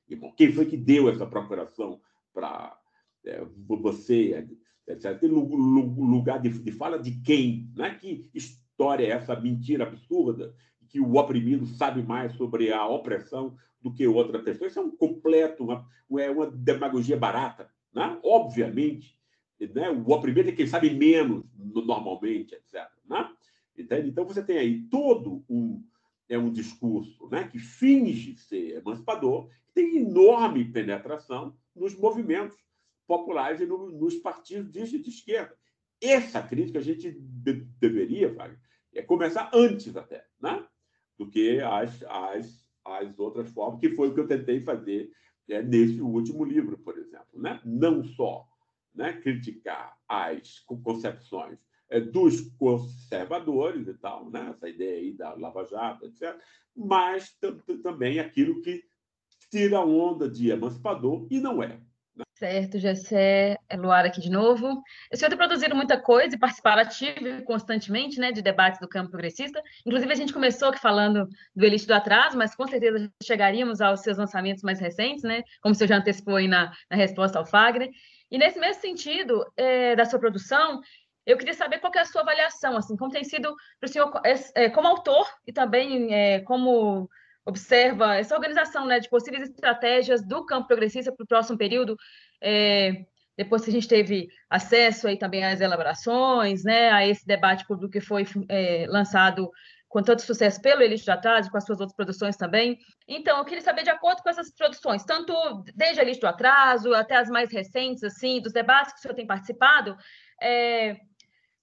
Irmão? 0.09 0.32
Quem 0.34 0.51
foi 0.51 0.64
que 0.64 0.78
deu 0.78 1.11
essa 1.11 1.26
procuração 1.26 2.01
para 2.32 2.80
é, 3.22 3.45
você, 3.68 4.47
etc. 4.87 5.18
Tem 5.18 5.28
lugar 5.28 6.41
de, 6.41 6.51
de, 6.51 6.72
fala 6.72 6.99
de 6.99 7.20
quem? 7.22 7.70
Né? 7.74 7.95
Que 7.95 8.30
história 8.34 9.07
é 9.07 9.11
essa 9.11 9.39
mentira 9.39 9.84
absurda 9.84 10.55
que 10.89 11.01
o 11.01 11.16
oprimido 11.16 11.66
sabe 11.66 12.03
mais 12.03 12.32
sobre 12.34 12.72
a 12.72 12.87
opressão 12.87 13.57
do 13.80 13.93
que 13.93 14.07
outra 14.07 14.39
pessoa? 14.39 14.68
Isso 14.68 14.78
é 14.78 14.82
um 14.82 14.91
completo, 14.91 15.64
uma, 15.64 15.87
é 16.18 16.30
uma 16.30 16.47
demagogia 16.47 17.16
barata. 17.16 17.68
Né? 17.93 18.18
Obviamente, 18.22 19.18
né? 19.74 19.91
o 19.91 20.11
oprimido 20.12 20.49
é 20.49 20.53
quem 20.53 20.66
sabe 20.66 20.91
menos 20.91 21.45
normalmente, 21.57 22.55
etc. 22.55 22.89
Né? 23.09 23.30
Então 23.78 24.24
você 24.24 24.43
tem 24.43 24.59
aí 24.59 24.82
todo 24.89 25.45
um, 25.49 25.82
é 26.28 26.39
um 26.39 26.51
discurso 26.51 27.28
né, 27.28 27.45
que 27.45 27.59
finge 27.59 28.37
ser 28.37 28.78
emancipador, 28.78 29.49
que 29.66 29.74
tem 29.74 29.99
enorme 29.99 30.64
penetração 30.64 31.55
nos 31.74 31.95
movimentos 31.97 32.57
populares 33.07 33.61
e 33.61 33.66
no, 33.66 33.90
nos 33.90 34.16
partidos 34.16 34.72
de, 34.72 34.98
de, 34.98 35.09
esquerda. 35.09 35.57
Essa 36.00 36.42
crítica 36.42 36.78
a 36.78 36.82
gente 36.82 37.11
de, 37.11 37.52
deveria, 37.80 38.32
Wagner, 38.32 38.61
é 38.94 39.02
começar 39.02 39.50
antes 39.52 39.96
até, 39.96 40.24
né? 40.40 40.66
do 41.18 41.30
que 41.30 41.61
as, 41.61 42.02
as, 42.04 42.68
as 42.84 43.18
outras 43.18 43.50
formas, 43.50 43.80
que 43.80 43.90
foi 43.90 44.09
o 44.09 44.14
que 44.14 44.20
eu 44.20 44.26
tentei 44.26 44.61
fazer 44.61 45.11
é, 45.48 45.62
nesse 45.62 46.00
último 46.00 46.44
livro, 46.44 46.78
por 46.78 46.98
exemplo. 46.98 47.26
Né? 47.34 47.61
Não 47.64 48.04
só 48.04 48.46
né, 48.94 49.14
criticar 49.14 49.96
as 50.09 50.61
concepções 50.61 51.59
é, 51.88 52.00
dos 52.00 52.40
conservadores 52.57 53.86
e 53.86 53.94
tal, 53.94 54.30
né? 54.30 54.50
essa 54.50 54.68
ideia 54.68 54.98
aí 54.98 55.12
da 55.12 55.34
Lava 55.34 55.64
Jato, 55.64 56.07
etc., 56.07 56.38
mas 56.74 57.34
também 57.82 58.18
aquilo 58.18 58.61
que 58.61 58.82
tira 59.50 59.78
a 59.78 59.84
onda 59.84 60.28
de 60.28 60.50
emancipador 60.50 61.26
e 61.30 61.40
não 61.40 61.62
é. 61.62 61.80
Certo, 62.39 62.78
Gessé, 62.78 63.57
é 63.66 63.76
Luar 63.78 64.05
aqui 64.05 64.20
de 64.20 64.28
novo. 64.28 64.82
O 65.11 65.16
senhor 65.16 65.30
tem 65.30 65.39
produzido 65.39 65.74
muita 65.74 65.99
coisa 65.99 66.37
e 66.37 66.39
participado 66.39 66.82
ativo 66.82 67.43
constantemente 67.45 68.20
né, 68.20 68.30
de 68.30 68.43
debates 68.43 68.78
do 68.78 68.87
campo 68.87 69.11
progressista. 69.11 69.62
Inclusive, 69.87 70.12
a 70.12 70.16
gente 70.16 70.34
começou 70.34 70.68
aqui 70.68 70.78
falando 70.78 71.26
do 71.55 71.64
Elite 71.64 71.87
do 71.87 71.95
Atraso, 71.95 72.37
mas 72.37 72.55
com 72.55 72.66
certeza 72.66 73.11
chegaríamos 73.22 73.80
aos 73.80 74.01
seus 74.01 74.18
lançamentos 74.18 74.62
mais 74.62 74.78
recentes, 74.78 75.24
né, 75.24 75.43
como 75.62 75.72
o 75.72 75.74
senhor 75.74 75.89
já 75.89 75.97
antecipou 75.97 76.37
aí 76.37 76.47
na, 76.47 76.70
na 76.91 76.97
resposta 76.99 77.39
ao 77.39 77.47
Fagner. 77.47 77.89
E 78.30 78.37
nesse 78.37 78.61
mesmo 78.61 78.82
sentido 78.82 79.43
é, 79.57 79.97
da 79.97 80.05
sua 80.05 80.18
produção, 80.18 80.82
eu 81.24 81.39
queria 81.39 81.55
saber 81.55 81.78
qual 81.78 81.91
é 81.97 82.01
a 82.01 82.05
sua 82.05 82.20
avaliação, 82.20 82.76
assim, 82.76 82.99
como 82.99 83.11
tem 83.11 83.24
sido 83.24 83.55
para 83.80 83.89
o 83.89 83.91
senhor, 83.91 84.12
é, 84.55 84.68
como 84.68 84.89
autor 84.89 85.26
e 85.47 85.55
também 85.55 86.12
é, 86.12 86.41
como 86.41 87.09
observa 87.47 88.16
essa 88.16 88.34
organização 88.34 88.84
né, 88.84 88.99
de 88.99 89.09
possíveis 89.09 89.49
estratégias 89.49 90.26
do 90.26 90.44
campo 90.44 90.66
progressista 90.66 91.12
para 91.12 91.24
o 91.24 91.26
próximo 91.26 91.57
período, 91.57 91.97
é, 92.42 93.05
depois 93.36 93.62
que 93.62 93.70
a 93.70 93.72
gente 93.72 93.86
teve 93.86 94.28
acesso 94.51 95.07
aí 95.07 95.16
também 95.16 95.44
às 95.44 95.61
elaborações, 95.61 96.64
né, 96.64 96.90
a 96.90 97.07
esse 97.07 97.24
debate 97.26 97.66
público 97.66 97.92
que 97.92 98.01
foi 98.01 98.26
é, 98.49 98.86
lançado 98.88 99.51
com 99.88 100.03
tanto 100.03 100.22
sucesso 100.22 100.61
pelo 100.61 100.82
Elite 100.82 101.05
de 101.05 101.11
Atraso, 101.11 101.51
com 101.51 101.57
as 101.57 101.64
suas 101.64 101.80
outras 101.80 101.97
produções 101.97 102.36
também. 102.36 102.78
Então, 103.07 103.38
eu 103.38 103.44
queria 103.44 103.62
saber, 103.62 103.84
de 103.84 103.90
acordo 103.90 104.22
com 104.22 104.28
essas 104.28 104.53
produções, 104.53 105.05
tanto 105.05 105.32
desde 105.74 106.01
a 106.01 106.03
Elite 106.03 106.20
do 106.20 106.26
Atraso 106.26 106.92
até 106.92 107.16
as 107.16 107.28
mais 107.30 107.53
recentes, 107.53 108.03
assim, 108.03 108.40
dos 108.42 108.53
debates 108.53 108.92
que 108.92 108.99
o 108.99 109.03
senhor 109.03 109.14
tem 109.14 109.26
participado, 109.26 109.97
é, 110.42 110.97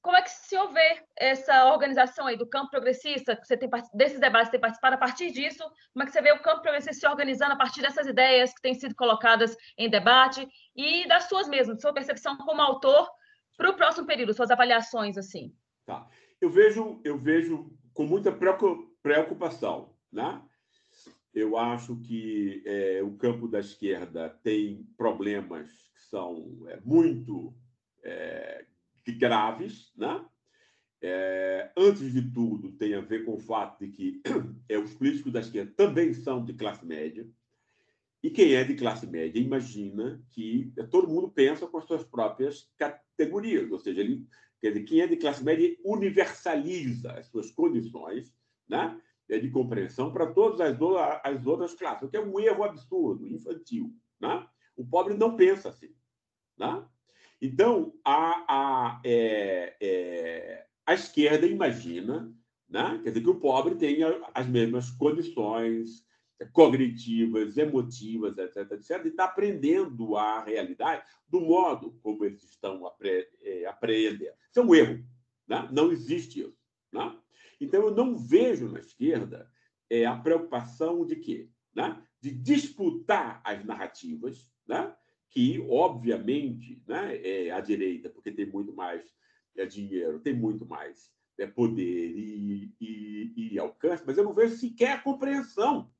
como 0.04 0.18
é 0.18 0.22
que 0.22 0.30
se 0.30 0.56
houver 0.58 1.06
essa 1.16 1.72
organização 1.72 2.28
aí 2.28 2.38
do 2.38 2.46
campo 2.46 2.70
progressista, 2.70 3.38
que 3.38 3.48
você 3.48 3.56
tem 3.56 3.70
desses 3.94 4.20
debates 4.20 4.52
tem 4.52 4.60
participado, 4.60 4.96
a 4.96 5.00
partir 5.00 5.32
disso, 5.32 5.64
como 5.94 6.04
é 6.04 6.06
que 6.06 6.12
você 6.12 6.22
vê 6.22 6.34
o 6.34 6.42
campo 6.42 6.62
progressista 6.62 6.94
se 6.94 7.08
organizando 7.08 7.54
a 7.54 7.56
partir 7.56 7.82
dessas 7.82 8.06
ideias 8.06 8.54
que 8.54 8.62
têm 8.62 8.74
sido 8.74 8.94
colocadas 8.96 9.56
em 9.78 9.90
debate 9.90 10.46
e 10.76 11.08
das 11.08 11.30
suas 11.30 11.48
mesmas, 11.48 11.80
sua 11.82 11.94
percepção 11.94 12.36
como 12.36 12.62
autor 12.62 13.10
para 13.56 13.70
o 13.70 13.76
próximo 13.76 14.06
período, 14.06 14.34
suas 14.34 14.52
avaliações 14.52 15.18
assim? 15.18 15.56
Tá. 15.86 16.06
Eu 16.42 16.50
vejo, 16.50 17.00
eu 17.06 17.18
vejo 17.18 17.72
com 17.94 18.06
muita 18.06 18.30
preocupação, 19.02 19.96
né? 20.12 20.42
Eu 21.34 21.58
acho 21.58 21.96
que 22.02 22.62
é, 22.66 23.02
o 23.02 23.16
campo 23.16 23.48
da 23.48 23.62
esquerda 23.62 24.38
tem 24.44 24.86
problemas 24.98 25.72
que 25.96 26.02
são 26.04 26.66
é, 26.68 26.80
muito 26.84 27.56
é, 28.04 28.66
graves, 29.12 29.92
né? 29.96 30.26
É, 31.06 31.70
antes 31.78 32.14
de 32.14 32.22
tudo, 32.32 32.72
tem 32.72 32.94
a 32.94 33.02
ver 33.02 33.26
com 33.26 33.34
o 33.34 33.40
fato 33.40 33.84
de 33.84 33.92
que 33.92 34.22
é, 34.70 34.78
os 34.78 34.94
políticos 34.94 35.34
da 35.34 35.42
esquerda 35.42 35.74
também 35.76 36.14
são 36.14 36.44
de 36.44 36.54
classe 36.54 36.86
média. 36.86 37.28
E 38.24 38.30
quem 38.30 38.54
é 38.54 38.64
de 38.64 38.76
classe 38.76 39.06
média 39.06 39.38
imagina 39.38 40.24
que 40.32 40.74
todo 40.90 41.10
mundo 41.10 41.30
pensa 41.30 41.68
com 41.68 41.78
as 41.78 41.86
suas 41.86 42.06
próprias 42.06 42.72
categorias, 42.78 43.70
ou 43.70 43.78
seja, 43.78 44.00
ele, 44.00 44.26
quer 44.62 44.70
dizer, 44.70 44.84
quem 44.86 45.02
é 45.02 45.08
de 45.08 45.18
classe 45.18 45.44
média 45.44 45.76
universaliza 45.84 47.12
as 47.12 47.28
suas 47.28 47.52
condições 47.52 48.34
né, 48.66 48.98
é 49.30 49.38
de 49.38 49.50
compreensão 49.50 50.12
para 50.14 50.32
todas 50.32 50.62
as, 50.62 50.78
as 51.22 51.46
outras 51.46 51.74
classes, 51.74 52.04
o 52.04 52.10
que 52.10 52.16
é 52.16 52.22
um 52.22 52.40
erro 52.40 52.64
absurdo, 52.64 53.28
infantil. 53.28 53.94
Né? 54.22 54.48
O 54.76 54.86
pobre 54.86 55.16
não 55.16 55.36
pensa 55.36 55.68
assim. 55.68 55.94
Né? 56.58 56.86
Então, 57.44 57.94
a, 58.06 58.46
a, 58.48 59.02
é, 59.04 59.76
é, 59.82 60.66
a 60.86 60.94
esquerda 60.94 61.46
imagina 61.46 62.34
né? 62.74 63.00
quer 63.04 63.10
dizer, 63.10 63.22
que 63.22 63.30
o 63.30 63.40
pobre 63.40 63.76
tenha 63.76 64.20
as 64.34 64.48
mesmas 64.48 64.90
condições 64.90 66.04
cognitivas, 66.52 67.56
emotivas, 67.56 68.38
etc., 68.38 68.72
etc., 68.72 69.06
e 69.06 69.10
está 69.10 69.26
aprendendo 69.26 70.16
a 70.16 70.44
realidade 70.44 71.04
do 71.28 71.40
modo 71.40 72.00
como 72.02 72.26
eles 72.26 72.44
estão 72.44 72.92
é, 73.02 73.66
apreendendo. 73.66 74.34
Isso 74.50 74.60
é 74.60 74.64
um 74.64 74.74
erro. 74.74 75.06
Né? 75.48 75.70
Não 75.72 75.92
existe 75.92 76.42
isso. 76.42 76.58
Né? 76.92 77.16
Então, 77.62 77.82
eu 77.84 77.94
não 77.94 78.18
vejo 78.18 78.70
na 78.70 78.80
esquerda 78.80 79.52
é, 79.90 80.06
a 80.06 80.16
preocupação 80.16 81.06
de 81.06 81.18
quê? 81.18 81.50
Né? 81.76 82.02
De 82.20 82.32
disputar 82.32 83.42
as 83.44 83.64
narrativas, 83.64 84.50
né? 84.66 84.96
Que, 85.34 85.60
obviamente, 85.68 86.82
né, 86.88 87.18
é 87.18 87.50
a 87.50 87.60
direita, 87.60 88.08
porque 88.08 88.32
tem 88.32 88.46
muito 88.46 88.72
mais 88.72 89.04
é, 89.58 89.66
dinheiro, 89.66 90.20
tem 90.20 90.34
muito 90.34 90.64
mais 90.64 91.12
é, 91.40 91.48
poder 91.48 91.84
e, 92.16 92.72
e, 92.80 93.54
e, 93.54 93.60
alcance, 93.60 94.04
mas 94.06 94.16
eu 94.16 94.24
não 94.24 94.34
vejo 94.34 94.56
sequer 94.56 94.92
a 94.92 95.02
compreensão 95.02 95.92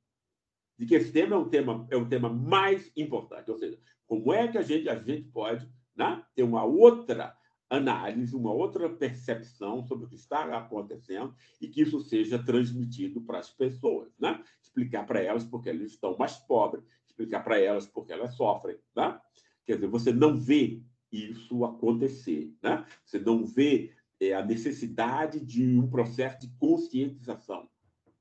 de 0.78 0.86
que 0.86 0.94
esse 0.94 1.12
tema 1.12 1.34
é 1.34 1.38
um 1.38 1.48
tema, 1.48 1.86
é 1.90 1.96
um 1.96 2.08
tema 2.08 2.28
mais 2.28 2.92
importante. 2.96 3.50
Ou 3.50 3.58
seja, 3.58 3.78
como 4.06 4.32
é 4.32 4.46
que 4.46 4.56
a 4.58 4.62
gente, 4.62 4.88
a 4.88 4.94
gente 5.02 5.28
pode 5.30 5.68
né, 5.96 6.24
ter 6.36 6.44
uma 6.44 6.64
outra 6.64 7.36
análise, 7.68 8.36
uma 8.36 8.52
outra 8.52 8.88
percepção 8.88 9.84
sobre 9.84 10.04
o 10.04 10.08
que 10.08 10.14
está 10.14 10.44
acontecendo 10.56 11.34
e 11.60 11.66
que 11.66 11.82
isso 11.82 12.00
seja 12.00 12.38
transmitido 12.38 13.20
para 13.20 13.38
as 13.38 13.50
pessoas, 13.50 14.12
né? 14.18 14.42
Explicar 14.62 15.04
para 15.06 15.20
elas 15.20 15.44
porque 15.44 15.70
elas 15.70 15.90
estão 15.90 16.16
mais 16.16 16.36
pobres, 16.36 16.84
explicar 17.14 17.40
para 17.40 17.58
elas 17.58 17.86
porque 17.86 18.12
elas 18.12 18.34
sofrem, 18.34 18.76
né? 18.94 19.18
Quer 19.64 19.76
dizer, 19.76 19.86
você 19.86 20.12
não 20.12 20.36
vê 20.36 20.82
isso 21.10 21.64
acontecer, 21.64 22.52
né? 22.62 22.84
Você 23.04 23.18
não 23.18 23.46
vê 23.46 23.94
é, 24.20 24.34
a 24.34 24.44
necessidade 24.44 25.40
de 25.40 25.78
um 25.78 25.88
processo 25.88 26.40
de 26.40 26.48
conscientização, 26.58 27.68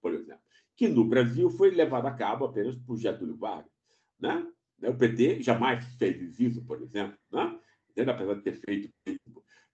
por 0.01 0.13
exemplo, 0.13 0.41
que 0.75 0.87
no 0.87 1.03
Brasil 1.03 1.49
foi 1.49 1.71
levado 1.71 2.05
a 2.05 2.13
cabo 2.13 2.45
apenas 2.45 2.75
por 2.75 2.97
Getúlio 2.97 3.35
Vargas, 3.35 3.71
né? 4.19 4.47
O 4.81 4.93
PT 4.93 5.41
jamais 5.41 5.85
fez 5.95 6.39
isso, 6.39 6.63
por 6.65 6.81
exemplo, 6.81 7.17
né? 7.31 7.59
apesar 8.07 8.33
de 8.33 8.41
ter 8.41 8.55
feito 8.55 8.91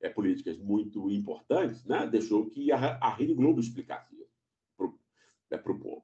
é, 0.02 0.10
políticas 0.10 0.58
muito 0.60 1.10
importantes, 1.10 1.84
né? 1.86 2.06
deixou 2.06 2.48
que 2.48 2.72
a, 2.72 2.98
a 3.02 3.14
Rede 3.16 3.34
Globo 3.34 3.60
explicasse 3.60 4.14
isso 4.16 4.30
para 4.78 4.86
o 4.86 5.76
é, 5.76 5.80
povo. 5.80 6.04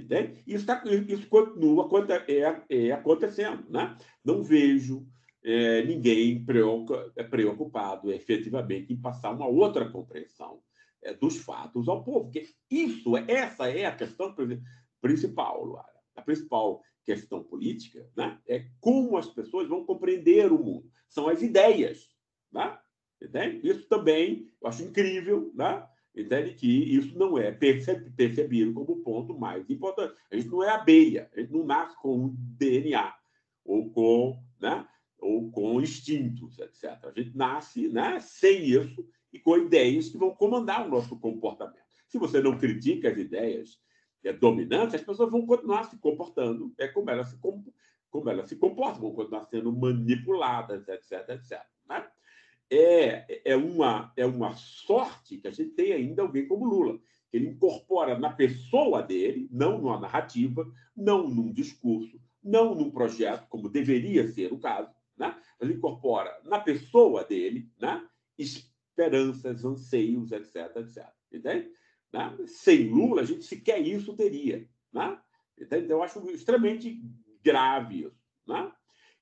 Entende? 0.00 0.42
Isso, 0.46 0.66
tá, 0.66 0.82
isso 0.86 1.28
continua 1.28 1.88
é, 2.28 2.62
é 2.68 2.92
acontecendo. 2.92 3.64
Né? 3.68 3.96
Não 4.24 4.42
vejo 4.42 5.06
é, 5.44 5.84
ninguém 5.84 6.44
é, 7.16 7.22
preocupado 7.22 8.12
efetivamente 8.12 8.92
em 8.92 9.00
passar 9.00 9.30
uma 9.30 9.46
outra 9.46 9.90
compreensão 9.90 10.60
é, 11.02 11.14
dos 11.14 11.38
fatos 11.38 11.88
ao 11.88 12.04
povo. 12.04 12.24
Porque 12.24 12.46
isso, 12.70 13.16
essa 13.16 13.68
é 13.68 13.86
a 13.86 13.96
questão 13.96 14.34
principal, 15.00 15.64
Luara. 15.64 15.88
A 16.16 16.22
principal 16.22 16.82
questão 17.04 17.42
política 17.42 18.06
né, 18.16 18.38
é 18.46 18.66
como 18.80 19.16
as 19.16 19.26
pessoas 19.26 19.68
vão 19.68 19.84
compreender 19.84 20.52
o 20.52 20.58
mundo. 20.58 20.90
São 21.08 21.28
as 21.28 21.42
ideias. 21.42 22.08
Né? 22.52 22.78
Entende? 23.22 23.68
Isso 23.68 23.88
também 23.88 24.48
eu 24.60 24.68
acho 24.68 24.82
incrível. 24.82 25.50
Né? 25.54 25.86
Entende 26.14 26.54
que 26.54 26.66
isso 26.66 27.16
não 27.16 27.38
é 27.38 27.52
percebido 27.52 28.72
como 28.74 28.92
o 28.92 29.02
ponto 29.02 29.38
mais 29.38 29.68
importante. 29.70 30.14
A 30.30 30.36
gente 30.36 30.48
não 30.48 30.62
é 30.62 30.70
abelha, 30.70 31.30
a 31.34 31.40
gente 31.40 31.52
não 31.52 31.64
nasce 31.64 31.96
com 32.00 32.34
DNA 32.36 33.14
ou 33.64 33.90
com, 33.90 34.42
né, 34.60 34.86
ou 35.18 35.50
com 35.50 35.80
instintos, 35.80 36.58
etc. 36.58 36.84
A 37.04 37.12
gente 37.12 37.36
nasce 37.36 37.88
né, 37.88 38.18
sem 38.18 38.64
isso 38.64 39.06
e 39.32 39.38
com 39.38 39.56
ideias 39.56 40.08
que 40.08 40.18
vão 40.18 40.34
comandar 40.34 40.86
o 40.86 40.90
nosso 40.90 41.18
comportamento. 41.18 41.78
Se 42.08 42.18
você 42.18 42.40
não 42.40 42.58
critica 42.58 43.08
as 43.08 43.16
ideias 43.16 43.78
é, 44.24 44.32
dominantes, 44.32 44.96
as 44.96 45.02
pessoas 45.02 45.30
vão 45.30 45.46
continuar 45.46 45.84
se 45.84 45.96
comportando 45.98 46.74
é 46.76 46.88
como 46.88 47.08
elas 47.08 47.28
se, 47.28 47.38
como 47.38 48.28
elas 48.28 48.48
se 48.48 48.56
comportam, 48.56 49.02
vão 49.02 49.14
continuar 49.14 49.44
sendo 49.44 49.72
manipuladas, 49.72 50.88
etc, 50.88 51.28
etc. 51.28 51.62
Né? 51.88 52.04
É, 52.70 53.42
é, 53.44 53.56
uma, 53.56 54.12
é 54.16 54.24
uma 54.24 54.54
sorte 54.54 55.38
que 55.38 55.48
a 55.48 55.50
gente 55.50 55.70
tem 55.70 55.92
ainda 55.92 56.22
alguém 56.22 56.46
como 56.46 56.64
Lula. 56.64 57.00
Ele 57.32 57.48
incorpora 57.48 58.18
na 58.18 58.30
pessoa 58.30 59.02
dele, 59.02 59.48
não 59.50 59.78
numa 59.78 59.98
narrativa, 60.00 60.70
não 60.96 61.28
num 61.28 61.52
discurso, 61.52 62.20
não 62.42 62.74
num 62.74 62.90
projeto, 62.90 63.46
como 63.48 63.68
deveria 63.68 64.26
ser 64.28 64.52
o 64.52 64.58
caso, 64.58 64.90
né? 65.16 65.36
ele 65.60 65.74
incorpora 65.74 66.40
na 66.44 66.58
pessoa 66.60 67.24
dele 67.24 67.70
né? 67.80 68.04
esperanças, 68.38 69.64
anseios, 69.64 70.32
etc, 70.32 70.76
etc. 70.76 71.06
Entende? 71.32 71.70
Né? 72.12 72.36
Sem 72.46 72.88
Lula, 72.88 73.22
a 73.22 73.24
gente 73.24 73.44
sequer 73.44 73.80
isso 73.80 74.16
teria. 74.16 74.68
Né? 74.92 75.18
Então, 75.58 75.78
eu 75.78 76.02
acho 76.02 76.18
extremamente 76.30 77.00
grave 77.42 78.02
isso. 78.02 78.20
Né? 78.46 78.72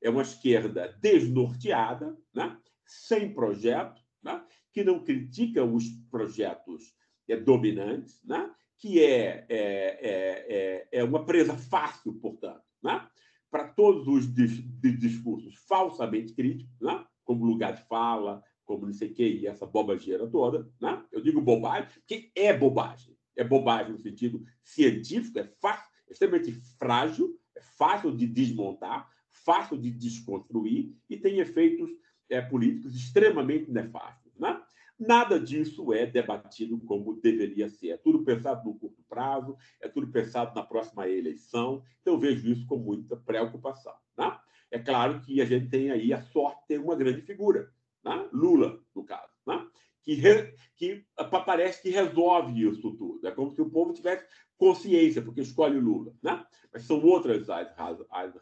É 0.01 0.09
uma 0.09 0.23
esquerda 0.23 0.97
desnorteada, 1.01 2.17
né? 2.33 2.57
Sem 2.89 3.33
projeto, 3.33 4.01
né? 4.23 4.43
que 4.73 4.83
não 4.83 5.05
critica 5.05 5.65
os 5.65 5.85
projetos 6.11 6.95
é, 7.29 7.37
dominantes, 7.37 8.23
né? 8.25 8.51
que 8.79 9.03
é, 9.03 9.47
é, 9.49 9.99
é, 10.01 10.47
é, 10.49 10.89
é 10.93 11.05
uma 11.05 11.25
presa 11.25 11.57
fácil, 11.57 12.15
portanto, 12.15 12.63
né? 12.83 13.07
para 13.51 13.69
todos 13.69 14.07
os 14.09 14.33
dis 14.33 14.63
discursos 14.99 15.55
falsamente 15.69 16.33
críticos, 16.33 16.81
né? 16.81 17.05
como 17.25 17.45
lugar 17.45 17.75
de 17.75 17.83
fala, 17.83 18.43
como 18.65 18.87
não 18.87 18.93
sei 18.93 19.11
o 19.11 19.15
que, 19.15 19.27
e 19.27 19.47
essa 19.47 19.67
bobageira 19.67 20.27
toda. 20.29 20.71
Né? 20.81 21.05
Eu 21.13 21.21
digo 21.21 21.41
bobagem, 21.41 21.91
porque 22.01 22.31
é 22.35 22.57
bobagem. 22.57 23.17
É 23.37 23.45
bobagem 23.45 23.93
no 23.93 23.99
sentido 23.99 24.43
científico, 24.65 25.39
é 25.39 25.45
fácil, 25.61 25.89
é 26.09 26.13
extremamente 26.13 26.53
frágil, 26.79 27.39
é 27.55 27.61
fácil 27.61 28.15
de 28.15 28.27
desmontar, 28.27 29.09
fácil 29.31 29.79
de 29.79 29.91
desconstruir 29.91 30.95
e 31.09 31.17
tem 31.17 31.39
efeitos 31.39 31.91
é, 32.29 32.41
políticos 32.41 32.95
extremamente 32.95 33.71
nefastos. 33.71 34.33
Né? 34.39 34.61
Nada 34.99 35.39
disso 35.39 35.93
é 35.93 36.07
debatido 36.07 36.79
como 36.81 37.21
deveria 37.21 37.69
ser. 37.69 37.91
É 37.91 37.97
tudo 37.97 38.25
pensado 38.25 38.69
no 38.69 38.75
curto 38.75 39.03
prazo, 39.09 39.57
é 39.81 39.89
tudo 39.89 40.09
pensado 40.09 40.55
na 40.55 40.63
próxima 40.63 41.09
eleição. 41.09 41.83
Então, 42.01 42.15
eu 42.15 42.21
vejo 42.21 42.49
isso 42.49 42.67
com 42.67 42.77
muita 42.77 43.17
preocupação. 43.17 43.95
Né? 44.17 44.37
É 44.71 44.79
claro 44.79 45.21
que 45.21 45.41
a 45.41 45.45
gente 45.45 45.69
tem 45.69 45.91
aí 45.91 46.13
a 46.13 46.21
sorte 46.21 46.63
de 46.63 46.67
ter 46.69 46.81
uma 46.81 46.97
grande 46.97 47.23
figura, 47.23 47.73
né? 48.05 48.29
Lula, 48.33 48.79
no 48.95 49.03
caso, 49.05 49.33
né? 49.47 49.67
que, 50.03 50.15
re... 50.15 50.55
que 50.77 51.05
parece 51.45 51.83
que 51.83 51.91
resolve 51.91 52.67
isso 52.67 52.93
tudo. 52.93 53.27
É 53.27 53.31
como 53.31 53.51
se 53.51 53.61
o 53.61 53.71
povo 53.71 53.93
tivesse 53.93 54.27
consciência, 54.59 55.23
porque 55.23 55.41
escolhe 55.41 55.79
Lula. 55.79 56.13
Né? 56.23 56.45
Mas 56.73 56.83
são 56.83 57.03
outras 57.03 57.49
as, 57.49 57.75
raz... 57.75 57.99
as 58.11 58.35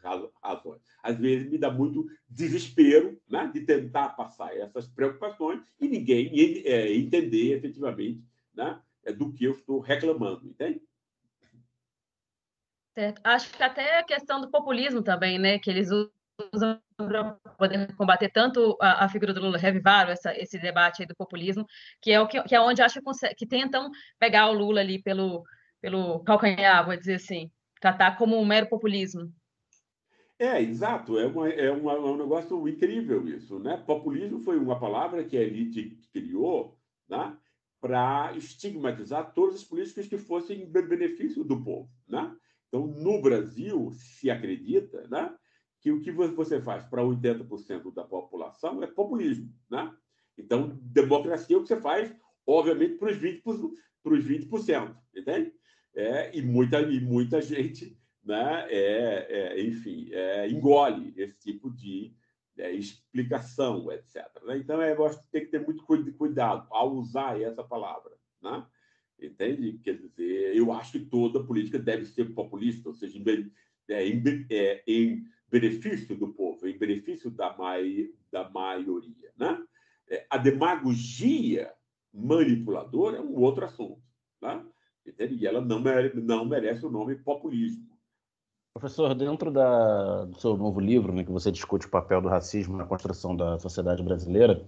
razões. 0.43 0.81
Às 1.03 1.19
vezes 1.19 1.49
me 1.49 1.59
dá 1.59 1.71
muito 1.71 2.09
desespero 2.29 3.21
né? 3.29 3.49
de 3.53 3.61
tentar 3.61 4.11
passar 4.11 4.57
essas 4.57 4.89
preocupações 4.89 5.61
e 5.81 5.87
ninguém 5.87 6.33
é, 6.65 6.93
entender 6.93 7.55
efetivamente 7.55 8.25
né? 8.57 8.81
É 9.05 9.13
do 9.13 9.33
que 9.33 9.45
eu 9.45 9.53
estou 9.53 9.79
reclamando, 9.79 10.49
entende? 10.49 10.83
Certo. 12.95 13.21
Acho 13.23 13.53
que 13.53 13.63
até 13.63 13.99
a 13.99 14.05
questão 14.05 14.41
do 14.41 14.51
populismo 14.51 15.03
também, 15.03 15.39
né? 15.39 15.59
Que 15.59 15.71
eles 15.71 15.91
usam 16.53 16.81
para 16.97 17.33
poder 17.59 17.95
combater 17.95 18.31
tanto 18.31 18.77
a, 18.81 19.05
a, 19.05 19.09
figura 19.09 19.33
do 19.33 19.41
Lula, 19.41 19.59
revivaram 19.59 20.11
essa, 20.11 20.35
esse 20.37 20.59
debate 20.59 21.03
aí 21.03 21.07
do 21.07 21.15
populismo, 21.15 21.67
que 22.01 22.11
é 22.11 22.21
o 22.21 22.27
que, 22.27 22.43
que 22.43 22.55
é 22.55 22.61
onde 22.61 22.83
acho 22.83 23.01
que, 23.01 23.35
que 23.35 23.47
tentam 23.47 23.91
pegar 24.19 24.49
o 24.49 24.55
Lula 24.55 24.81
ali 24.81 25.01
pelo, 25.01 25.45
pelo 25.81 26.21
calcanhar, 26.21 26.85
vou 26.85 26.97
dizer 26.97 27.15
assim, 27.15 27.51
tratar 27.81 28.17
como 28.17 28.37
um 28.37 28.45
mero 28.45 28.69
populismo. 28.69 29.33
É, 30.39 30.61
exato, 30.61 31.19
é, 31.19 31.27
uma, 31.27 31.49
é, 31.49 31.71
uma, 31.71 31.93
é 31.93 31.99
um 31.99 32.17
negócio 32.17 32.69
incrível 32.69 33.27
isso, 33.27 33.59
né? 33.59 33.77
Populismo 33.87 34.41
foi 34.41 34.59
uma 34.59 34.79
palavra 34.79 35.25
que 35.25 35.37
a 35.37 35.43
elite 35.43 35.99
criou, 36.13 36.79
né? 37.09 37.37
para 37.81 38.33
estigmatizar 38.37 39.33
todas 39.33 39.57
as 39.57 39.65
políticas 39.65 40.09
que 40.09 40.19
fossem 40.19 40.63
em 40.63 40.67
benefício 40.67 41.45
do 41.45 41.63
povo, 41.63 41.89
né? 42.09 42.35
Então, 42.69 42.87
no 42.87 43.23
Brasil, 43.23 43.91
se 43.93 44.31
acredita, 44.31 45.07
né? 45.09 45.33
que 45.81 45.93
o 45.93 46.01
que 46.01 46.11
você 46.11 46.61
faz 46.61 46.85
para 46.85 47.03
80% 47.03 47.95
da 47.95 48.03
população 48.03 48.83
é 48.83 48.89
populismo. 48.89 49.55
Né? 49.71 49.95
Então, 50.37 50.77
democracia 50.83 51.55
é 51.55 51.59
o 51.59 51.63
que 51.63 51.69
você 51.69 51.81
faz, 51.81 52.13
obviamente, 52.45 52.97
para 52.97 53.13
os 53.13 53.17
20%, 53.19 53.71
para 54.03 54.15
os 54.15 54.25
20% 54.25 54.97
entende? 55.15 55.53
É, 55.97 56.37
e, 56.37 56.43
muita, 56.43 56.81
e 56.83 57.01
muita 57.01 57.41
gente 57.41 57.99
né, 58.23 58.67
é, 58.69 59.27
é 59.31 59.63
enfim, 59.63 60.11
é, 60.13 60.47
engole 60.47 61.15
esse 61.17 61.39
tipo 61.39 61.71
de 61.71 62.15
é, 62.59 62.73
explicação, 62.73 63.91
etc. 63.91 64.27
Né? 64.45 64.59
Então, 64.59 64.83
eu 64.83 65.07
acho 65.07 65.19
que 65.23 65.31
tem 65.31 65.45
que 65.45 65.51
ter 65.51 65.65
muito 65.65 65.85
cuidado 65.85 66.67
ao 66.71 66.95
usar 66.95 67.41
essa 67.41 67.65
palavra. 67.65 68.13
Né? 68.43 68.67
Entende? 69.21 69.79
Quer 69.83 69.97
dizer, 69.97 70.57
eu 70.57 70.73
acho 70.73 70.93
que 70.93 71.01
toda 71.01 71.45
política 71.45 71.79
deve 71.79 72.05
ser 72.05 72.35
populista, 72.35 72.89
ou 72.89 72.95
seja, 72.95 73.19
em, 73.19 73.53
é, 73.89 74.07
em, 74.07 74.47
é, 74.51 74.83
em 74.87 75.25
benefício 75.49 76.17
do 76.17 76.29
povo, 76.29 76.67
em 76.67 76.77
benefício 76.77 77.31
da, 77.31 77.57
mai, 77.57 78.11
da 78.31 78.49
maioria. 78.51 79.33
Né? 79.37 79.65
É, 80.09 80.27
a 80.29 80.37
demagogia 80.37 81.73
manipuladora 82.13 83.19
é 83.19 83.21
um 83.21 83.37
outro 83.37 83.65
assunto. 83.65 84.03
Né? 85.19 85.27
E 85.31 85.47
ela 85.47 85.61
não 85.61 85.81
merece, 85.81 86.17
não 86.17 86.45
merece 86.45 86.85
o 86.85 86.91
nome 86.91 87.17
populismo. 87.17 87.85
Professor, 88.75 89.15
dentro 89.15 89.51
da, 89.51 90.27
do 90.27 90.39
seu 90.39 90.57
novo 90.57 90.81
livro, 90.81 91.13
né, 91.13 91.25
que 91.25 91.33
você 91.33 91.51
discute 91.51 91.87
o 91.87 91.91
papel 91.91 92.21
do 92.21 92.29
racismo 92.29 92.77
na 92.77 92.85
construção 92.85 93.35
da 93.35 93.59
sociedade 93.59 94.03
brasileira, 94.03 94.63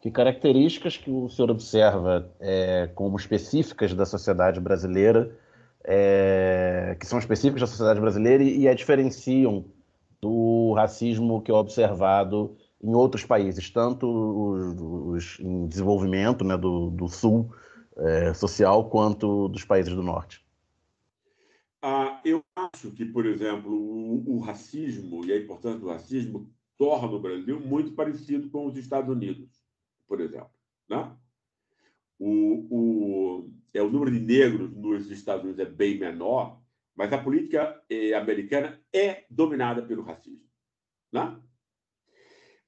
que 0.00 0.10
características 0.10 0.96
que 0.96 1.10
o 1.10 1.28
senhor 1.28 1.50
observa 1.50 2.30
é, 2.38 2.88
como 2.94 3.16
específicas 3.16 3.92
da 3.92 4.06
sociedade 4.06 4.60
brasileira, 4.60 5.36
é, 5.84 6.96
que 7.00 7.06
são 7.06 7.18
específicas 7.18 7.62
da 7.62 7.66
sociedade 7.66 8.00
brasileira 8.00 8.42
e, 8.42 8.60
e 8.60 8.68
a 8.68 8.74
diferenciam 8.74 9.64
do 10.20 10.72
racismo 10.74 11.42
que 11.42 11.50
é 11.50 11.54
observado 11.54 12.56
em 12.82 12.94
outros 12.94 13.24
países, 13.24 13.68
tanto 13.68 14.06
os, 14.06 14.80
os 14.80 15.40
em 15.40 15.66
desenvolvimento 15.66 16.44
né, 16.44 16.56
do, 16.56 16.90
do 16.90 17.08
sul 17.08 17.50
é, 17.96 18.32
social, 18.34 18.88
quanto 18.88 19.48
dos 19.48 19.64
países 19.64 19.94
do 19.94 20.02
norte? 20.02 20.44
Ah, 21.82 22.20
eu 22.24 22.44
acho 22.54 22.90
que, 22.90 23.04
por 23.04 23.24
exemplo, 23.24 23.72
o, 23.72 24.36
o, 24.36 24.40
racismo 24.40 25.24
e 25.24 25.32
a 25.32 25.38
importância 25.38 25.78
do 25.78 25.88
racismo 25.88 26.52
torna 26.76 27.16
o 27.16 27.20
Brasil 27.20 27.58
muito 27.58 27.92
parecido 27.92 28.50
com 28.50 28.66
os 28.66 28.76
Estados 28.76 29.14
Unidos, 29.14 29.48
por 30.06 30.20
exemplo. 30.20 30.50
Né? 30.88 31.16
O, 32.18 32.66
o, 32.70 33.50
é, 33.72 33.82
o 33.82 33.90
número 33.90 34.10
de 34.10 34.20
negros 34.20 34.70
nos 34.76 35.10
Estados 35.10 35.44
Unidos 35.44 35.60
é 35.60 35.64
bem 35.64 35.98
menor, 35.98 36.60
mas 36.94 37.12
a 37.14 37.18
política 37.18 37.82
eh, 37.88 38.12
americana 38.12 38.78
é 38.92 39.24
dominada 39.30 39.80
pelo 39.80 40.02
racismo. 40.02 40.44
Né? 41.10 41.40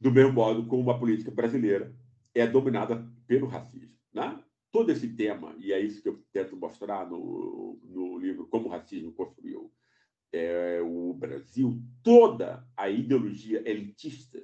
Do 0.01 0.11
mesmo 0.11 0.33
modo 0.33 0.67
como 0.67 0.91
a 0.91 0.99
política 0.99 1.31
brasileira 1.31 1.95
é 2.35 2.47
dominada 2.47 3.07
pelo 3.27 3.47
racismo. 3.47 3.99
Né? 4.13 4.42
Todo 4.73 4.91
esse 4.91 5.07
tema, 5.15 5.55
e 5.59 5.73
é 5.73 5.79
isso 5.79 6.03
que 6.03 6.09
eu 6.09 6.25
tento 6.33 6.57
mostrar 6.57 7.09
no, 7.09 7.79
no 7.85 8.19
livro 8.19 8.47
Como 8.47 8.67
o 8.67 8.71
Racismo 8.71 9.13
Construiu 9.13 9.71
é, 10.33 10.81
o 10.81 11.13
Brasil, 11.13 11.81
toda 12.03 12.67
a 12.77 12.89
ideologia 12.89 13.63
elitista 13.69 14.43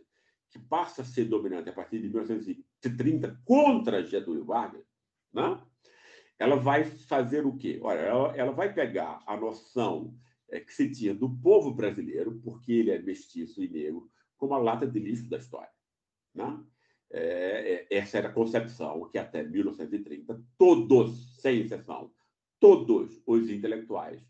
que 0.51 0.59
passa 0.59 1.03
a 1.03 1.05
ser 1.05 1.25
dominante 1.25 1.71
a 1.71 1.73
partir 1.73 2.01
de 2.01 2.09
1930 2.09 3.41
contra 3.45 4.05
Getúlio 4.05 4.45
Vargas, 4.45 4.85
né? 5.33 5.61
ela 6.39 6.57
vai 6.57 6.85
fazer 6.85 7.45
o 7.47 7.57
quê? 7.57 7.79
Olha, 7.83 8.01
ela, 8.01 8.37
ela 8.37 8.53
vai 8.53 8.73
pegar 8.73 9.23
a 9.27 9.37
noção 9.37 10.15
é, 10.51 10.61
que 10.61 10.73
se 10.73 10.91
tinha 10.91 11.15
do 11.15 11.29
povo 11.39 11.75
brasileiro, 11.75 12.41
porque 12.43 12.73
ele 12.73 12.91
é 12.91 12.99
mestiço 12.99 13.63
e 13.63 13.69
negro, 13.69 14.11
como 14.37 14.55
a 14.55 14.59
lata 14.59 14.87
de 14.87 14.99
lixo 14.99 15.29
da 15.29 15.39
história. 15.39 15.71
Né? 16.35 16.65
É, 17.11 17.87
é, 17.91 17.97
essa 17.99 18.19
era 18.19 18.29
a 18.29 18.33
concepção 18.33 19.09
que 19.09 19.19
até 19.19 19.43
1930 19.43 20.43
todos, 20.59 21.41
sem 21.41 21.61
exceção, 21.61 22.13
todos 22.61 23.23
os 23.27 23.49
intelectuais 23.49 24.23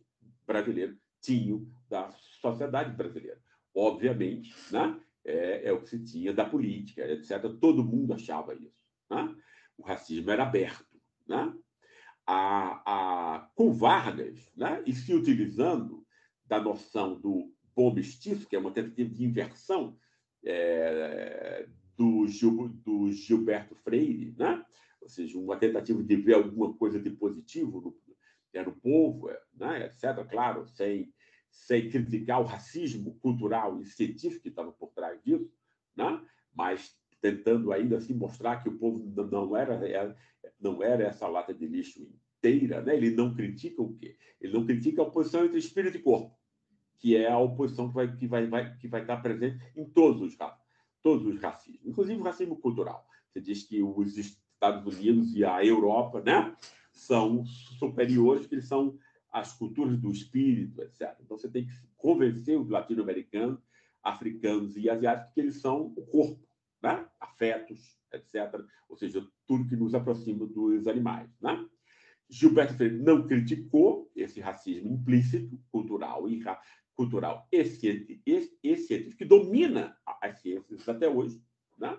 brasileiros 0.47 0.97
tinham 1.21 1.67
da 1.89 2.11
sociedade 2.41 2.95
brasileira. 2.97 3.41
Obviamente, 3.75 4.55
né? 4.71 5.01
é, 5.25 5.69
é 5.69 5.73
o 5.73 5.81
que 5.81 5.89
se 5.89 6.05
tinha 6.05 6.33
da 6.33 6.45
política, 6.45 7.03
etc. 7.11 7.43
Todo 7.61 7.85
mundo 7.85 8.15
achava 8.15 8.55
isso. 8.55 8.79
Né? 9.11 9.35
O 9.77 9.83
racismo 9.83 10.31
era 10.31 10.45
aberto. 10.45 10.87
Né? 11.27 11.53
a, 12.29 12.83
a, 12.85 13.51
com 13.55 13.73
Vargas, 13.73 14.53
né, 14.55 14.83
e 14.87 14.93
se 14.93 15.15
utilizando 15.15 16.07
da 16.45 16.61
noção 16.61 17.19
do 17.19 17.51
bom 17.75 17.93
mestiço, 17.95 18.47
que 18.47 18.55
é 18.55 18.59
uma 18.59 18.71
tentativa 18.71 19.09
de 19.09 19.25
inversão 19.25 19.97
é, 20.45 21.67
do, 21.99 22.29
Gil, 22.29 22.69
do, 22.69 23.11
Gilberto 23.11 23.75
Freire, 23.75 24.33
né? 24.39 24.65
ou 25.03 25.09
seja, 25.09 25.37
uma 25.37 25.57
tentativa 25.57 26.01
de 26.01 26.17
ver 26.17 26.35
alguma 26.35 26.73
coisa 26.75 27.01
de 27.01 27.11
positivo 27.11 27.81
no, 27.81 27.97
é, 28.55 28.63
no 28.65 28.73
povo, 28.73 29.29
é, 29.29 29.41
né? 29.53 29.87
etc., 29.87 30.25
claro, 30.31 30.65
sem, 30.69 31.13
sem 31.51 31.91
criticar 31.91 32.41
o 32.41 32.45
racismo 32.45 33.19
cultural 33.19 33.81
e 33.81 33.85
científico 33.85 34.43
que 34.43 34.49
estava 34.49 34.71
por 34.71 34.93
trás 34.93 35.21
disso, 35.25 35.53
né? 35.97 36.25
mas 36.55 36.97
tentando 37.21 37.73
ainda 37.73 37.99
assim 37.99 38.15
mostrar 38.15 38.63
que 38.63 38.69
o 38.69 38.79
povo 38.79 39.05
não 39.29 39.57
era, 39.57 39.75
é, 39.89 40.15
não 40.61 40.81
era 40.81 41.03
essa 41.03 41.27
lata 41.27 41.53
de 41.53 41.67
lixo 41.67 42.01
inteira, 42.39 42.81
né? 42.81 42.97
ele 42.97 43.11
não 43.11 43.35
critica 43.35 43.83
o 43.83 43.93
quê? 43.97 44.17
Ele 44.41 44.53
não 44.53 44.65
critica 44.65 45.03
a 45.03 45.05
oposição 45.05 45.45
entre 45.45 45.59
espírito 45.59 45.97
e 45.97 46.01
corpo, 46.01 46.39
que 47.01 47.17
é 47.17 47.29
a 47.29 47.39
oposição 47.39 47.89
que 47.89 47.95
vai, 47.95 48.17
que 48.17 48.27
vai, 48.29 48.47
vai, 48.47 48.77
que 48.77 48.87
vai 48.87 49.01
estar 49.01 49.17
presente 49.17 49.59
em 49.75 49.85
todos 49.85 50.23
os, 50.23 50.37
todos 51.03 51.27
os 51.27 51.41
racismos, 51.41 51.87
inclusive 51.87 52.21
o 52.21 52.25
racismo 52.25 52.57
cultural. 52.57 53.07
Você 53.29 53.41
diz 53.41 53.63
que 53.63 53.83
os 53.83 54.17
Estados 54.17 54.95
Unidos 54.95 55.35
e 55.35 55.45
a 55.45 55.65
Europa 55.65 56.21
né, 56.21 56.55
são 56.93 57.45
superiores, 57.47 58.47
que 58.47 58.55
eles 58.55 58.67
são 58.67 58.99
as 59.33 59.53
culturas 59.53 59.99
do 59.99 60.11
espírito, 60.11 60.83
etc. 60.83 61.17
Então 61.21 61.37
você 61.37 61.49
tem 61.49 61.67
que 61.67 61.73
convencer 61.97 62.59
os 62.59 62.69
latino-americanos, 62.69 63.61
africanos 64.03 64.77
e 64.77 64.89
asiáticos 64.89 65.33
que 65.35 65.41
eles 65.41 65.57
são 65.61 65.93
o 65.97 66.07
corpo, 66.07 66.47
né? 66.83 67.07
afetos, 67.21 67.99
etc. 68.13 68.65
Ou 68.89 68.97
seja, 68.97 69.27
tudo 69.47 69.69
que 69.69 69.77
nos 69.77 69.95
aproxima 69.95 70.47
dos 70.47 70.87
animais. 70.87 71.31
Né? 71.41 71.67
Gilberto 72.29 72.75
Freire 72.75 72.99
não 72.99 73.27
criticou 73.27 74.11
esse 74.15 74.41
racismo 74.41 74.93
implícito, 74.93 75.59
cultural 75.71 76.29
e 76.29 76.43
cultural 76.99 77.47
e 77.53 77.65
científico, 77.65 79.17
que 79.17 79.25
domina 79.25 79.97
as 80.21 80.41
ciências 80.41 80.89
até 80.89 81.09
hoje. 81.09 81.41
Né? 81.79 81.97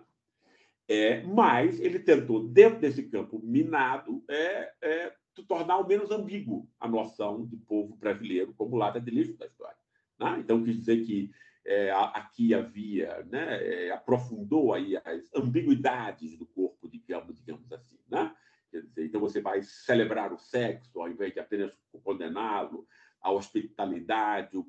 É, 0.90 1.24
mas 1.24 1.80
ele 1.80 2.00
tentou, 2.00 2.46
dentro 2.50 2.82
desse 2.82 3.04
campo 3.04 3.40
minado, 3.42 4.22
é, 4.30 4.74
é, 4.82 5.14
tornar 5.48 5.78
o 5.78 5.88
menos 5.88 6.12
ambíguo 6.12 6.70
a 6.78 6.86
noção 6.86 7.46
de 7.46 7.56
povo 7.56 7.96
brasileiro 7.96 8.54
como 8.56 8.76
lata 8.76 9.00
de 9.00 9.10
lixo 9.10 9.38
da 9.38 9.46
história. 9.46 9.78
Né? 10.20 10.40
Então, 10.40 10.62
quis 10.66 10.78
dizer 10.78 11.06
que 11.06 11.32
é, 11.66 11.92
aqui 11.92 12.54
havia, 12.54 13.24
né, 13.32 13.64
é, 13.64 13.92
aprofundou 13.92 14.74
aí 14.74 14.98
as 14.98 15.34
ambiguidades 15.34 16.38
do 16.38 16.46
corpo, 16.46 16.90
digamos, 16.90 17.38
digamos 17.38 17.72
assim. 17.72 17.98
Né? 18.10 18.36
Dizer, 18.74 19.06
então, 19.06 19.22
você 19.22 19.40
vai 19.40 19.62
celebrar 19.62 20.34
o 20.34 20.38
sexo 20.38 21.00
ao 21.00 21.08
invés 21.08 21.34
de 21.34 21.40
apenas 21.40 21.72
condená-lo, 22.04 22.86
a 23.22 23.32
hospitalidade, 23.32 24.58
o 24.58 24.66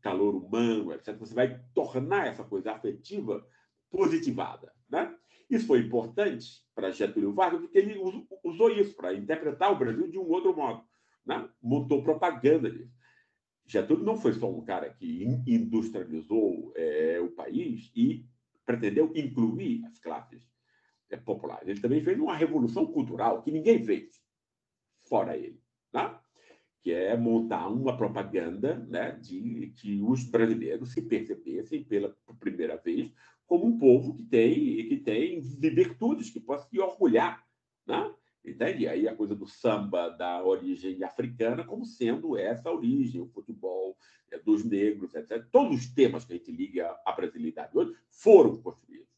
calor 0.00 0.34
humano, 0.34 0.92
etc. 0.92 1.16
Você 1.18 1.34
vai 1.34 1.60
tornar 1.74 2.26
essa 2.26 2.44
coisa 2.44 2.72
afetiva 2.72 3.46
positivada. 3.90 4.72
Né? 4.88 5.14
Isso 5.48 5.66
foi 5.66 5.80
importante 5.80 6.62
para 6.74 6.90
Getúlio 6.90 7.32
Vargas, 7.32 7.60
porque 7.60 7.78
ele 7.78 7.98
usou 8.44 8.70
isso 8.70 8.94
para 8.94 9.14
interpretar 9.14 9.72
o 9.72 9.78
Brasil 9.78 10.10
de 10.10 10.18
um 10.18 10.28
outro 10.28 10.54
modo. 10.54 10.82
Né? 11.24 11.48
Montou 11.62 12.02
propaganda 12.02 12.70
disso. 12.70 12.92
Getúlio 13.66 14.04
não 14.04 14.16
foi 14.16 14.32
só 14.32 14.50
um 14.50 14.64
cara 14.64 14.88
que 14.90 15.24
industrializou 15.46 16.72
é, 16.74 17.20
o 17.20 17.30
país 17.30 17.92
e 17.94 18.26
pretendeu 18.64 19.12
incluir 19.14 19.84
as 19.84 19.98
classes 19.98 20.42
é, 21.10 21.16
populares. 21.16 21.68
Ele 21.68 21.80
também 21.80 22.02
fez 22.02 22.18
uma 22.18 22.34
revolução 22.34 22.86
cultural 22.86 23.42
que 23.42 23.50
ninguém 23.50 23.84
fez, 23.84 24.22
fora 25.06 25.36
ele. 25.36 25.62
Que 26.82 26.92
é 26.92 27.16
montar 27.16 27.68
uma 27.68 27.96
propaganda 27.96 28.76
né, 28.88 29.12
de 29.12 29.72
que 29.76 30.00
os 30.02 30.24
brasileiros 30.24 30.92
se 30.92 31.02
percebessem 31.02 31.84
pela 31.84 32.16
primeira 32.38 32.76
vez 32.76 33.12
como 33.46 33.66
um 33.66 33.78
povo 33.78 34.14
que 34.14 34.22
tem 34.22 34.88
que 34.88 34.96
tem 34.98 35.40
virtudes, 35.40 36.30
que 36.30 36.40
possa 36.40 36.68
se 36.68 36.78
orgulhar. 36.78 37.44
Né? 37.86 38.14
Entende? 38.44 38.86
Aí 38.86 39.08
a 39.08 39.16
coisa 39.16 39.34
do 39.34 39.46
samba 39.46 40.08
da 40.08 40.42
origem 40.44 41.02
africana 41.02 41.64
como 41.64 41.84
sendo 41.84 42.36
essa 42.36 42.70
origem, 42.70 43.20
o 43.20 43.28
futebol 43.28 43.96
é, 44.30 44.38
dos 44.38 44.64
negros, 44.64 45.14
etc. 45.14 45.44
Todos 45.50 45.78
os 45.78 45.86
temas 45.92 46.24
que 46.24 46.32
a 46.32 46.36
gente 46.36 46.52
liga 46.52 46.96
à 47.04 47.12
brasilidade 47.12 47.76
hoje 47.76 47.94
foram 48.10 48.56
construídos 48.62 49.08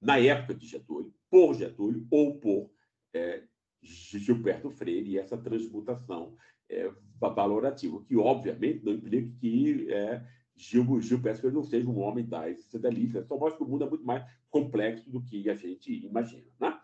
na 0.00 0.18
época 0.18 0.54
de 0.54 0.66
Getúlio, 0.66 1.12
por 1.28 1.54
Getúlio 1.54 2.06
ou 2.10 2.38
por 2.38 2.70
é, 3.12 3.42
Gilberto 3.82 4.70
Freire, 4.70 5.10
e 5.10 5.18
essa 5.18 5.36
transmutação 5.36 6.34
é, 6.70 6.90
valorativo, 7.20 8.04
que 8.04 8.16
obviamente 8.16 8.84
não 8.84 8.92
implica 8.92 9.30
que 9.40 9.92
é, 9.92 10.24
Gil, 10.56 11.00
Gil 11.00 11.20
Pesquer 11.20 11.52
não 11.52 11.62
seja 11.62 11.88
um 11.88 11.98
homem 12.00 12.24
das 12.24 12.72
delícias, 12.72 13.26
só 13.26 13.36
mostra 13.36 13.58
que 13.58 13.64
o 13.64 13.66
mundo 13.66 13.84
é 13.84 13.88
muito 13.88 14.04
mais 14.04 14.24
complexo 14.48 15.10
do 15.10 15.22
que 15.22 15.48
a 15.50 15.54
gente 15.54 16.04
imagina. 16.04 16.46
Né? 16.58 16.78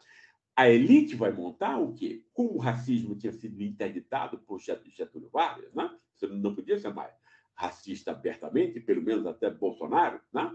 A 0.55 0.68
elite 0.68 1.14
vai 1.14 1.32
montar 1.32 1.78
o 1.78 1.95
quê? 1.95 2.24
Como 2.32 2.55
o 2.55 2.59
racismo 2.59 3.14
tinha 3.14 3.32
sido 3.32 3.62
interditado 3.62 4.39
por 4.39 4.61
Getúlio 4.61 5.28
Vargas, 5.30 5.72
né? 5.74 5.91
você 6.14 6.26
não 6.26 6.55
podia 6.55 6.78
ser 6.78 6.93
mais 6.93 7.12
racista 7.55 8.11
abertamente, 8.11 8.80
pelo 8.80 9.03
menos 9.03 9.26
até 9.26 9.51
Bolsonaro, 9.51 10.20
né? 10.32 10.55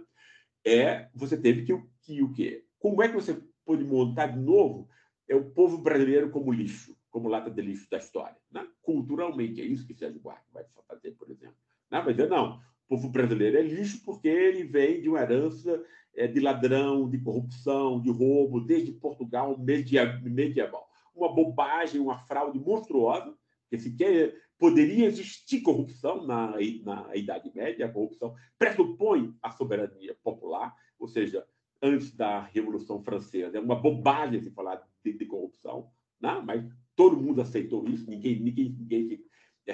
é, 0.66 1.10
você 1.14 1.38
teve 1.38 1.64
que, 1.64 1.84
que 2.02 2.22
o 2.22 2.32
quê? 2.32 2.66
Como 2.80 3.02
é 3.02 3.08
que 3.08 3.16
você 3.16 3.40
pode 3.66 3.84
montar 3.84 4.28
de 4.28 4.40
novo 4.40 4.90
é 5.28 5.36
o 5.36 5.50
povo 5.52 5.78
brasileiro 5.78 6.30
como 6.30 6.52
lixo? 6.52 6.96
Como 7.12 7.28
lata 7.28 7.52
de 7.52 7.62
lixo 7.62 7.90
da 7.90 7.98
história. 7.98 8.38
Né? 8.52 8.66
Culturalmente, 8.82 9.62
é 9.62 9.66
isso 9.66 9.86
que 9.86 9.94
Sérgio 9.94 10.22
Buarque 10.22 10.52
vai 10.52 10.66
fazer, 10.88 11.12
por 11.12 11.30
exemplo. 11.30 11.58
Né? 11.92 12.02
Vai 12.02 12.14
dizer, 12.14 12.30
não, 12.30 12.56
o 12.58 12.62
povo 12.88 13.10
brasileiro 13.10 13.58
é 13.58 13.62
lixo 13.62 14.02
porque 14.04 14.28
ele 14.28 14.64
vem 14.64 15.02
de 15.02 15.10
uma 15.10 15.20
herança 15.20 15.84
é, 16.16 16.26
de 16.26 16.40
ladrão, 16.40 17.10
de 17.10 17.20
corrupção, 17.20 18.02
de 18.02 18.10
roubo, 18.10 18.62
desde 18.62 18.94
Portugal 18.94 19.58
medieval. 19.60 20.90
Uma 21.14 21.34
bobagem, 21.34 22.00
uma 22.00 22.18
fraude 22.20 22.58
monstruosa, 22.58 23.36
que 23.70 23.78
sequer 23.78 24.36
poderia 24.58 25.06
existir 25.06 25.62
corrupção 25.62 26.26
na, 26.26 26.56
na 26.84 27.16
Idade 27.16 27.52
Média. 27.54 27.86
A 27.86 27.92
corrupção 27.92 28.34
pressupõe 28.58 29.36
a 29.42 29.52
soberania 29.52 30.16
popular, 30.24 30.74
ou 31.00 31.08
seja, 31.08 31.46
antes 31.82 32.16
da 32.16 32.42
Revolução 32.42 33.04
Francesa. 33.04 33.58
É 33.58 33.62
uma 33.62 33.76
bobagem 33.76 34.40
se 34.42 34.52
falar 34.52 34.82
de, 35.04 35.14
de 35.14 35.26
corrupção, 35.26 35.90
né? 36.22 36.42
mas 36.46 36.64
todo 36.96 37.18
mundo 37.18 37.42
aceitou 37.42 37.88
isso, 37.88 38.10
ninguém, 38.10 38.40
ninguém, 38.40 38.70
ninguém 38.70 39.24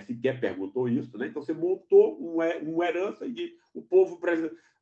sequer 0.01 0.39
perguntou 0.39 0.87
isso. 0.87 1.17
Né? 1.17 1.27
Então, 1.27 1.41
você 1.41 1.53
montou 1.53 2.17
uma 2.17 2.85
herança 2.85 3.25
e 3.25 3.55
o 3.73 3.81
povo 3.81 4.19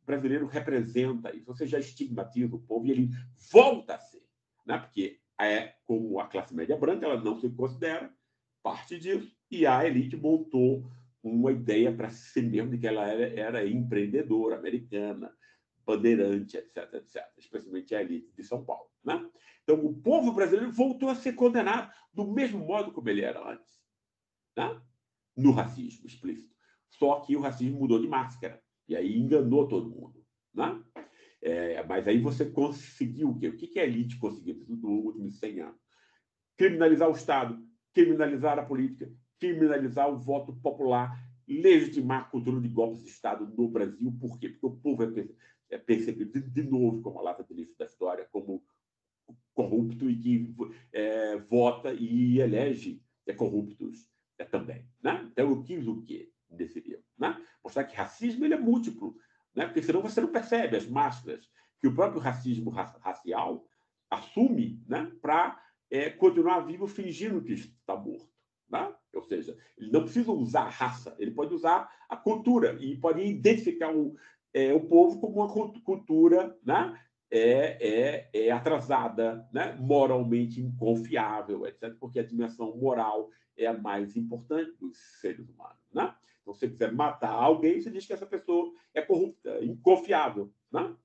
brasileiro 0.06 0.48
representa 0.48 1.36
isso. 1.36 1.46
Você 1.46 1.68
já 1.68 1.80
estigmatiza 1.80 2.56
o 2.56 2.60
povo 2.60 2.86
e 2.88 2.92
ele 2.92 3.10
volta 3.52 3.96
a 3.96 4.00
ser. 4.00 4.24
Né? 4.66 4.78
Porque, 4.78 5.20
é, 5.40 5.76
como 5.86 6.20
a 6.20 6.28
classe 6.28 6.54
média 6.54 6.78
branca, 6.78 7.06
ela 7.06 7.22
não 7.22 7.40
se 7.40 7.50
considera 7.50 8.14
parte 8.64 8.98
disso. 9.00 9.32
E 9.50 9.66
a 9.66 9.86
elite 9.86 10.18
montou 10.18 10.90
uma 11.24 11.52
ideia 11.52 11.92
para 11.92 12.10
si 12.10 12.42
mesmo 12.42 12.72
de 12.72 12.78
que 12.78 12.88
ela 12.88 13.08
era, 13.08 13.40
era 13.40 13.68
empreendedora 13.68 14.58
americana, 14.58 15.32
bandeirante, 15.86 16.58
etc, 16.58 16.94
etc. 16.94 17.24
Especialmente 17.38 17.96
a 17.96 18.02
elite 18.02 18.32
de 18.36 18.44
São 18.44 18.64
Paulo. 18.64 18.90
Né? 19.04 19.28
Então, 19.66 19.84
o 19.84 19.94
povo 19.96 20.32
brasileiro 20.32 20.72
voltou 20.72 21.10
a 21.10 21.16
ser 21.16 21.34
condenado 21.34 21.92
do 22.14 22.32
mesmo 22.32 22.60
modo 22.60 22.92
como 22.92 23.10
ele 23.10 23.22
era 23.22 23.52
antes, 23.52 23.82
né? 24.56 24.80
no 25.36 25.52
racismo 25.52 26.06
explícito. 26.06 26.56
Só 26.88 27.20
que 27.22 27.36
o 27.36 27.42
racismo 27.42 27.80
mudou 27.80 28.00
de 28.00 28.08
máscara, 28.08 28.62
e 28.88 28.96
aí 28.96 29.18
enganou 29.18 29.68
todo 29.68 29.90
mundo. 29.90 30.24
Né? 30.54 30.82
É, 31.42 31.84
mas 31.84 32.08
aí 32.08 32.22
você 32.22 32.46
conseguiu 32.46 33.32
o 33.32 33.40
quê? 33.40 33.50
O 33.50 33.58
que 33.58 33.80
a 33.80 33.84
elite 33.84 34.18
conseguiu 34.18 34.64
nos 34.68 34.84
últimos 34.84 35.40
100 35.40 35.62
anos? 35.62 35.82
Criminalizar 36.56 37.10
o 37.10 37.16
Estado, 37.16 37.60
criminalizar 37.92 38.60
a 38.60 38.66
política, 38.66 39.12
criminalizar 39.40 40.10
o 40.10 40.18
voto 40.18 40.56
popular, 40.58 41.20
legitimar 41.48 42.22
a 42.22 42.26
cultura 42.26 42.62
de 42.62 42.70
golpes 42.70 43.04
de 43.04 43.10
Estado 43.10 43.52
no 43.58 43.68
Brasil. 43.68 44.16
Por 44.20 44.40
quê? 44.40 44.50
Porque 44.50 44.66
o 44.66 44.78
povo 44.78 45.04
é 45.70 45.78
percebido 45.78 46.40
de 46.40 46.64
novo 46.64 47.02
como 47.02 47.20
a 47.20 47.24
lata 47.24 47.44
de 47.44 47.54
lixo 47.54 47.76
da 47.78 47.86
história, 47.86 48.28
como 48.32 48.64
corrupto 49.56 50.10
e 50.10 50.16
que 50.20 50.56
é, 50.92 51.38
vota 51.38 51.94
e 51.94 52.40
elege 52.40 53.02
é, 53.26 53.34
corruptos 53.34 54.08
é, 54.38 54.44
também. 54.44 54.86
Né? 55.02 55.28
Então, 55.32 55.50
eu 55.50 55.64
quis 55.64 55.88
o 55.88 56.02
quê 56.04 56.30
desse 56.50 56.80
livro? 56.82 57.04
Né? 57.18 57.42
Mostrar 57.64 57.86
que 57.86 57.96
racismo 57.96 58.46
ele 58.46 58.54
é 58.54 58.60
múltiplo, 58.60 59.16
né? 59.56 59.66
porque 59.66 59.82
senão 59.82 60.02
você 60.02 60.22
não 60.22 60.32
percebe 60.32 60.76
as 60.76 60.86
máscaras 60.86 61.50
que 61.80 61.88
o 61.88 61.96
próprio 61.96 62.22
racismo 62.22 62.70
racial 62.70 63.66
assume 64.12 64.84
né? 64.88 65.12
para 65.22 65.60
é, 65.90 66.10
continuar 66.10 66.60
vivo 66.60 66.86
fingindo 66.86 67.42
que 67.42 67.54
está 67.54 67.96
morto. 67.96 68.30
Né? 68.70 68.94
Ou 69.14 69.24
seja, 69.24 69.58
ele 69.78 69.92
não 69.92 70.04
precisa 70.04 70.32
usar 70.32 70.64
a 70.64 70.70
raça, 70.70 71.16
ele 71.18 71.32
pode 71.32 71.54
usar 71.54 71.90
a 72.10 72.18
cultura 72.18 72.78
e 72.82 72.98
pode 72.98 73.22
identificar 73.22 73.96
o, 73.96 74.16
é, 74.54 74.74
o 74.74 74.82
povo 74.82 75.20
como 75.20 75.36
uma 75.36 75.82
cultura 75.82 76.58
né? 76.64 77.00
É, 77.32 77.78
é, 77.82 78.30
é 78.34 78.52
atrasada, 78.52 79.48
né? 79.52 79.76
moralmente 79.80 80.62
inconfiável, 80.62 81.66
etc., 81.66 81.96
porque 82.00 82.20
a 82.20 82.26
dimensão 82.26 82.76
moral 82.78 83.30
é 83.58 83.66
a 83.66 83.78
mais 83.78 84.16
importante 84.16 84.72
dos 84.80 84.98
seres 85.22 85.48
humanos. 85.50 85.78
Né? 85.94 86.14
Então, 86.42 86.54
se 86.54 86.60
você 86.60 86.70
quiser 86.70 86.92
matar 86.92 87.32
alguém, 87.32 87.82
você 87.82 87.90
diz 87.90 88.06
que 88.06 88.14
essa 88.14 88.26
pessoa 88.26 88.72
é 88.94 89.02
corrupta, 89.02 89.64
inconfiável. 89.64 90.52
Né? 90.72 90.96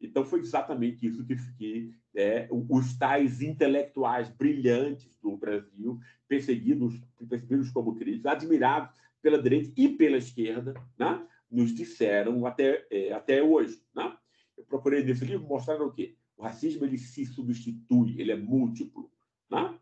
Então, 0.00 0.24
foi 0.24 0.40
exatamente 0.40 1.06
isso 1.06 1.24
que, 1.26 1.36
que 1.56 1.94
é, 2.14 2.48
os 2.50 2.96
tais 2.96 3.42
intelectuais 3.42 4.28
brilhantes 4.30 5.16
do 5.18 5.36
Brasil, 5.36 5.98
perseguidos, 6.28 7.00
percebidos 7.28 7.70
como 7.70 7.94
críticos, 7.94 8.26
admirados 8.26 8.96
pela 9.20 9.42
direita 9.42 9.72
e 9.76 9.88
pela 9.88 10.16
esquerda, 10.16 10.74
né? 10.98 11.26
nos 11.50 11.74
disseram 11.74 12.46
até, 12.46 12.86
é, 12.90 13.12
até 13.12 13.42
hoje. 13.42 13.80
Né? 13.94 14.16
Eu 14.56 14.64
procurei 14.64 15.04
nesse 15.04 15.24
livro 15.24 15.46
mostrar 15.46 15.80
o 15.82 15.92
quê? 15.92 16.16
O 16.36 16.42
racismo 16.42 16.84
ele 16.84 16.98
se 16.98 17.24
substitui, 17.24 18.20
ele 18.20 18.32
é 18.32 18.36
múltiplo. 18.36 19.10
Né? 19.50 19.78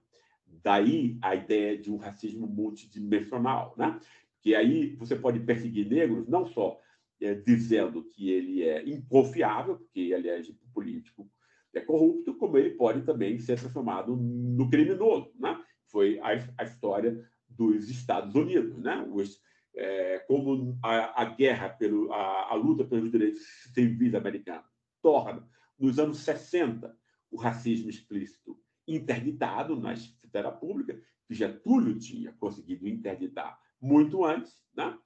Daí 0.47 1.19
a 1.23 1.35
ideia 1.35 1.77
de 1.77 1.91
um 1.91 1.97
racismo 1.97 2.47
multidimensional. 2.47 3.75
Né? 3.77 3.99
Que 4.41 4.55
aí 4.55 4.95
você 4.97 5.17
pode 5.17 5.41
perseguir 5.41 5.89
negros 5.89 6.29
não 6.29 6.47
só 6.47 6.81
é, 7.21 7.35
dizendo 7.35 8.05
que 8.05 8.31
ele 8.31 8.63
é 8.63 8.89
inconfiável, 8.89 9.77
porque 9.77 10.01
ele 10.01 10.29
é 10.29 10.43
político, 10.73 11.29
é 11.73 11.81
corrupto, 11.81 12.35
como 12.35 12.57
ele 12.57 12.71
pode 12.71 13.03
também 13.03 13.39
ser 13.39 13.59
transformado 13.59 14.15
no 14.17 14.71
criminoso. 14.71 15.33
Né? 15.39 15.61
Foi 15.87 16.19
a, 16.21 16.29
a 16.59 16.65
história 16.65 17.25
dos 17.49 17.89
Estados 17.89 18.35
Unidos. 18.35 18.79
Né? 18.79 19.05
Os, 19.11 19.41
é, 19.77 20.21
como 20.21 20.79
a, 20.83 21.23
a 21.23 21.25
guerra, 21.25 21.69
pelo, 21.69 22.13
a, 22.13 22.53
a, 22.53 22.55
luta 22.55 22.85
pelos 22.85 23.11
direitos 23.11 23.43
civis 23.73 24.15
americanos, 24.15 24.67
torna, 25.03 25.47
nos 25.79 25.99
anos 25.99 26.19
60, 26.19 26.97
o 27.31 27.37
racismo 27.37 27.91
explícito 27.91 28.57
interditado 28.87 29.77
na 29.77 29.93
esfera 29.93 30.53
pública, 30.53 31.01
que 31.27 31.35
Getúlio 31.35 31.99
tinha 31.99 32.33
conseguido 32.33 32.87
interditar 32.87 33.59
muito 33.81 34.25
antes. 34.25 34.63
Né? 34.77 34.97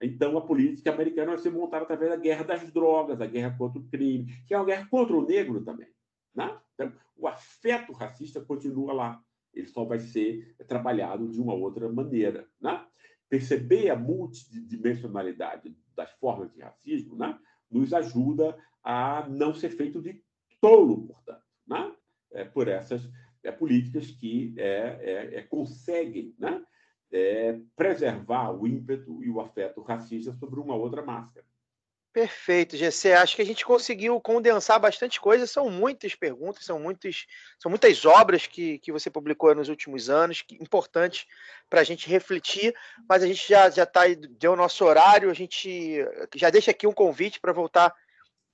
Então, 0.00 0.36
a 0.36 0.40
política 0.40 0.92
americana 0.92 1.32
vai 1.32 1.38
ser 1.38 1.50
montada 1.50 1.84
através 1.84 2.10
da 2.10 2.16
guerra 2.16 2.44
das 2.44 2.70
drogas, 2.72 3.20
a 3.20 3.26
guerra 3.26 3.56
contra 3.56 3.80
o 3.80 3.88
crime, 3.88 4.26
que 4.46 4.54
é 4.54 4.58
uma 4.58 4.66
guerra 4.66 4.86
contra 4.90 5.16
o 5.16 5.26
negro 5.26 5.64
também. 5.64 5.88
Né? 6.34 6.56
Então, 6.74 6.92
o 7.16 7.26
afeto 7.26 7.92
racista 7.92 8.40
continua 8.40 8.92
lá. 8.92 9.22
Ele 9.54 9.66
só 9.66 9.84
vai 9.84 9.98
ser 9.98 10.54
trabalhado 10.68 11.28
de 11.28 11.40
uma 11.40 11.54
outra 11.54 11.90
maneira. 11.90 12.46
Né? 12.60 12.86
Perceber 13.28 13.90
a 13.90 13.96
multidimensionalidade 13.96 15.76
das 15.94 16.10
formas 16.12 16.52
de 16.52 16.60
racismo 16.60 17.16
né, 17.16 17.38
nos 17.70 17.92
ajuda 17.92 18.56
a 18.82 19.26
não 19.28 19.52
ser 19.52 19.70
feito 19.70 20.00
de 20.00 20.22
tolo, 20.60 21.06
portanto, 21.06 21.42
né? 21.66 21.92
é, 22.32 22.44
por 22.44 22.68
essas 22.68 23.08
é, 23.42 23.50
políticas 23.52 24.10
que 24.10 24.54
é, 24.56 24.98
é, 25.00 25.38
é 25.38 25.42
conseguem 25.42 26.34
né? 26.38 26.62
É, 27.10 27.58
preservar 27.74 28.50
o 28.50 28.66
ímpeto 28.66 29.24
e 29.24 29.30
o 29.30 29.40
afeto 29.40 29.80
racista 29.80 30.30
sobre 30.34 30.60
uma 30.60 30.74
outra 30.74 31.02
máscara. 31.02 31.46
Perfeito, 32.12 32.76
GC. 32.76 33.12
Acho 33.12 33.36
que 33.36 33.42
a 33.42 33.46
gente 33.46 33.64
conseguiu 33.64 34.20
condensar 34.20 34.80
bastante 34.80 35.20
coisa. 35.20 35.46
São 35.46 35.70
muitas 35.70 36.14
perguntas, 36.14 36.64
são, 36.64 36.78
muitos, 36.78 37.26
são 37.58 37.70
muitas 37.70 38.04
obras 38.04 38.46
que, 38.46 38.78
que 38.78 38.90
você 38.90 39.10
publicou 39.10 39.54
nos 39.54 39.68
últimos 39.68 40.08
anos, 40.08 40.42
que, 40.42 40.56
importantes 40.56 41.26
para 41.68 41.80
a 41.80 41.84
gente 41.84 42.08
refletir. 42.08 42.74
Mas 43.08 43.22
a 43.22 43.26
gente 43.26 43.46
já 43.48 43.70
já 43.70 43.86
tá, 43.86 44.02
deu 44.38 44.52
o 44.52 44.56
nosso 44.56 44.84
horário. 44.84 45.30
A 45.30 45.34
gente 45.34 46.04
já 46.34 46.50
deixa 46.50 46.70
aqui 46.70 46.86
um 46.86 46.92
convite 46.92 47.40
para 47.40 47.52
voltar 47.52 47.94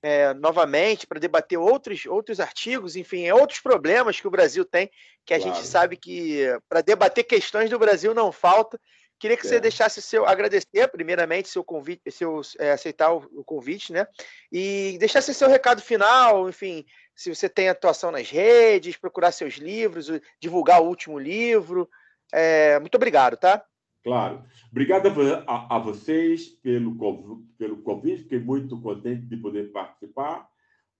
é, 0.05 0.35
novamente 0.35 1.07
para 1.07 1.19
debater 1.19 1.57
outros, 1.57 2.05
outros 2.05 2.39
artigos, 2.39 2.95
enfim, 2.95 3.31
outros 3.31 3.59
problemas 3.59 4.21
que 4.21 4.27
o 4.27 4.31
Brasil 4.31 4.63
tem, 4.63 4.91
que 5.25 5.33
a 5.33 5.39
claro. 5.39 5.55
gente 5.55 5.65
sabe 5.65 5.97
que 5.97 6.45
para 6.69 6.81
debater 6.81 7.23
questões 7.23 7.71
do 7.71 7.79
Brasil 7.79 8.13
não 8.13 8.31
falta. 8.31 8.79
Queria 9.19 9.37
que 9.37 9.45
é. 9.45 9.49
você 9.49 9.59
deixasse 9.59 10.01
seu 10.01 10.25
agradecer 10.25 10.87
primeiramente 10.91 11.47
seu 11.47 11.63
convite, 11.63 12.11
seu 12.11 12.41
é, 12.59 12.71
aceitar 12.71 13.13
o, 13.13 13.29
o, 13.33 13.43
convite, 13.43 13.93
né? 13.93 14.05
E 14.51 14.97
deixasse 14.99 15.33
seu 15.33 15.47
recado 15.47 15.81
final, 15.81 16.49
enfim, 16.49 16.85
se 17.15 17.33
você 17.33 17.47
tem 17.47 17.69
atuação 17.69 18.11
nas 18.11 18.29
redes, 18.29 18.97
procurar 18.97 19.31
seus 19.31 19.55
livros, 19.55 20.11
divulgar 20.39 20.81
o 20.81 20.87
último 20.87 21.17
livro. 21.17 21.89
É, 22.33 22.79
muito 22.79 22.95
obrigado, 22.95 23.37
tá? 23.37 23.63
Claro. 24.03 24.43
Obrigado 24.69 25.09
a, 25.47 25.75
a, 25.77 25.79
vocês 25.79 26.49
pelo, 26.49 27.43
pelo 27.57 27.81
convite, 27.81 28.23
fiquei 28.23 28.39
muito 28.39 28.79
contente 28.79 29.25
de 29.25 29.37
poder 29.37 29.71
participar. 29.71 30.47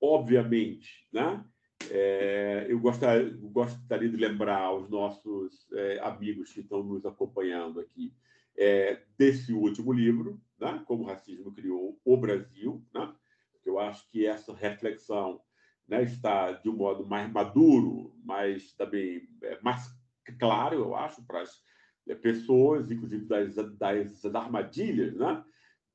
Obviamente, 0.01 1.05
né? 1.11 1.43
É, 1.91 2.65
eu 2.69 2.79
gostaria, 2.79 3.29
gostaria, 3.41 4.09
de 4.09 4.17
lembrar 4.17 4.61
aos 4.61 4.89
nossos 4.89 5.67
é, 5.73 5.99
amigos 5.99 6.51
que 6.51 6.61
estão 6.61 6.83
nos 6.83 7.05
acompanhando 7.05 7.79
aqui 7.79 8.13
é, 8.57 9.01
desse 9.17 9.53
último 9.53 9.91
livro, 9.91 10.41
né, 10.59 10.83
Como 10.85 11.03
o 11.03 11.05
Racismo 11.05 11.53
Criou 11.53 11.99
o 12.03 12.17
Brasil. 12.17 12.83
Né, 12.93 13.13
eu 13.65 13.79
acho 13.79 14.09
que 14.09 14.25
essa 14.25 14.53
reflexão 14.53 15.41
né, 15.87 16.03
está 16.03 16.51
de 16.53 16.69
um 16.69 16.75
modo 16.75 17.05
mais 17.05 17.31
maduro, 17.31 18.15
mas 18.23 18.73
também 18.73 19.27
é, 19.43 19.59
mais 19.61 19.87
claro, 20.39 20.75
eu 20.75 20.95
acho, 20.95 21.23
para 21.25 21.41
as 21.41 21.61
é, 22.07 22.15
pessoas, 22.15 22.89
inclusive 22.89 23.25
das, 23.25 23.55
das 23.77 24.25
armadilhas 24.35 25.15
né, 25.15 25.43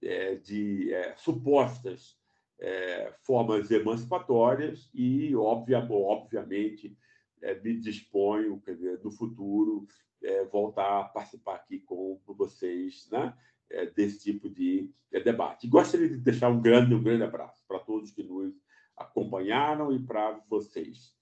é, 0.03 0.34
de 0.36 0.91
supostas 1.16 2.20
é, 2.61 3.13
formas 3.23 3.71
emancipatórias 3.71 4.91
e, 4.95 5.35
obvia, 5.35 5.79
obviamente, 5.91 6.97
é, 7.43 7.59
me 7.59 7.79
disponho, 7.81 8.61
quer 8.61 8.75
dizer, 8.75 9.01
no 9.03 9.11
futuro, 9.11 9.87
é, 10.23 10.45
voltar 10.45 11.01
a 11.01 11.05
participar 11.05 11.57
aqui 11.57 11.81
com 11.81 12.21
vocês 12.27 13.09
né, 13.11 13.35
é, 13.71 13.87
desse 13.87 14.21
tipo 14.21 14.49
de 14.49 14.93
debate. 15.25 15.67
Gostaria 15.67 16.09
de 16.09 16.19
deixar 16.19 16.51
um 16.51 16.61
grande, 16.61 16.95
um 16.95 17.03
grande 17.03 17.23
abraço 17.23 17.63
para 17.67 17.79
todos 17.79 18.11
que 18.11 18.23
nos 18.23 18.55
acompanharam 18.97 19.93
e 19.93 19.99
para 19.99 20.39
vocês 20.49 21.15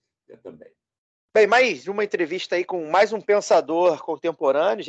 também. 0.42 0.68
Bem, 1.32 1.46
mais 1.46 1.86
uma 1.86 2.02
entrevista 2.02 2.56
aí 2.56 2.64
com 2.64 2.90
mais 2.90 3.12
um 3.12 3.20
pensador 3.20 4.02
contemporâneo, 4.02 4.82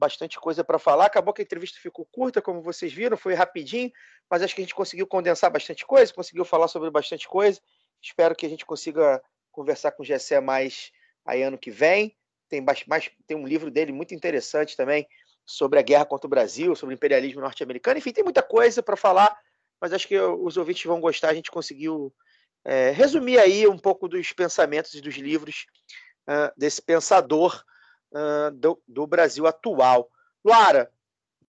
bastante 0.00 0.40
coisa 0.40 0.64
para 0.64 0.78
falar. 0.78 1.04
Acabou 1.04 1.34
que 1.34 1.42
a 1.42 1.44
entrevista 1.44 1.78
ficou 1.78 2.06
curta, 2.10 2.40
como 2.40 2.62
vocês 2.62 2.90
viram, 2.90 3.18
foi 3.18 3.34
rapidinho, 3.34 3.92
mas 4.30 4.42
acho 4.42 4.54
que 4.54 4.62
a 4.62 4.64
gente 4.64 4.74
conseguiu 4.74 5.06
condensar 5.06 5.50
bastante 5.50 5.84
coisa, 5.86 6.12
conseguiu 6.12 6.44
falar 6.44 6.68
sobre 6.68 6.90
bastante 6.90 7.28
coisa. 7.28 7.60
Espero 8.02 8.34
que 8.34 8.46
a 8.46 8.48
gente 8.48 8.64
consiga 8.64 9.22
conversar 9.52 9.92
com 9.92 10.02
o 10.02 10.06
Gessé 10.06 10.40
mais 10.40 10.90
aí 11.24 11.42
ano 11.42 11.58
que 11.58 11.70
vem. 11.70 12.16
Tem, 12.48 12.64
mais, 12.88 13.10
tem 13.26 13.36
um 13.36 13.46
livro 13.46 13.70
dele 13.70 13.92
muito 13.92 14.14
interessante 14.14 14.76
também 14.76 15.06
sobre 15.44 15.78
a 15.78 15.82
guerra 15.82 16.06
contra 16.06 16.26
o 16.26 16.30
Brasil, 16.30 16.74
sobre 16.74 16.94
o 16.94 16.96
imperialismo 16.96 17.40
norte-americano. 17.40 17.98
Enfim, 17.98 18.12
tem 18.12 18.24
muita 18.24 18.42
coisa 18.42 18.82
para 18.82 18.96
falar, 18.96 19.36
mas 19.80 19.92
acho 19.92 20.08
que 20.08 20.18
os 20.18 20.56
ouvintes 20.56 20.84
vão 20.84 21.00
gostar. 21.00 21.28
A 21.28 21.34
gente 21.34 21.50
conseguiu 21.50 22.12
é, 22.64 22.90
resumir 22.90 23.38
aí 23.38 23.68
um 23.68 23.78
pouco 23.78 24.08
dos 24.08 24.32
pensamentos 24.32 24.94
e 24.94 25.00
dos 25.00 25.14
livros 25.16 25.66
uh, 26.28 26.50
desse 26.56 26.80
pensador 26.80 27.62
uh, 28.12 28.50
do, 28.52 28.80
do, 28.86 29.06
Brasil 29.06 29.46
atual. 29.46 30.08
Luara, 30.44 30.90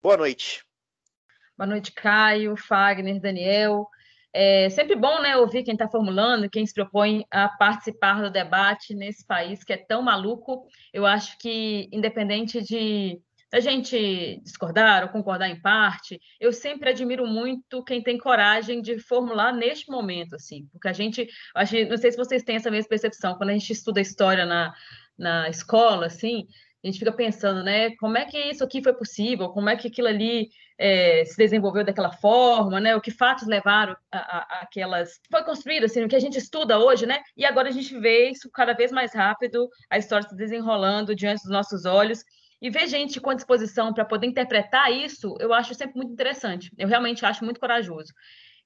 boa 0.02 0.18
noite. 0.18 0.66
Boa 1.58 1.68
noite, 1.68 1.92
Caio, 1.92 2.56
Fagner, 2.56 3.20
Daniel. 3.20 3.88
É 4.34 4.70
sempre 4.70 4.96
bom 4.96 5.22
né, 5.22 5.36
ouvir 5.36 5.64
quem 5.64 5.74
está 5.74 5.90
formulando, 5.90 6.50
quem 6.50 6.66
se 6.66 6.74
propõe 6.74 7.26
a 7.30 7.50
participar 7.50 8.22
do 8.22 8.32
debate 8.32 8.96
nesse 8.96 9.26
país 9.26 9.64
que 9.64 9.74
é 9.74 9.78
tão 9.78 10.02
maluco. 10.02 10.66
Eu 10.94 11.06
acho 11.06 11.38
que, 11.38 11.90
independente 11.92 12.62
de 12.62 13.22
a 13.54 13.60
gente 13.60 14.40
discordar 14.44 15.04
ou 15.04 15.10
concordar 15.10 15.50
em 15.50 15.60
parte, 15.60 16.22
eu 16.40 16.54
sempre 16.54 16.90
admiro 16.90 17.28
muito 17.28 17.84
quem 17.84 18.02
tem 18.02 18.18
coragem 18.18 18.82
de 18.82 18.98
formular 18.98 19.52
neste 19.52 19.92
momento, 19.92 20.36
assim, 20.36 20.68
porque 20.72 20.88
a 20.88 20.94
gente, 20.94 21.28
acho, 21.54 21.76
não 21.90 21.98
sei 21.98 22.12
se 22.12 22.18
vocês 22.18 22.44
têm 22.44 22.56
essa 22.56 22.72
mesma 22.72 22.88
percepção, 22.88 23.36
quando 23.36 23.50
a 23.50 23.54
gente 23.54 23.74
estuda 23.74 24.00
história 24.00 24.46
na, 24.46 24.74
na 25.18 25.50
escola, 25.50 26.08
assim, 26.08 26.48
a 26.84 26.88
gente 26.88 27.00
fica 27.00 27.12
pensando, 27.12 27.64
né, 27.64 27.96
como 27.98 28.18
é 28.18 28.26
que 28.26 28.38
isso 28.38 28.64
aqui 28.64 28.82
foi 28.82 28.94
possível, 28.94 29.50
como 29.50 29.70
é 29.70 29.76
que 29.76 29.88
aquilo 29.88 30.08
ali 30.08 30.50
é, 30.80 31.24
se 31.26 31.38
desenvolveu 31.38 31.84
daquela 31.86 32.12
forma, 32.12 32.80
né, 32.80 32.96
o 32.96 33.02
que 33.02 33.12
fatos 33.12 33.48
levaram 33.48 33.96
a, 34.12 34.18
a, 34.18 34.62
aquelas... 34.62 35.20
Foi 35.30 35.44
construído, 35.44 35.84
assim, 35.86 36.04
o 36.04 36.08
que 36.08 36.16
a 36.16 36.20
gente 36.20 36.40
estuda 36.40 36.80
hoje, 36.80 37.06
né, 37.06 37.22
e 37.38 37.46
agora 37.46 37.70
a 37.70 37.72
gente 37.72 37.98
vê 38.00 38.30
isso 38.30 38.50
cada 38.52 38.74
vez 38.74 38.92
mais 38.92 39.14
rápido, 39.14 39.70
a 39.90 39.98
história 39.98 40.28
se 40.28 40.36
desenrolando 40.36 41.16
diante 41.16 41.44
dos 41.44 41.52
nossos 41.52 41.86
olhos, 41.86 42.24
e 42.60 42.70
ver 42.70 42.88
gente 42.88 43.20
com 43.20 43.34
disposição 43.34 43.94
para 43.94 44.06
poder 44.06 44.28
interpretar 44.28 44.92
isso, 44.92 45.36
eu 45.40 45.52
acho 45.52 45.74
sempre 45.74 45.98
muito 45.98 46.14
interessante. 46.14 46.72
Eu 46.78 46.88
realmente 46.88 47.26
acho 47.26 47.44
muito 47.44 47.60
corajoso. 47.60 48.14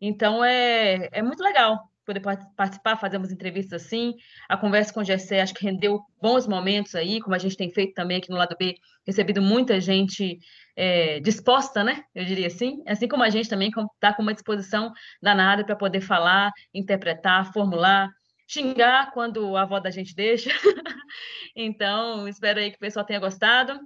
Então, 0.02 0.44
é, 0.44 1.08
é 1.14 1.22
muito 1.22 1.42
legal 1.42 1.80
poder 2.06 2.22
participar, 2.56 2.98
fazer 2.98 3.18
umas 3.18 3.32
entrevistas 3.32 3.84
assim. 3.84 4.14
A 4.48 4.56
conversa 4.56 4.94
com 4.94 5.02
o 5.02 5.04
Gessé 5.04 5.42
acho 5.42 5.54
que 5.54 5.66
rendeu 5.66 6.00
bons 6.22 6.48
momentos 6.48 6.96
aí, 6.96 7.20
como 7.20 7.36
a 7.36 7.40
gente 7.40 7.58
tem 7.58 7.72
feito 7.72 7.94
também 7.94 8.18
aqui 8.18 8.30
no 8.30 8.38
lado 8.38 8.56
B, 8.58 8.76
recebido 9.06 9.42
muita 9.42 9.80
gente 9.80 10.40
é, 10.76 11.20
disposta, 11.20 11.84
né? 11.84 12.04
Eu 12.14 12.26
diria 12.26 12.48
assim. 12.48 12.82
Assim 12.88 13.08
como 13.08 13.24
a 13.24 13.30
gente 13.30 13.50
também 13.50 13.70
está 13.70 14.14
com 14.14 14.22
uma 14.22 14.34
disposição 14.34 14.94
danada 15.22 15.66
para 15.66 15.76
poder 15.76 16.02
falar, 16.02 16.52
interpretar, 16.74 17.52
formular 17.52 18.10
xingar 18.48 19.12
quando 19.12 19.56
a 19.56 19.64
avó 19.64 19.80
da 19.80 19.90
gente 19.90 20.16
deixa. 20.16 20.50
então, 21.56 22.28
espero 22.28 22.60
aí 22.60 22.70
que 22.70 22.78
o 22.78 22.80
pessoal 22.80 23.06
tenha 23.06 23.20
gostado. 23.20 23.80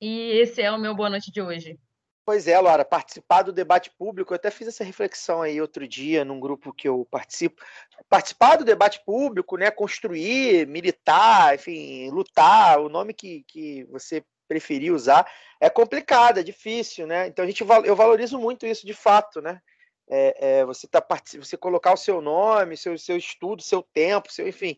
E 0.00 0.32
esse 0.32 0.60
é 0.60 0.70
o 0.70 0.78
meu 0.78 0.94
boa 0.94 1.08
noite 1.08 1.30
de 1.32 1.40
hoje. 1.40 1.78
Pois 2.24 2.48
é, 2.48 2.58
Laura, 2.58 2.84
participar 2.84 3.42
do 3.42 3.52
debate 3.52 3.90
público, 3.90 4.32
eu 4.32 4.36
até 4.36 4.50
fiz 4.50 4.68
essa 4.68 4.82
reflexão 4.82 5.42
aí 5.42 5.60
outro 5.60 5.86
dia 5.86 6.24
num 6.24 6.40
grupo 6.40 6.72
que 6.72 6.88
eu 6.88 7.06
participo. 7.10 7.62
Participar 8.08 8.56
do 8.56 8.64
debate 8.64 9.02
público, 9.04 9.58
né, 9.58 9.70
construir, 9.70 10.66
militar, 10.66 11.54
enfim, 11.54 12.08
lutar, 12.10 12.80
o 12.80 12.88
nome 12.88 13.12
que, 13.12 13.44
que 13.46 13.84
você 13.84 14.24
preferir 14.48 14.92
usar, 14.92 15.30
é 15.60 15.68
complicado, 15.68 16.38
é 16.38 16.42
difícil, 16.42 17.06
né? 17.06 17.26
Então 17.26 17.44
a 17.44 17.48
gente 17.48 17.62
eu 17.62 17.96
valorizo 17.96 18.38
muito 18.38 18.66
isso 18.66 18.86
de 18.86 18.94
fato, 18.94 19.40
né? 19.40 19.60
é, 20.08 20.58
é, 20.58 20.64
você 20.64 20.86
tá 20.86 21.04
você 21.38 21.56
colocar 21.56 21.92
o 21.92 21.96
seu 21.96 22.20
nome, 22.20 22.76
seu, 22.76 22.96
seu 22.98 23.16
estudo, 23.16 23.62
seu 23.62 23.82
tempo, 23.82 24.32
seu 24.32 24.46
enfim, 24.46 24.76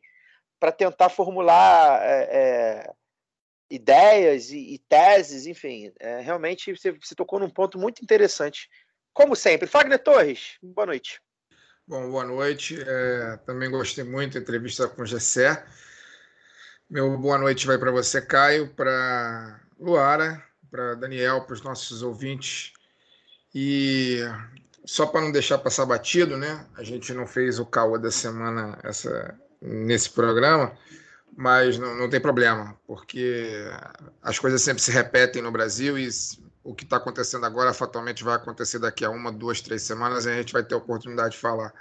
para 0.59 0.73
tentar 0.73 1.09
formular 1.09 2.01
é, 2.03 2.29
é, 2.31 2.93
ideias 3.71 4.51
e, 4.51 4.75
e, 4.75 4.79
teses, 4.79 5.47
enfim, 5.47 5.93
é, 5.99 6.21
realmente 6.21 6.75
você, 6.77 6.93
você, 6.93 7.15
tocou 7.15 7.39
num 7.39 7.51
ponto 7.51 7.79
muito 7.79 8.03
interessante. 8.03 8.69
Como 9.13 9.35
sempre, 9.35 9.67
Fagner 9.67 10.03
Torres, 10.03 10.57
boa 10.63 10.87
noite. 10.87 11.21
Bom, 11.87 12.11
boa 12.11 12.25
noite. 12.25 12.79
É, 12.81 13.37
também 13.47 13.71
gostei 13.71 14.05
muito 14.05 14.35
da 14.35 14.41
entrevista 14.41 14.89
com 14.89 15.03
o 15.03 15.07
Gessé. 15.07 15.65
Meu 16.89 17.17
boa 17.19 17.39
noite 17.39 17.67
vai 17.67 17.79
para 17.79 17.91
você, 17.91 18.21
Caio, 18.21 18.75
para 18.75 19.61
Luara, 19.79 20.43
para 20.71 20.95
Daniel, 20.95 21.43
para 21.43 21.55
os 21.55 21.63
nossos 21.63 22.03
ouvintes. 22.03 22.73
E 23.55 24.21
só 24.85 25.07
para 25.07 25.21
não 25.21 25.33
deixar 25.33 25.59
passar 25.59 25.85
batido, 25.85 26.37
né? 26.37 26.65
A 26.77 26.83
gente 26.83 27.13
não 27.13 27.27
fez 27.27 27.59
o 27.59 27.67
caô 27.67 27.99
da 27.99 28.11
semana 28.11 28.79
essa, 28.85 29.35
nesse 29.61 30.11
programa, 30.11 30.77
mas 31.37 31.79
não, 31.79 31.95
não 31.95 32.09
tem 32.09 32.19
problema, 32.19 32.75
porque 32.87 33.67
as 34.23 34.39
coisas 34.39 34.63
sempre 34.63 34.83
se 34.83 34.91
repetem 34.91 35.43
no 35.43 35.53
Brasil 35.53 35.99
e 35.99 36.09
o 36.65 36.75
que 36.75 36.85
está 36.85 36.97
acontecendo 36.97 37.45
agora 37.45 37.75
fatalmente 37.75 38.25
vai 38.25 38.35
acontecer 38.35 38.79
daqui 38.79 39.05
a 39.05 39.11
uma, 39.11 39.31
duas, 39.31 39.61
três 39.61 39.83
semanas 39.83 40.25
e 40.25 40.31
a 40.31 40.35
gente 40.35 40.55
vai 40.55 40.65
ter 40.65 40.75
a 40.75 40.79
oportunidade 40.79 41.35
de 41.35 41.41
falar. 41.41 41.75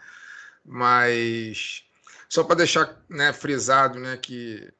Mas 0.64 1.86
só 2.28 2.44
para 2.44 2.58
deixar 2.58 3.02
né, 3.08 3.32
frisado 3.32 3.98
né, 3.98 4.18
que, 4.18 4.72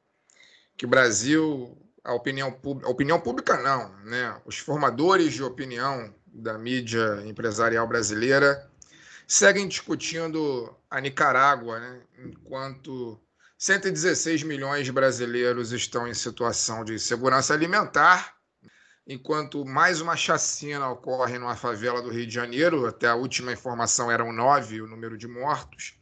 que 0.76 0.84
o 0.84 0.88
Brasil, 0.88 1.76
a 2.04 2.12
opinião, 2.12 2.52
pública, 2.52 2.90
opinião 2.90 3.18
pública 3.18 3.56
não, 3.56 3.96
né, 4.04 4.38
os 4.44 4.58
formadores 4.58 5.32
de 5.32 5.42
opinião 5.42 6.14
da 6.26 6.58
mídia 6.58 7.22
empresarial 7.24 7.88
brasileira 7.88 8.70
seguem 9.26 9.66
discutindo 9.66 10.72
a 10.90 11.00
Nicarágua, 11.00 11.80
né, 11.80 12.00
enquanto 12.18 13.18
116 13.58 14.42
milhões 14.42 14.84
de 14.84 14.92
brasileiros 14.92 15.72
estão 15.72 16.06
em 16.06 16.12
situação 16.12 16.84
de 16.84 16.98
segurança 16.98 17.54
alimentar, 17.54 18.36
enquanto 19.06 19.64
mais 19.64 20.00
uma 20.02 20.14
chacina 20.14 20.90
ocorre 20.90 21.38
numa 21.38 21.56
favela 21.56 22.02
do 22.02 22.10
Rio 22.10 22.26
de 22.26 22.34
Janeiro, 22.34 22.86
até 22.86 23.08
a 23.08 23.14
última 23.14 23.52
informação 23.52 24.10
eram 24.10 24.30
nove 24.30 24.82
o 24.82 24.86
número 24.86 25.16
de 25.16 25.26
mortos, 25.26 25.94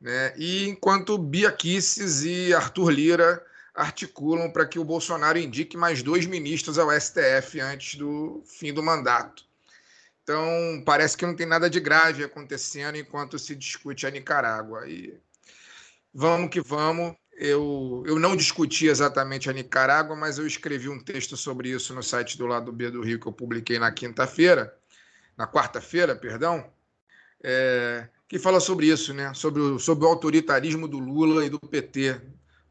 né? 0.00 0.32
e 0.38 0.68
enquanto 0.68 1.18
Bia 1.18 1.52
Kicis 1.52 2.22
e 2.22 2.54
Arthur 2.54 2.90
Lira 2.90 3.46
articulam 3.74 4.50
para 4.50 4.66
que 4.66 4.78
o 4.78 4.84
Bolsonaro 4.84 5.38
indique 5.38 5.76
mais 5.76 6.02
dois 6.02 6.24
ministros 6.24 6.78
ao 6.78 6.90
STF 6.98 7.60
antes 7.60 7.98
do 7.98 8.42
fim 8.46 8.72
do 8.72 8.82
mandato. 8.82 9.44
Então, 10.22 10.82
parece 10.86 11.16
que 11.16 11.26
não 11.26 11.36
tem 11.36 11.46
nada 11.46 11.68
de 11.68 11.80
grave 11.80 12.24
acontecendo 12.24 12.96
enquanto 12.96 13.38
se 13.38 13.54
discute 13.54 14.06
a 14.06 14.10
Nicarágua. 14.10 14.88
E 14.88 15.18
vamos 16.12 16.50
que 16.50 16.60
vamos. 16.60 17.14
Eu, 17.36 18.02
eu 18.06 18.18
não 18.18 18.36
discuti 18.36 18.86
exatamente 18.86 19.48
a 19.48 19.52
Nicarágua, 19.52 20.14
mas 20.14 20.38
eu 20.38 20.46
escrevi 20.46 20.88
um 20.88 21.02
texto 21.02 21.36
sobre 21.36 21.70
isso 21.70 21.94
no 21.94 22.02
site 22.02 22.36
do 22.36 22.46
Lado 22.46 22.70
B 22.70 22.90
do 22.90 23.02
Rio 23.02 23.18
que 23.18 23.26
eu 23.26 23.32
publiquei 23.32 23.78
na 23.78 23.90
quinta-feira, 23.90 24.76
na 25.38 25.46
quarta-feira, 25.46 26.14
perdão, 26.14 26.70
é, 27.42 28.08
que 28.28 28.38
fala 28.38 28.60
sobre 28.60 28.86
isso, 28.86 29.14
né? 29.14 29.32
sobre, 29.32 29.60
o, 29.62 29.78
sobre 29.78 30.04
o 30.04 30.08
autoritarismo 30.08 30.86
do 30.86 30.98
Lula 30.98 31.44
e 31.44 31.50
do 31.50 31.58
PT, 31.58 32.20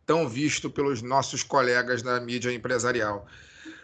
tão 0.05 0.29
visto 0.29 0.69
pelos 0.69 1.01
nossos 1.01 1.41
colegas 1.41 2.03
da 2.03 2.19
mídia 2.19 2.53
empresarial. 2.53 3.27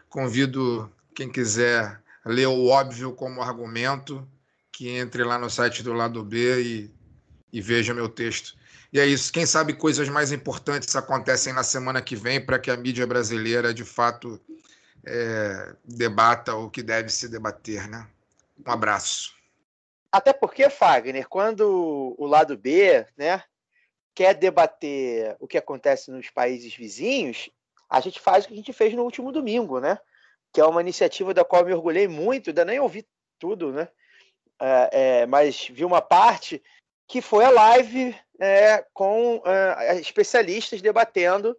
Convido 0.08 0.92
quem 1.16 1.32
quiser 1.32 2.02
ler 2.26 2.48
o 2.48 2.68
óbvio 2.68 3.12
como 3.14 3.42
argumento, 3.42 4.28
que 4.72 4.90
entre 4.90 5.24
lá 5.24 5.40
no 5.40 5.50
site 5.50 5.82
do 5.82 5.94
Lado 5.94 6.24
B 6.24 6.62
e, 6.62 6.92
e 7.52 7.62
veja 7.62 7.94
meu 7.94 8.10
texto. 8.10 8.56
E 8.96 9.00
é 9.02 9.06
isso. 9.06 9.34
Quem 9.34 9.46
sabe 9.46 9.74
coisas 9.74 10.08
mais 10.08 10.32
importantes 10.32 10.96
acontecem 10.96 11.52
na 11.52 11.64
semana 11.64 12.02
que 12.02 12.16
vem 12.16 12.40
para 12.40 12.58
que 12.58 12.72
a 12.72 12.78
mídia 12.78 13.06
brasileira, 13.06 13.74
de 13.74 13.84
fato, 13.84 14.40
é, 15.06 15.76
debata 15.84 16.56
o 16.56 16.70
que 16.70 16.82
deve 16.82 17.10
se 17.10 17.28
debater, 17.28 17.90
né? 17.90 18.08
Um 18.66 18.72
abraço. 18.72 19.36
Até 20.10 20.32
porque, 20.32 20.70
Fagner, 20.70 21.28
quando 21.28 22.16
o 22.18 22.26
lado 22.26 22.58
B, 22.58 23.06
né, 23.18 23.44
quer 24.14 24.34
debater 24.34 25.36
o 25.42 25.46
que 25.46 25.58
acontece 25.58 26.10
nos 26.10 26.30
países 26.30 26.74
vizinhos, 26.74 27.50
a 27.90 28.00
gente 28.00 28.18
faz 28.18 28.46
o 28.46 28.48
que 28.48 28.54
a 28.54 28.58
gente 28.58 28.72
fez 28.72 28.94
no 28.94 29.04
último 29.04 29.30
domingo, 29.30 29.82
né? 29.82 30.00
Que 30.54 30.62
é 30.62 30.66
uma 30.66 30.80
iniciativa 30.80 31.34
da 31.34 31.44
qual 31.44 31.64
eu 31.64 31.68
me 31.68 31.74
orgulhei 31.74 32.08
muito, 32.08 32.52
ainda 32.52 32.64
nem 32.64 32.80
ouvi 32.80 33.06
tudo, 33.38 33.74
né? 33.74 33.90
É, 34.58 34.90
é, 34.94 35.26
mas 35.26 35.68
vi 35.70 35.84
uma 35.84 36.00
parte 36.00 36.64
que 37.06 37.22
foi 37.22 37.44
a 37.44 37.50
live 37.50 38.16
é, 38.40 38.86
com 38.94 39.42
é, 39.46 40.00
especialistas 40.00 40.82
debatendo 40.82 41.58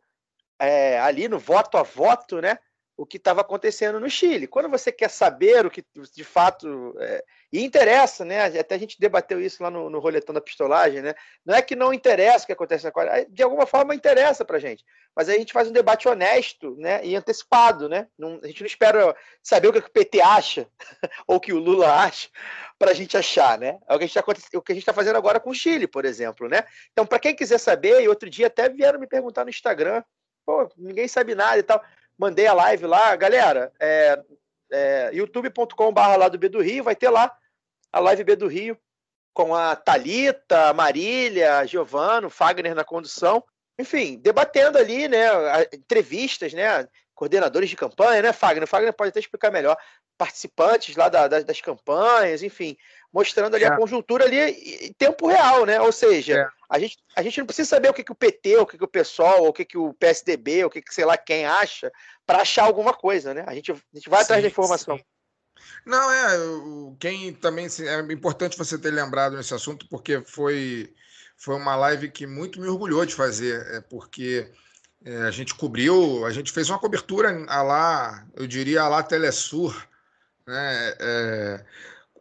é, 0.58 0.98
ali 1.00 1.28
no 1.28 1.38
voto 1.38 1.76
a 1.76 1.82
voto, 1.82 2.40
né? 2.40 2.58
O 2.96 3.04
que 3.04 3.18
estava 3.18 3.42
acontecendo 3.42 4.00
no 4.00 4.08
Chile. 4.08 4.46
Quando 4.46 4.68
você 4.68 4.90
quer 4.90 5.10
saber 5.10 5.66
o 5.66 5.70
que 5.70 5.84
de 6.14 6.24
fato 6.24 6.94
é, 6.98 7.22
e 7.52 7.64
interessa, 7.64 8.24
né? 8.24 8.44
Até 8.58 8.74
a 8.74 8.78
gente 8.78 8.98
debateu 8.98 9.40
isso 9.40 9.62
lá 9.62 9.70
no, 9.70 9.88
no 9.88 9.98
roletão 9.98 10.34
da 10.34 10.40
pistolagem, 10.40 11.00
né? 11.00 11.14
Não 11.44 11.54
é 11.54 11.62
que 11.62 11.76
não 11.76 11.92
interessa 11.92 12.44
o 12.44 12.46
que 12.46 12.52
acontece 12.52 12.84
na 12.84 12.92
de 13.28 13.42
alguma 13.42 13.66
forma 13.66 13.94
interessa 13.94 14.44
para 14.44 14.58
gente, 14.58 14.84
mas 15.14 15.28
aí 15.28 15.36
a 15.36 15.38
gente 15.38 15.52
faz 15.52 15.68
um 15.68 15.72
debate 15.72 16.08
honesto, 16.08 16.74
né? 16.76 17.04
E 17.04 17.14
antecipado, 17.14 17.88
né? 17.88 18.08
Não, 18.18 18.40
a 18.42 18.46
gente 18.46 18.60
não 18.60 18.66
espera 18.66 19.14
saber 19.42 19.68
o 19.68 19.72
que 19.72 19.78
o 19.78 19.90
PT 19.90 20.20
acha 20.20 20.68
ou 21.26 21.36
o 21.36 21.40
que 21.40 21.52
o 21.52 21.58
Lula 21.58 21.90
acha 21.90 22.28
para 22.78 22.90
a 22.90 22.94
gente 22.94 23.16
achar, 23.16 23.58
né? 23.58 23.78
É 23.88 23.94
o 23.94 23.98
que 23.98 24.04
a 24.72 24.74
gente 24.74 24.82
está 24.82 24.92
fazendo 24.92 25.16
agora 25.16 25.40
com 25.40 25.50
o 25.50 25.54
Chile, 25.54 25.86
por 25.86 26.04
exemplo, 26.04 26.48
né? 26.48 26.64
Então, 26.92 27.06
para 27.06 27.18
quem 27.18 27.34
quiser 27.34 27.58
saber, 27.58 28.02
e 28.02 28.08
outro 28.08 28.28
dia 28.28 28.48
até 28.48 28.68
vieram 28.68 28.98
me 28.98 29.06
perguntar 29.06 29.44
no 29.44 29.50
Instagram, 29.50 30.02
pô, 30.44 30.68
ninguém 30.76 31.08
sabe 31.08 31.34
nada 31.34 31.58
e 31.58 31.62
tal 31.62 31.82
mandei 32.18 32.46
a 32.46 32.52
live 32.52 32.86
lá, 32.86 33.14
galera, 33.16 33.72
é, 33.78 34.22
é, 34.70 35.10
youtube.com.br 35.12 36.00
lá 36.18 36.28
do 36.28 36.38
B 36.38 36.48
do 36.48 36.60
Rio, 36.60 36.84
vai 36.84 36.96
ter 36.96 37.10
lá 37.10 37.34
a 37.92 38.00
live 38.00 38.24
B 38.24 38.36
do 38.36 38.46
Rio 38.46 38.78
com 39.32 39.54
a 39.54 39.76
Talita, 39.76 40.70
a 40.70 40.72
Marília, 40.72 41.58
a 41.58 41.66
Giovano, 41.66 42.30
Fagner 42.30 42.74
na 42.74 42.84
condução, 42.84 43.44
enfim, 43.78 44.16
debatendo 44.16 44.78
ali, 44.78 45.08
né, 45.08 45.26
entrevistas, 45.72 46.54
né, 46.54 46.88
coordenadores 47.14 47.68
de 47.68 47.76
campanha, 47.76 48.22
né, 48.22 48.32
Fagner? 48.32 48.66
Fagner 48.66 48.92
pode 48.92 49.10
até 49.10 49.20
explicar 49.20 49.50
melhor. 49.50 49.76
Participantes 50.16 50.96
lá 50.96 51.10
da, 51.10 51.28
da, 51.28 51.40
das 51.40 51.60
campanhas, 51.60 52.42
enfim, 52.42 52.76
mostrando 53.12 53.54
ali 53.54 53.64
é. 53.64 53.68
a 53.68 53.76
conjuntura 53.76 54.24
ali 54.24 54.38
em 54.86 54.92
tempo 54.94 55.26
real, 55.26 55.66
né? 55.66 55.78
Ou 55.80 55.92
seja, 55.92 56.40
é. 56.40 56.48
A, 56.68 56.78
gente, 56.78 56.96
a 57.16 57.22
gente 57.22 57.38
não 57.38 57.46
precisa 57.46 57.68
saber 57.68 57.88
o 57.88 57.94
que, 57.94 58.04
que 58.04 58.12
o 58.12 58.16
PT, 58.16 58.56
o 58.58 58.66
que, 58.66 58.78
que 58.78 58.84
o 58.84 58.88
PSOL, 58.88 59.48
o 59.48 59.52
que, 59.52 59.64
que 59.64 59.78
o 59.78 59.94
PSDB, 59.94 60.64
o 60.64 60.70
que, 60.70 60.82
que 60.82 60.94
sei 60.94 61.04
lá 61.04 61.16
quem 61.16 61.46
acha, 61.46 61.90
para 62.24 62.42
achar 62.42 62.64
alguma 62.64 62.92
coisa, 62.92 63.32
né? 63.32 63.44
A 63.46 63.54
gente, 63.54 63.72
a 63.72 63.76
gente 63.94 64.08
vai 64.08 64.20
sim, 64.20 64.24
atrás 64.24 64.42
da 64.42 64.48
informação. 64.48 64.96
Sim. 64.96 65.04
Não, 65.84 66.12
é, 66.12 66.96
quem 66.98 67.32
também 67.32 67.66
é 67.66 68.12
importante 68.12 68.58
você 68.58 68.76
ter 68.78 68.90
lembrado 68.90 69.36
nesse 69.36 69.54
assunto, 69.54 69.86
porque 69.88 70.20
foi, 70.20 70.92
foi 71.36 71.54
uma 71.54 71.76
live 71.76 72.10
que 72.10 72.26
muito 72.26 72.60
me 72.60 72.68
orgulhou 72.68 73.06
de 73.06 73.14
fazer, 73.14 73.66
é 73.74 73.80
porque 73.80 74.50
é, 75.04 75.22
a 75.22 75.30
gente 75.30 75.54
cobriu, 75.54 76.26
a 76.26 76.30
gente 76.30 76.52
fez 76.52 76.68
uma 76.68 76.78
cobertura 76.78 77.44
a 77.48 77.62
lá, 77.62 78.26
eu 78.34 78.46
diria 78.46 78.82
a 78.82 78.88
lá 78.88 79.02
Telesur, 79.02 79.74
né? 80.46 80.94
É, 81.00 81.64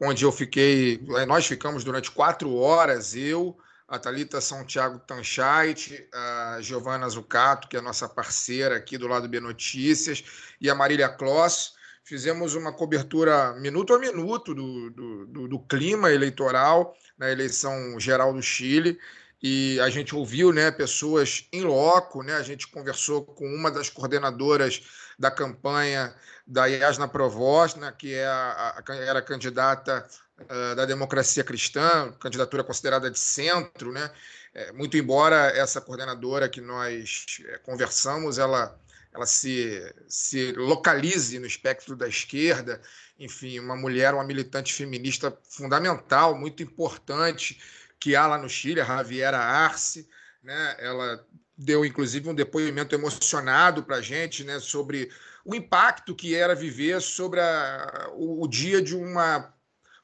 onde 0.02 0.26
eu 0.26 0.32
fiquei, 0.32 1.02
nós 1.28 1.46
ficamos 1.46 1.84
durante 1.84 2.12
quatro 2.12 2.54
horas, 2.54 3.16
eu, 3.16 3.58
a 3.88 4.00
Thalita 4.00 4.42
São 4.42 4.66
Tiago 4.66 5.00
Tanchait, 5.00 6.08
a 6.14 6.58
Giovana 6.62 7.08
Zucato, 7.08 7.68
que 7.68 7.78
é 7.78 7.82
nossa 7.82 8.10
parceira 8.10 8.76
aqui 8.76 8.98
do 8.98 9.08
lado 9.08 9.28
B 9.28 9.40
Notícias, 9.40 10.24
e 10.60 10.70
a 10.70 10.76
Marília 10.76 11.10
Kloss, 11.10 11.74
fizemos 12.04 12.56
uma 12.56 12.74
cobertura 12.74 13.54
minuto 13.54 13.94
a 13.94 14.00
minuto 14.00 14.54
do, 14.54 14.90
do, 14.92 15.26
do, 15.26 15.48
do 15.48 15.60
clima 15.60 16.12
eleitoral 16.12 16.96
na 17.18 17.32
eleição 17.32 18.00
geral 18.00 18.34
do 18.34 18.42
Chile, 18.42 19.00
e 19.42 19.80
a 19.80 19.90
gente 19.90 20.16
ouviu 20.16 20.52
né, 20.52 20.72
pessoas 20.72 21.48
em 21.54 21.62
loco, 21.62 22.24
né, 22.24 22.36
a 22.36 22.42
gente 22.42 22.68
conversou 22.68 23.24
com 23.24 23.46
uma 23.46 23.70
das 23.70 23.90
coordenadoras 23.90 24.82
da 25.20 25.30
campanha 25.30 26.16
da 26.48 26.66
Yasna 26.66 27.08
Provost, 27.08 27.80
né, 27.80 27.94
que 27.96 28.14
é 28.14 28.26
a, 28.26 28.84
a, 28.88 28.96
era 28.96 29.22
candidata 29.22 30.08
uh, 30.42 30.76
da 30.76 30.86
democracia 30.86 31.44
cristã, 31.44 32.12
candidatura 32.20 32.64
considerada 32.64 33.10
de 33.10 33.20
centro, 33.20 33.92
né, 33.92 34.12
é, 34.54 34.72
muito 34.72 34.98
embora 34.98 35.48
essa 35.56 35.82
coordenadora 35.82 36.48
que 36.48 36.62
nós 36.62 37.26
é, 37.46 37.58
conversamos, 37.58 38.38
ela, 38.38 38.80
ela 39.14 39.26
se, 39.26 39.94
se 40.08 40.54
localize 40.54 41.38
no 41.40 41.46
espectro 41.46 41.96
da 41.96 42.08
esquerda, 42.08 42.82
enfim, 43.20 43.60
uma 43.60 43.76
mulher, 43.76 44.14
uma 44.14 44.24
militante 44.24 44.74
feminista 44.74 45.38
fundamental, 45.50 46.38
muito 46.38 46.64
importante, 46.64 47.60
que 48.00 48.16
há 48.16 48.28
lá 48.28 48.38
no 48.38 48.50
Chile, 48.50 48.82
a 48.82 48.86
Javiera 48.86 49.40
Arce, 49.40 50.08
né? 50.44 50.76
Ela 50.80 51.26
deu 51.58 51.86
inclusive 51.86 52.30
um 52.30 52.36
depoimento 52.36 52.94
emocionado 52.94 53.84
para 53.84 53.98
a 53.98 54.02
gente, 54.02 54.44
né, 54.44 54.60
sobre 54.60 55.10
o 55.44 55.56
impacto 55.56 56.16
que 56.16 56.36
era 56.36 56.56
viver 56.56 57.02
sobre 57.02 57.40
a, 57.40 58.10
o, 58.14 58.44
o, 58.44 58.48
dia 58.48 58.82
de 58.82 58.96
uma, 58.96 59.54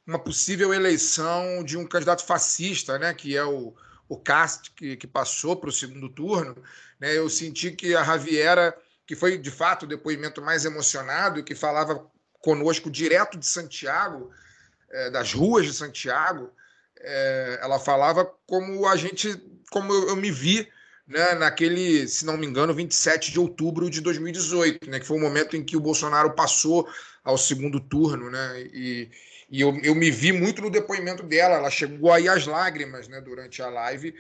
uma 0.06 0.20
possível 0.20 0.74
eleição 0.74 1.64
de 1.64 1.78
um 1.78 1.86
candidato 1.86 2.26
fascista, 2.26 2.98
né, 2.98 3.14
que 3.14 3.36
é 3.36 3.44
o, 3.44 3.74
o 4.10 4.18
Cast, 4.18 4.72
que, 4.72 4.98
que 4.98 5.08
passou 5.08 5.56
para 5.56 5.70
o 5.70 5.74
segundo 5.74 6.10
turno. 6.10 6.56
Né, 7.00 7.18
eu 7.18 7.30
senti 7.30 7.72
que 7.72 7.96
a 7.96 8.04
Javiera, 8.04 8.76
que 9.06 9.16
foi 9.16 9.38
de 9.38 9.52
fato 9.52 9.84
o 9.84 9.88
depoimento 9.88 10.42
mais 10.42 10.66
emocionado, 10.66 11.44
que 11.44 11.56
falava 11.56 12.06
conosco 12.40 12.90
direto 12.90 13.38
de 13.38 13.46
Santiago, 13.46 14.32
é, 14.90 15.10
das 15.10 15.34
ruas 15.34 15.66
de 15.66 15.74
Santiago, 15.74 16.52
é, 17.00 17.60
ela 17.62 17.80
falava 17.80 18.30
como 18.46 18.88
a 18.88 18.96
gente, 18.96 19.36
como 19.72 19.94
eu, 19.94 20.10
eu 20.10 20.16
me 20.16 20.32
vi 20.32 20.68
né, 21.08 21.34
naquele, 21.36 22.08
se 22.08 22.26
não 22.26 22.38
me 22.38 22.48
engano, 22.48 22.74
27 22.74 23.32
de 23.32 23.40
outubro 23.40 23.90
de 23.90 24.02
2018, 24.02 24.90
né, 24.90 25.00
que 25.00 25.06
foi 25.06 25.18
o 25.18 25.22
momento 25.22 25.56
em 25.56 25.64
que 25.64 25.76
o 25.76 25.82
Bolsonaro 25.82 26.34
passou 26.34 26.88
ao 27.24 27.38
segundo 27.38 27.80
turno, 27.80 28.30
né, 28.30 28.62
e, 28.74 29.10
e 29.52 29.60
eu, 29.60 29.78
eu 29.84 29.94
me 29.94 30.10
vi 30.10 30.32
muito 30.32 30.62
no 30.62 30.70
depoimento 30.70 31.22
dela, 31.24 31.58
ela 31.58 31.70
chegou 31.70 32.12
aí 32.12 32.30
às 32.30 32.48
lágrimas, 32.48 33.10
né, 33.10 33.20
durante 33.20 33.62
a 33.62 33.70
live, 33.70 34.16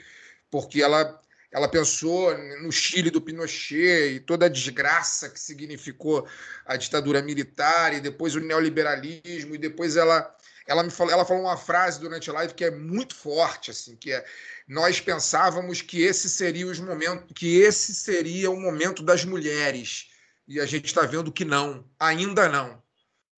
porque 0.51 0.83
ela 0.83 1.19
ela 1.53 1.67
pensou 1.67 2.37
no 2.61 2.71
Chile 2.71 3.09
do 3.09 3.19
Pinochet 3.19 4.13
e 4.15 4.19
toda 4.21 4.45
a 4.45 4.49
desgraça 4.49 5.29
que 5.29 5.37
significou 5.37 6.25
a 6.65 6.77
ditadura 6.77 7.21
militar 7.21 7.93
e 7.93 7.99
depois 7.99 8.35
o 8.35 8.39
neoliberalismo. 8.39 9.55
E 9.55 9.57
depois 9.57 9.97
ela 9.97 10.33
ela 10.65 10.81
me 10.81 10.89
falou, 10.89 11.11
ela 11.11 11.25
falou 11.25 11.43
uma 11.43 11.57
frase 11.57 11.99
durante 11.99 12.29
a 12.29 12.33
live 12.33 12.53
que 12.53 12.63
é 12.63 12.71
muito 12.71 13.13
forte, 13.13 13.71
assim, 13.71 13.97
que 13.97 14.13
é 14.13 14.23
nós 14.65 15.01
pensávamos 15.01 15.81
que 15.81 16.01
esse 16.01 16.29
seria 16.29 16.67
os 16.67 16.79
momentos, 16.79 17.25
que 17.35 17.59
esse 17.59 17.93
seria 17.93 18.49
o 18.49 18.59
momento 18.59 19.03
das 19.03 19.25
mulheres. 19.25 20.09
E 20.47 20.59
a 20.59 20.65
gente 20.65 20.85
está 20.85 21.05
vendo 21.05 21.31
que 21.31 21.43
não, 21.43 21.85
ainda 21.99 22.47
não. 22.47 22.81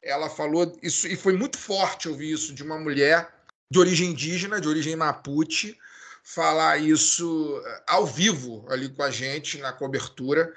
Ela 0.04 0.30
falou 0.30 0.78
isso 0.84 1.08
e 1.08 1.16
foi 1.16 1.34
muito 1.34 1.58
forte 1.58 2.10
ouvir 2.10 2.34
isso 2.34 2.54
de 2.54 2.62
uma 2.62 2.78
mulher 2.78 3.34
de 3.72 3.80
origem 3.80 4.12
indígena, 4.12 4.62
de 4.62 4.68
origem 4.68 4.96
mapuche, 4.96 5.78
falar 6.24 6.78
isso 6.78 7.62
eh, 7.66 7.84
ao 7.88 8.06
vivo 8.06 8.66
ali 8.70 8.90
com 8.90 9.02
a 9.02 9.10
gente 9.10 9.58
na 9.58 9.74
cobertura. 9.74 10.54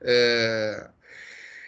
É... 0.00 0.90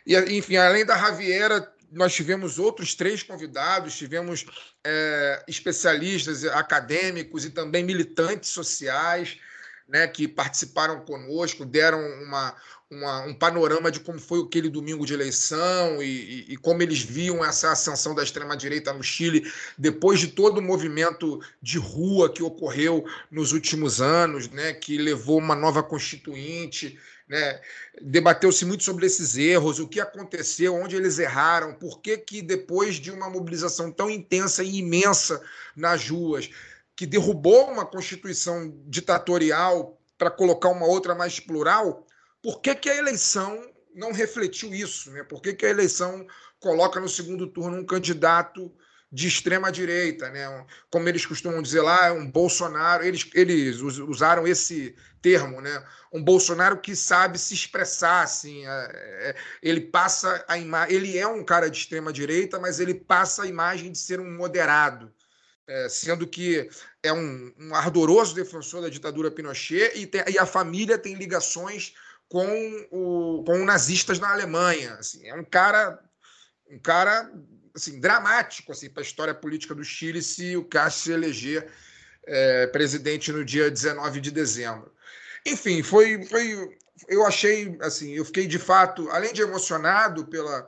E, 0.06 0.16
enfim, 0.36 0.56
além 0.56 0.84
da 0.84 0.96
Javiera, 0.96 1.72
nós 1.90 2.14
tivemos 2.14 2.58
outros 2.58 2.94
três 2.94 3.22
convidados, 3.22 3.96
tivemos 3.96 4.46
é, 4.84 5.44
especialistas 5.46 6.44
acadêmicos 6.44 7.44
e 7.44 7.50
também 7.50 7.84
militantes 7.84 8.50
sociais 8.50 9.38
né, 9.86 10.08
que 10.08 10.26
participaram 10.26 11.04
conosco, 11.04 11.66
deram 11.66 12.00
uma, 12.22 12.56
uma, 12.92 13.22
um 13.22 13.32
panorama 13.32 13.90
de 13.90 14.00
como 14.00 14.18
foi 14.18 14.40
aquele 14.42 14.68
domingo 14.68 15.06
de 15.06 15.14
eleição 15.14 16.02
e, 16.02 16.06
e, 16.06 16.52
e 16.52 16.56
como 16.58 16.82
eles 16.82 17.00
viam 17.00 17.42
essa 17.42 17.72
ascensão 17.72 18.14
da 18.14 18.22
extrema-direita 18.22 18.92
no 18.92 19.02
Chile 19.02 19.50
depois 19.78 20.20
de 20.20 20.28
todo 20.28 20.58
o 20.58 20.62
movimento 20.62 21.40
de 21.62 21.78
rua 21.78 22.30
que 22.30 22.42
ocorreu 22.42 23.02
nos 23.30 23.52
últimos 23.52 24.02
anos, 24.02 24.50
né, 24.50 24.74
que 24.74 24.98
levou 24.98 25.38
uma 25.38 25.56
nova 25.56 25.82
constituinte. 25.82 26.98
Né? 27.26 27.60
Debateu-se 28.02 28.66
muito 28.66 28.84
sobre 28.84 29.06
esses 29.06 29.38
erros, 29.38 29.78
o 29.78 29.88
que 29.88 29.98
aconteceu, 29.98 30.74
onde 30.74 30.94
eles 30.94 31.18
erraram, 31.18 31.72
por 31.72 32.02
que, 32.02 32.18
que 32.18 32.42
depois 32.42 32.96
de 32.96 33.10
uma 33.10 33.30
mobilização 33.30 33.90
tão 33.90 34.10
intensa 34.10 34.62
e 34.62 34.76
imensa 34.76 35.40
nas 35.74 36.06
ruas, 36.10 36.50
que 36.94 37.06
derrubou 37.06 37.70
uma 37.70 37.86
constituição 37.86 38.70
ditatorial 38.86 39.98
para 40.18 40.30
colocar 40.30 40.68
uma 40.68 40.86
outra 40.86 41.14
mais 41.14 41.40
plural, 41.40 42.06
por 42.42 42.60
que, 42.60 42.74
que 42.74 42.90
a 42.90 42.96
eleição 42.96 43.70
não 43.94 44.12
refletiu 44.12 44.74
isso? 44.74 45.10
Né? 45.10 45.22
Por 45.22 45.40
que, 45.40 45.54
que 45.54 45.66
a 45.66 45.70
eleição 45.70 46.26
coloca 46.58 47.00
no 47.00 47.08
segundo 47.08 47.46
turno 47.46 47.78
um 47.78 47.86
candidato 47.86 48.72
de 49.12 49.28
extrema 49.28 49.70
direita, 49.70 50.30
né? 50.30 50.66
Como 50.90 51.06
eles 51.06 51.26
costumam 51.26 51.60
dizer 51.60 51.82
lá, 51.82 52.14
um 52.14 52.30
Bolsonaro, 52.30 53.04
eles, 53.04 53.28
eles 53.34 53.78
usaram 53.78 54.46
esse 54.46 54.96
termo, 55.20 55.60
né? 55.60 55.84
Um 56.10 56.24
Bolsonaro 56.24 56.80
que 56.80 56.96
sabe 56.96 57.38
se 57.38 57.52
expressar, 57.52 58.22
assim, 58.22 58.66
é, 58.66 58.70
é, 58.70 59.36
ele 59.62 59.82
passa 59.82 60.42
a 60.48 60.56
imagem, 60.56 60.96
ele 60.96 61.18
é 61.18 61.26
um 61.26 61.44
cara 61.44 61.68
de 61.68 61.76
extrema 61.76 62.10
direita, 62.10 62.58
mas 62.58 62.80
ele 62.80 62.94
passa 62.94 63.42
a 63.42 63.46
imagem 63.46 63.92
de 63.92 63.98
ser 63.98 64.18
um 64.18 64.34
moderado, 64.34 65.12
é, 65.66 65.90
sendo 65.90 66.26
que 66.26 66.70
é 67.02 67.12
um, 67.12 67.52
um, 67.58 67.74
ardoroso 67.74 68.34
defensor 68.34 68.80
da 68.80 68.88
ditadura 68.88 69.30
Pinochet 69.30 69.92
e, 69.94 70.06
tem, 70.06 70.24
e 70.26 70.38
a 70.38 70.46
família 70.46 70.96
tem 70.96 71.14
ligações 71.14 71.92
com, 72.32 72.86
o, 72.90 73.44
com 73.44 73.62
nazistas 73.62 74.18
na 74.18 74.32
Alemanha. 74.32 74.94
Assim, 74.94 75.28
é 75.28 75.34
um 75.34 75.44
cara, 75.44 76.02
um 76.70 76.78
cara 76.78 77.30
assim, 77.74 78.00
dramático 78.00 78.72
assim, 78.72 78.88
para 78.88 79.02
a 79.02 79.04
história 79.04 79.34
política 79.34 79.74
do 79.74 79.84
Chile 79.84 80.22
se 80.22 80.56
o 80.56 80.64
Castro 80.64 81.04
se 81.04 81.12
eleger 81.12 81.70
é, 82.24 82.66
presidente 82.68 83.30
no 83.30 83.44
dia 83.44 83.70
19 83.70 84.18
de 84.18 84.30
dezembro. 84.30 84.90
Enfim, 85.44 85.82
foi, 85.82 86.24
foi. 86.24 86.74
Eu 87.06 87.26
achei 87.26 87.76
assim, 87.82 88.12
eu 88.12 88.24
fiquei 88.24 88.46
de 88.46 88.58
fato, 88.58 89.10
além 89.10 89.34
de 89.34 89.42
emocionado 89.42 90.24
pela, 90.26 90.66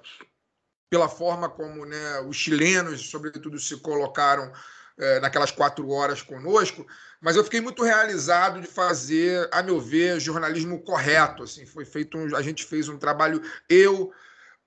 pela 0.90 1.08
forma 1.08 1.48
como 1.48 1.86
né, 1.86 2.20
os 2.28 2.36
chilenos, 2.36 3.08
sobretudo, 3.08 3.58
se 3.58 3.78
colocaram 3.78 4.52
é, 4.98 5.18
naquelas 5.20 5.50
quatro 5.50 5.88
horas 5.88 6.20
conosco, 6.20 6.86
mas 7.24 7.36
eu 7.36 7.42
fiquei 7.42 7.62
muito 7.62 7.82
realizado 7.82 8.60
de 8.60 8.66
fazer, 8.66 9.48
a 9.50 9.62
meu 9.62 9.80
ver, 9.80 10.20
jornalismo 10.20 10.78
correto. 10.82 11.42
Assim, 11.42 11.64
foi 11.64 11.86
feito 11.86 12.18
um, 12.18 12.36
a 12.36 12.42
gente 12.42 12.62
fez 12.66 12.86
um 12.86 12.98
trabalho, 12.98 13.40
eu, 13.66 14.12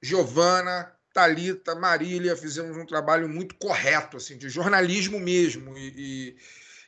Giovana, 0.01 0.91
Talita, 1.13 1.75
Marília, 1.75 2.35
fizemos 2.35 2.75
um 2.75 2.83
trabalho 2.83 3.29
muito 3.29 3.53
correto, 3.57 4.17
assim, 4.17 4.39
de 4.39 4.49
jornalismo 4.49 5.19
mesmo. 5.19 5.77
E, 5.77 5.93
e, 5.95 6.35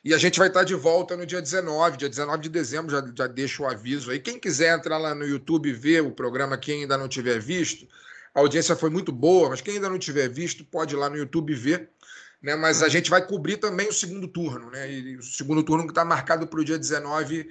e, 0.06 0.12
a 0.12 0.18
gente 0.18 0.40
vai 0.40 0.48
estar 0.48 0.64
de 0.64 0.74
volta 0.74 1.16
no 1.16 1.24
dia 1.24 1.40
19, 1.40 1.98
dia 1.98 2.08
19 2.08 2.42
de 2.42 2.48
dezembro, 2.48 2.90
já, 2.90 3.04
já 3.16 3.28
deixo 3.28 3.62
o 3.62 3.68
aviso 3.68 4.10
aí. 4.10 4.18
Quem 4.18 4.40
quiser 4.40 4.76
entrar 4.76 4.98
lá 4.98 5.14
no 5.14 5.24
YouTube 5.24 5.68
e 5.68 5.72
ver 5.72 6.02
o 6.02 6.10
programa, 6.10 6.58
quem 6.58 6.82
ainda 6.82 6.98
não 6.98 7.06
tiver 7.06 7.38
visto, 7.38 7.86
a 8.34 8.40
audiência 8.40 8.74
foi 8.74 8.90
muito 8.90 9.12
boa, 9.12 9.48
mas 9.48 9.60
quem 9.60 9.74
ainda 9.74 9.88
não 9.88 10.00
tiver 10.00 10.28
visto, 10.28 10.64
pode 10.64 10.96
ir 10.96 10.98
lá 10.98 11.08
no 11.08 11.16
YouTube 11.16 11.54
ver 11.54 11.90
né? 12.42 12.56
Mas 12.56 12.82
a 12.82 12.88
gente 12.88 13.10
vai 13.10 13.26
cobrir 13.26 13.56
também 13.58 13.88
o 13.88 13.92
segundo 13.92 14.26
turno, 14.28 14.70
né? 14.70 14.90
E 14.90 15.16
o 15.16 15.22
segundo 15.22 15.62
turno 15.62 15.84
que 15.84 15.90
está 15.90 16.04
marcado 16.04 16.46
para 16.46 16.60
o 16.60 16.64
dia 16.64 16.78
19 16.78 17.48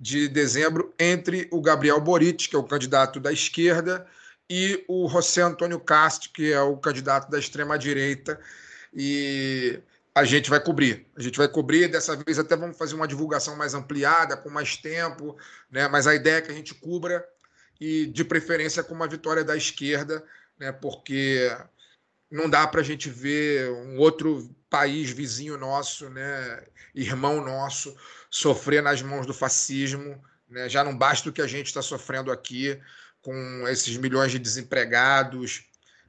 de 0.00 0.28
dezembro 0.28 0.94
entre 0.98 1.48
o 1.50 1.60
Gabriel 1.60 2.00
Boric, 2.00 2.48
que 2.48 2.56
é 2.56 2.58
o 2.58 2.64
candidato 2.64 3.18
da 3.18 3.32
esquerda, 3.32 4.06
e 4.48 4.84
o 4.88 5.08
José 5.08 5.42
Antônio 5.42 5.80
Castro, 5.80 6.30
que 6.32 6.52
é 6.52 6.60
o 6.60 6.76
candidato 6.76 7.30
da 7.30 7.38
extrema-direita. 7.38 8.40
E 8.94 9.80
a 10.14 10.24
gente 10.24 10.48
vai 10.48 10.60
cobrir. 10.60 11.06
A 11.16 11.22
gente 11.22 11.36
vai 11.36 11.48
cobrir, 11.48 11.88
dessa 11.88 12.16
vez 12.16 12.38
até 12.38 12.56
vamos 12.56 12.76
fazer 12.76 12.94
uma 12.94 13.06
divulgação 13.06 13.56
mais 13.56 13.74
ampliada, 13.74 14.36
com 14.36 14.48
mais 14.48 14.76
tempo, 14.76 15.36
né? 15.70 15.86
mas 15.88 16.06
a 16.06 16.14
ideia 16.14 16.36
é 16.36 16.40
que 16.40 16.50
a 16.50 16.54
gente 16.54 16.74
cubra 16.74 17.24
e, 17.80 18.06
de 18.06 18.24
preferência, 18.24 18.82
com 18.82 18.94
uma 18.94 19.06
vitória 19.06 19.44
da 19.44 19.56
esquerda, 19.56 20.24
né? 20.58 20.72
porque 20.72 21.50
não 22.30 22.48
dá 22.48 22.66
para 22.66 22.80
a 22.80 22.84
gente 22.84 23.08
ver 23.08 23.70
um 23.70 23.98
outro 23.98 24.54
país 24.68 25.10
vizinho 25.10 25.56
nosso, 25.56 26.08
né, 26.10 26.62
irmão 26.94 27.42
nosso, 27.44 27.96
sofrer 28.30 28.82
nas 28.82 29.00
mãos 29.00 29.26
do 29.26 29.32
fascismo. 29.32 30.22
Né? 30.48 30.68
Já 30.68 30.84
não 30.84 30.96
basta 30.96 31.28
o 31.28 31.32
que 31.32 31.42
a 31.42 31.46
gente 31.46 31.66
está 31.66 31.82
sofrendo 31.82 32.30
aqui 32.30 32.78
com 33.22 33.66
esses 33.68 33.96
milhões 33.96 34.30
de 34.30 34.38
desempregados, 34.38 35.64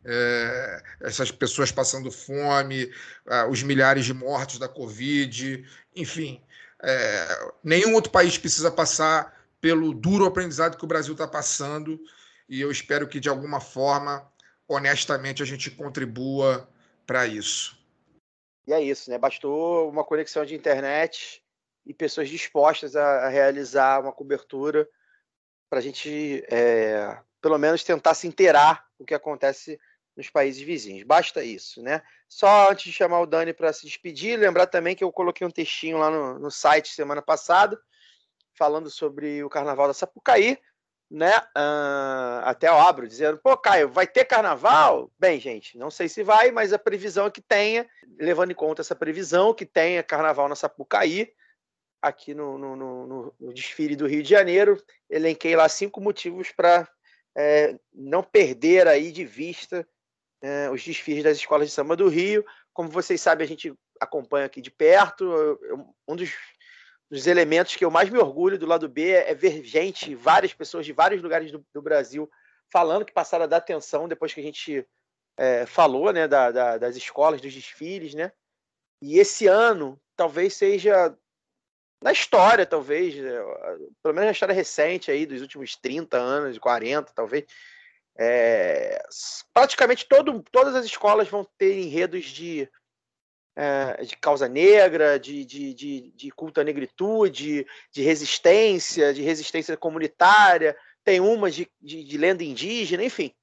é, 0.05 0.83
essas 1.01 1.31
pessoas 1.31 1.71
passando 1.71 2.11
fome, 2.11 2.91
os 3.49 3.63
milhares 3.63 4.05
de 4.05 4.13
mortos 4.13 4.57
da 4.57 4.67
Covid, 4.67 5.65
enfim. 5.95 6.41
É, 6.81 7.51
nenhum 7.63 7.93
outro 7.93 8.11
país 8.11 8.37
precisa 8.37 8.71
passar 8.71 9.37
pelo 9.59 9.93
duro 9.93 10.25
aprendizado 10.25 10.77
que 10.77 10.85
o 10.85 10.87
Brasil 10.87 11.13
está 11.13 11.27
passando, 11.27 11.99
e 12.47 12.61
eu 12.61 12.71
espero 12.71 13.07
que, 13.07 13.19
de 13.19 13.27
alguma 13.27 13.59
forma, 13.59 14.25
honestamente 14.69 15.41
a 15.41 15.45
gente 15.45 15.71
contribua 15.71 16.69
para 17.05 17.25
isso. 17.25 17.77
E 18.67 18.71
é 18.71 18.81
isso, 18.81 19.09
né? 19.09 19.17
Bastou 19.17 19.89
uma 19.89 20.03
conexão 20.03 20.45
de 20.45 20.53
internet 20.53 21.43
e 21.85 21.93
pessoas 21.93 22.29
dispostas 22.29 22.95
a, 22.95 23.25
a 23.25 23.27
realizar 23.27 23.99
uma 23.99 24.13
cobertura 24.13 24.87
para 25.67 25.79
a 25.79 25.81
gente, 25.81 26.45
é, 26.51 27.19
pelo 27.41 27.57
menos, 27.57 27.83
tentar 27.83 28.13
se 28.13 28.27
inteirar 28.27 28.87
o 28.99 29.05
que 29.05 29.15
acontece 29.15 29.79
nos 30.15 30.29
países 30.29 30.61
vizinhos. 30.61 31.03
Basta 31.03 31.43
isso, 31.43 31.81
né? 31.81 32.03
Só 32.27 32.69
antes 32.69 32.85
de 32.85 32.91
chamar 32.91 33.21
o 33.21 33.25
Dani 33.25 33.53
para 33.53 33.73
se 33.73 33.85
despedir, 33.85 34.37
lembrar 34.37 34.67
também 34.67 34.95
que 34.95 35.03
eu 35.03 35.11
coloquei 35.11 35.47
um 35.47 35.51
textinho 35.51 35.97
lá 35.97 36.11
no, 36.11 36.37
no 36.37 36.51
site 36.51 36.89
semana 36.89 37.21
passada 37.21 37.79
falando 38.53 38.89
sobre 38.89 39.43
o 39.43 39.49
Carnaval 39.49 39.87
da 39.87 39.93
Sapucaí 39.93 40.59
né? 41.09 41.35
Uh, 41.57 42.43
até 42.43 42.67
eu 42.67 42.77
abro 42.77 43.07
dizendo, 43.07 43.39
pô, 43.39 43.57
Caio, 43.57 43.89
vai 43.89 44.05
ter 44.05 44.25
carnaval? 44.25 45.11
Bem, 45.17 45.39
gente, 45.39 45.77
não 45.77 45.89
sei 45.89 46.07
se 46.07 46.23
vai, 46.23 46.51
mas 46.51 46.71
a 46.71 46.79
previsão 46.79 47.25
é 47.25 47.31
que 47.31 47.41
tenha, 47.41 47.87
levando 48.19 48.51
em 48.51 48.55
conta 48.55 48.81
essa 48.81 48.95
previsão, 48.95 49.53
que 49.53 49.65
tenha 49.65 50.03
carnaval 50.03 50.47
na 50.47 50.55
Sapucaí, 50.55 51.33
aqui 52.01 52.33
no, 52.33 52.57
no, 52.57 52.75
no, 52.75 53.35
no 53.39 53.53
desfile 53.53 53.95
do 53.95 54.07
Rio 54.07 54.21
de 54.21 54.29
Janeiro. 54.29 54.81
Elenquei 55.09 55.55
lá 55.55 55.67
cinco 55.67 55.99
motivos 55.99 56.51
para 56.51 56.87
é, 57.35 57.77
não 57.93 58.23
perder 58.23 58.87
aí 58.87 59.11
de 59.11 59.25
vista 59.25 59.87
é, 60.41 60.69
os 60.69 60.83
desfiles 60.83 61.23
das 61.23 61.37
escolas 61.37 61.67
de 61.67 61.73
samba 61.73 61.95
do 61.95 62.07
Rio. 62.07 62.45
Como 62.71 62.89
vocês 62.89 63.19
sabem, 63.19 63.45
a 63.45 63.47
gente 63.47 63.73
acompanha 63.99 64.45
aqui 64.45 64.61
de 64.61 64.71
perto. 64.71 65.25
Eu, 65.25 65.95
um 66.07 66.15
dos 66.15 66.31
dos 67.09 67.25
elementos 67.25 67.75
que 67.75 67.83
eu 67.83 67.89
mais 67.89 68.09
me 68.09 68.19
orgulho 68.19 68.57
do 68.57 68.67
lado 68.67 68.87
B 68.87 69.09
é 69.09 69.33
ver 69.33 69.63
gente, 69.63 70.13
várias 70.13 70.53
pessoas 70.53 70.85
de 70.85 70.93
vários 70.93 71.21
lugares 71.21 71.51
do, 71.51 71.65
do 71.73 71.81
Brasil 71.81 72.29
falando 72.71 73.03
que 73.03 73.13
passaram 73.13 73.45
a 73.45 73.47
dar 73.47 73.57
atenção 73.57 74.07
depois 74.07 74.33
que 74.33 74.39
a 74.39 74.43
gente 74.43 74.87
é, 75.37 75.65
falou 75.65 76.13
né, 76.13 76.27
da, 76.27 76.51
da, 76.51 76.77
das 76.77 76.95
escolas, 76.95 77.41
dos 77.41 77.53
desfiles, 77.53 78.13
né? 78.13 78.31
E 79.01 79.17
esse 79.17 79.47
ano 79.47 79.99
talvez 80.15 80.53
seja 80.53 81.17
na 82.01 82.11
história, 82.11 82.65
talvez, 82.65 83.15
é, 83.15 83.41
pelo 84.03 84.13
menos 84.13 84.25
na 84.25 84.31
história 84.31 84.53
recente 84.53 85.09
aí, 85.09 85.25
dos 85.25 85.41
últimos 85.41 85.75
30 85.75 86.17
anos, 86.17 86.57
40, 86.57 87.11
talvez, 87.13 87.45
é, 88.17 89.01
praticamente 89.53 90.07
todo, 90.07 90.43
todas 90.51 90.75
as 90.75 90.85
escolas 90.85 91.27
vão 91.27 91.47
ter 91.57 91.77
enredos 91.77 92.25
de 92.25 92.69
é, 93.59 94.05
de 94.05 94.15
causa 94.15 94.47
negra, 94.47 95.19
de, 95.19 95.43
de, 95.43 95.73
de, 95.73 96.11
de 96.15 96.31
culto 96.31 96.61
à 96.61 96.63
negritude, 96.63 97.67
de 97.91 98.01
resistência, 98.01 99.13
de 99.13 99.21
resistência 99.21 99.75
comunitária, 99.75 100.77
tem 101.03 101.19
uma 101.19 101.51
de, 101.51 101.69
de, 101.81 102.05
de 102.05 102.17
lenda 102.17 102.41
indígena, 102.41 103.03
enfim. 103.03 103.33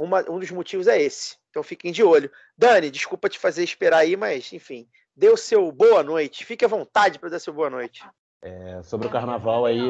Uma, 0.00 0.24
um 0.30 0.38
dos 0.38 0.52
motivos 0.52 0.86
é 0.86 1.02
esse. 1.02 1.36
Então 1.50 1.64
fiquem 1.64 1.90
de 1.90 2.04
olho. 2.04 2.30
Dani, 2.56 2.88
desculpa 2.88 3.28
te 3.28 3.36
fazer 3.36 3.64
esperar 3.64 3.98
aí, 3.98 4.16
mas 4.16 4.52
enfim, 4.52 4.86
dê 5.16 5.28
o 5.28 5.36
seu 5.36 5.72
boa 5.72 6.04
noite. 6.04 6.44
Fique 6.44 6.64
à 6.64 6.68
vontade 6.68 7.18
para 7.18 7.30
dar 7.30 7.40
seu 7.40 7.52
boa 7.52 7.68
noite. 7.68 8.06
É, 8.40 8.80
sobre 8.84 9.08
o 9.08 9.10
carnaval 9.10 9.66
aí, 9.66 9.80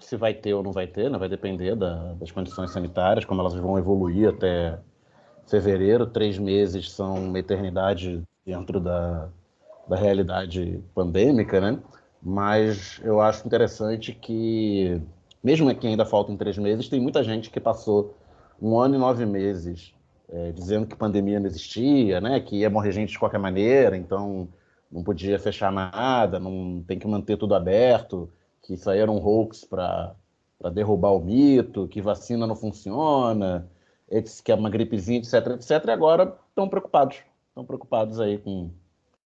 se 0.00 0.16
vai 0.16 0.32
ter 0.32 0.54
ou 0.54 0.62
não 0.62 0.72
vai 0.72 0.86
ter, 0.86 1.10
né? 1.10 1.18
vai 1.18 1.28
depender 1.28 1.76
da- 1.76 2.14
das 2.14 2.30
condições 2.30 2.70
sanitárias, 2.70 3.26
como 3.26 3.42
elas 3.42 3.52
vão 3.54 3.78
evoluir 3.78 4.30
até 4.30 4.78
fevereiro. 5.46 6.06
Três 6.06 6.38
meses 6.38 6.90
são 6.90 7.16
uma 7.16 7.38
eternidade 7.38 8.22
dentro 8.48 8.80
da, 8.80 9.28
da 9.86 9.94
realidade 9.94 10.82
pandêmica, 10.94 11.60
né? 11.60 11.78
Mas 12.22 12.98
eu 13.04 13.20
acho 13.20 13.46
interessante 13.46 14.14
que, 14.14 15.00
mesmo 15.44 15.72
que 15.74 15.86
ainda 15.86 16.06
faltam 16.06 16.34
três 16.34 16.56
meses, 16.56 16.88
tem 16.88 16.98
muita 16.98 17.22
gente 17.22 17.50
que 17.50 17.60
passou 17.60 18.16
um 18.60 18.78
ano 18.78 18.94
e 18.94 18.98
nove 18.98 19.26
meses 19.26 19.92
é, 20.30 20.50
dizendo 20.52 20.86
que 20.86 20.96
pandemia 20.96 21.38
não 21.38 21.46
existia, 21.46 22.22
né? 22.22 22.40
Que 22.40 22.56
ia 22.56 22.70
morrer 22.70 22.92
gente 22.92 23.12
de 23.12 23.18
qualquer 23.18 23.38
maneira, 23.38 23.96
então 23.98 24.48
não 24.90 25.04
podia 25.04 25.38
fechar 25.38 25.70
nada, 25.70 26.40
não 26.40 26.82
tem 26.86 26.98
que 26.98 27.06
manter 27.06 27.36
tudo 27.36 27.54
aberto, 27.54 28.30
que 28.62 28.72
isso 28.74 28.88
aí 28.88 28.98
era 28.98 29.10
um 29.10 29.22
hoax 29.22 29.62
para 29.62 30.14
derrubar 30.72 31.10
o 31.10 31.20
mito, 31.20 31.86
que 31.86 32.00
vacina 32.00 32.46
não 32.46 32.56
funciona, 32.56 33.68
que 34.42 34.50
é 34.50 34.54
uma 34.54 34.70
gripezinha, 34.70 35.18
etc, 35.18 35.48
etc, 35.48 35.84
e 35.86 35.90
agora 35.90 36.34
estão 36.48 36.66
preocupados. 36.66 37.18
Estão 37.58 37.66
preocupados 37.66 38.20
aí 38.20 38.38
com, 38.38 38.70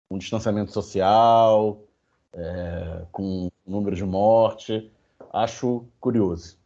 com 0.08 0.18
distanciamento 0.18 0.72
social, 0.72 1.84
é, 2.32 3.06
com 3.12 3.52
número 3.68 3.98
de 3.98 4.06
morte. 4.06 4.90
Acho 5.34 5.86
curioso. 6.00 6.58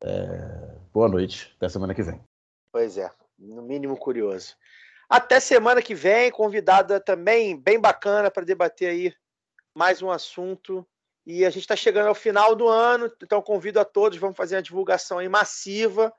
É, 0.00 0.76
boa 0.94 1.08
noite, 1.08 1.52
até 1.56 1.68
semana 1.68 1.92
que 1.92 2.04
vem. 2.04 2.20
Pois 2.70 2.96
é, 2.96 3.10
no 3.36 3.62
mínimo 3.62 3.96
curioso. 3.96 4.54
Até 5.08 5.40
semana 5.40 5.82
que 5.82 5.92
vem, 5.92 6.30
convidada 6.30 7.00
também 7.00 7.60
bem 7.60 7.80
bacana 7.80 8.30
para 8.30 8.46
debater 8.46 8.88
aí 8.88 9.12
mais 9.74 10.00
um 10.02 10.10
assunto. 10.12 10.86
E 11.26 11.44
a 11.44 11.50
gente 11.50 11.62
está 11.62 11.74
chegando 11.74 12.06
ao 12.06 12.14
final 12.14 12.54
do 12.54 12.68
ano, 12.68 13.10
então 13.20 13.42
convido 13.42 13.80
a 13.80 13.84
todos, 13.84 14.18
vamos 14.18 14.36
fazer 14.36 14.54
uma 14.54 14.62
divulgação 14.62 15.18
aí 15.18 15.28
massiva. 15.28 16.14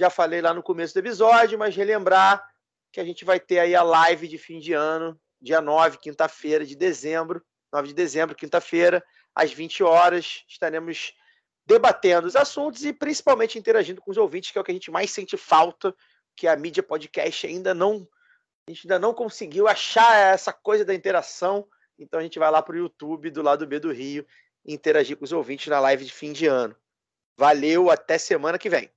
Já 0.00 0.10
falei 0.10 0.42
lá 0.42 0.52
no 0.52 0.60
começo 0.60 0.92
do 0.92 0.98
episódio, 0.98 1.56
mas 1.56 1.76
relembrar 1.76 2.51
que 2.92 3.00
a 3.00 3.04
gente 3.04 3.24
vai 3.24 3.40
ter 3.40 3.58
aí 3.58 3.74
a 3.74 3.82
live 3.82 4.28
de 4.28 4.38
fim 4.38 4.58
de 4.58 4.72
ano, 4.72 5.18
dia 5.40 5.60
9, 5.60 5.98
quinta-feira 5.98 6.64
de 6.64 6.76
dezembro, 6.76 7.42
9 7.72 7.88
de 7.88 7.94
dezembro, 7.94 8.36
quinta-feira, 8.36 9.02
às 9.34 9.52
20 9.52 9.82
horas, 9.82 10.44
estaremos 10.46 11.14
debatendo 11.66 12.26
os 12.26 12.36
assuntos 12.36 12.84
e 12.84 12.92
principalmente 12.92 13.58
interagindo 13.58 14.00
com 14.00 14.10
os 14.10 14.18
ouvintes, 14.18 14.50
que 14.50 14.58
é 14.58 14.60
o 14.60 14.64
que 14.64 14.70
a 14.70 14.74
gente 14.74 14.90
mais 14.90 15.10
sente 15.10 15.36
falta, 15.36 15.94
que 16.36 16.46
a 16.46 16.54
mídia 16.54 16.82
podcast 16.82 17.46
ainda 17.46 17.72
não 17.72 18.06
a 18.68 18.70
gente 18.70 18.86
ainda 18.86 18.98
não 18.98 19.12
conseguiu 19.12 19.66
achar 19.66 20.16
essa 20.16 20.52
coisa 20.52 20.84
da 20.84 20.94
interação. 20.94 21.66
Então 21.98 22.20
a 22.20 22.22
gente 22.22 22.38
vai 22.38 22.48
lá 22.48 22.62
para 22.62 22.74
o 22.74 22.78
YouTube 22.78 23.28
do 23.30 23.42
lado 23.42 23.66
B 23.66 23.80
do 23.80 23.92
Rio 23.92 24.24
interagir 24.64 25.16
com 25.16 25.24
os 25.24 25.32
ouvintes 25.32 25.66
na 25.66 25.80
live 25.80 26.04
de 26.04 26.12
fim 26.12 26.32
de 26.32 26.46
ano. 26.46 26.76
Valeu, 27.36 27.90
até 27.90 28.18
semana 28.18 28.58
que 28.58 28.70
vem. 28.70 28.88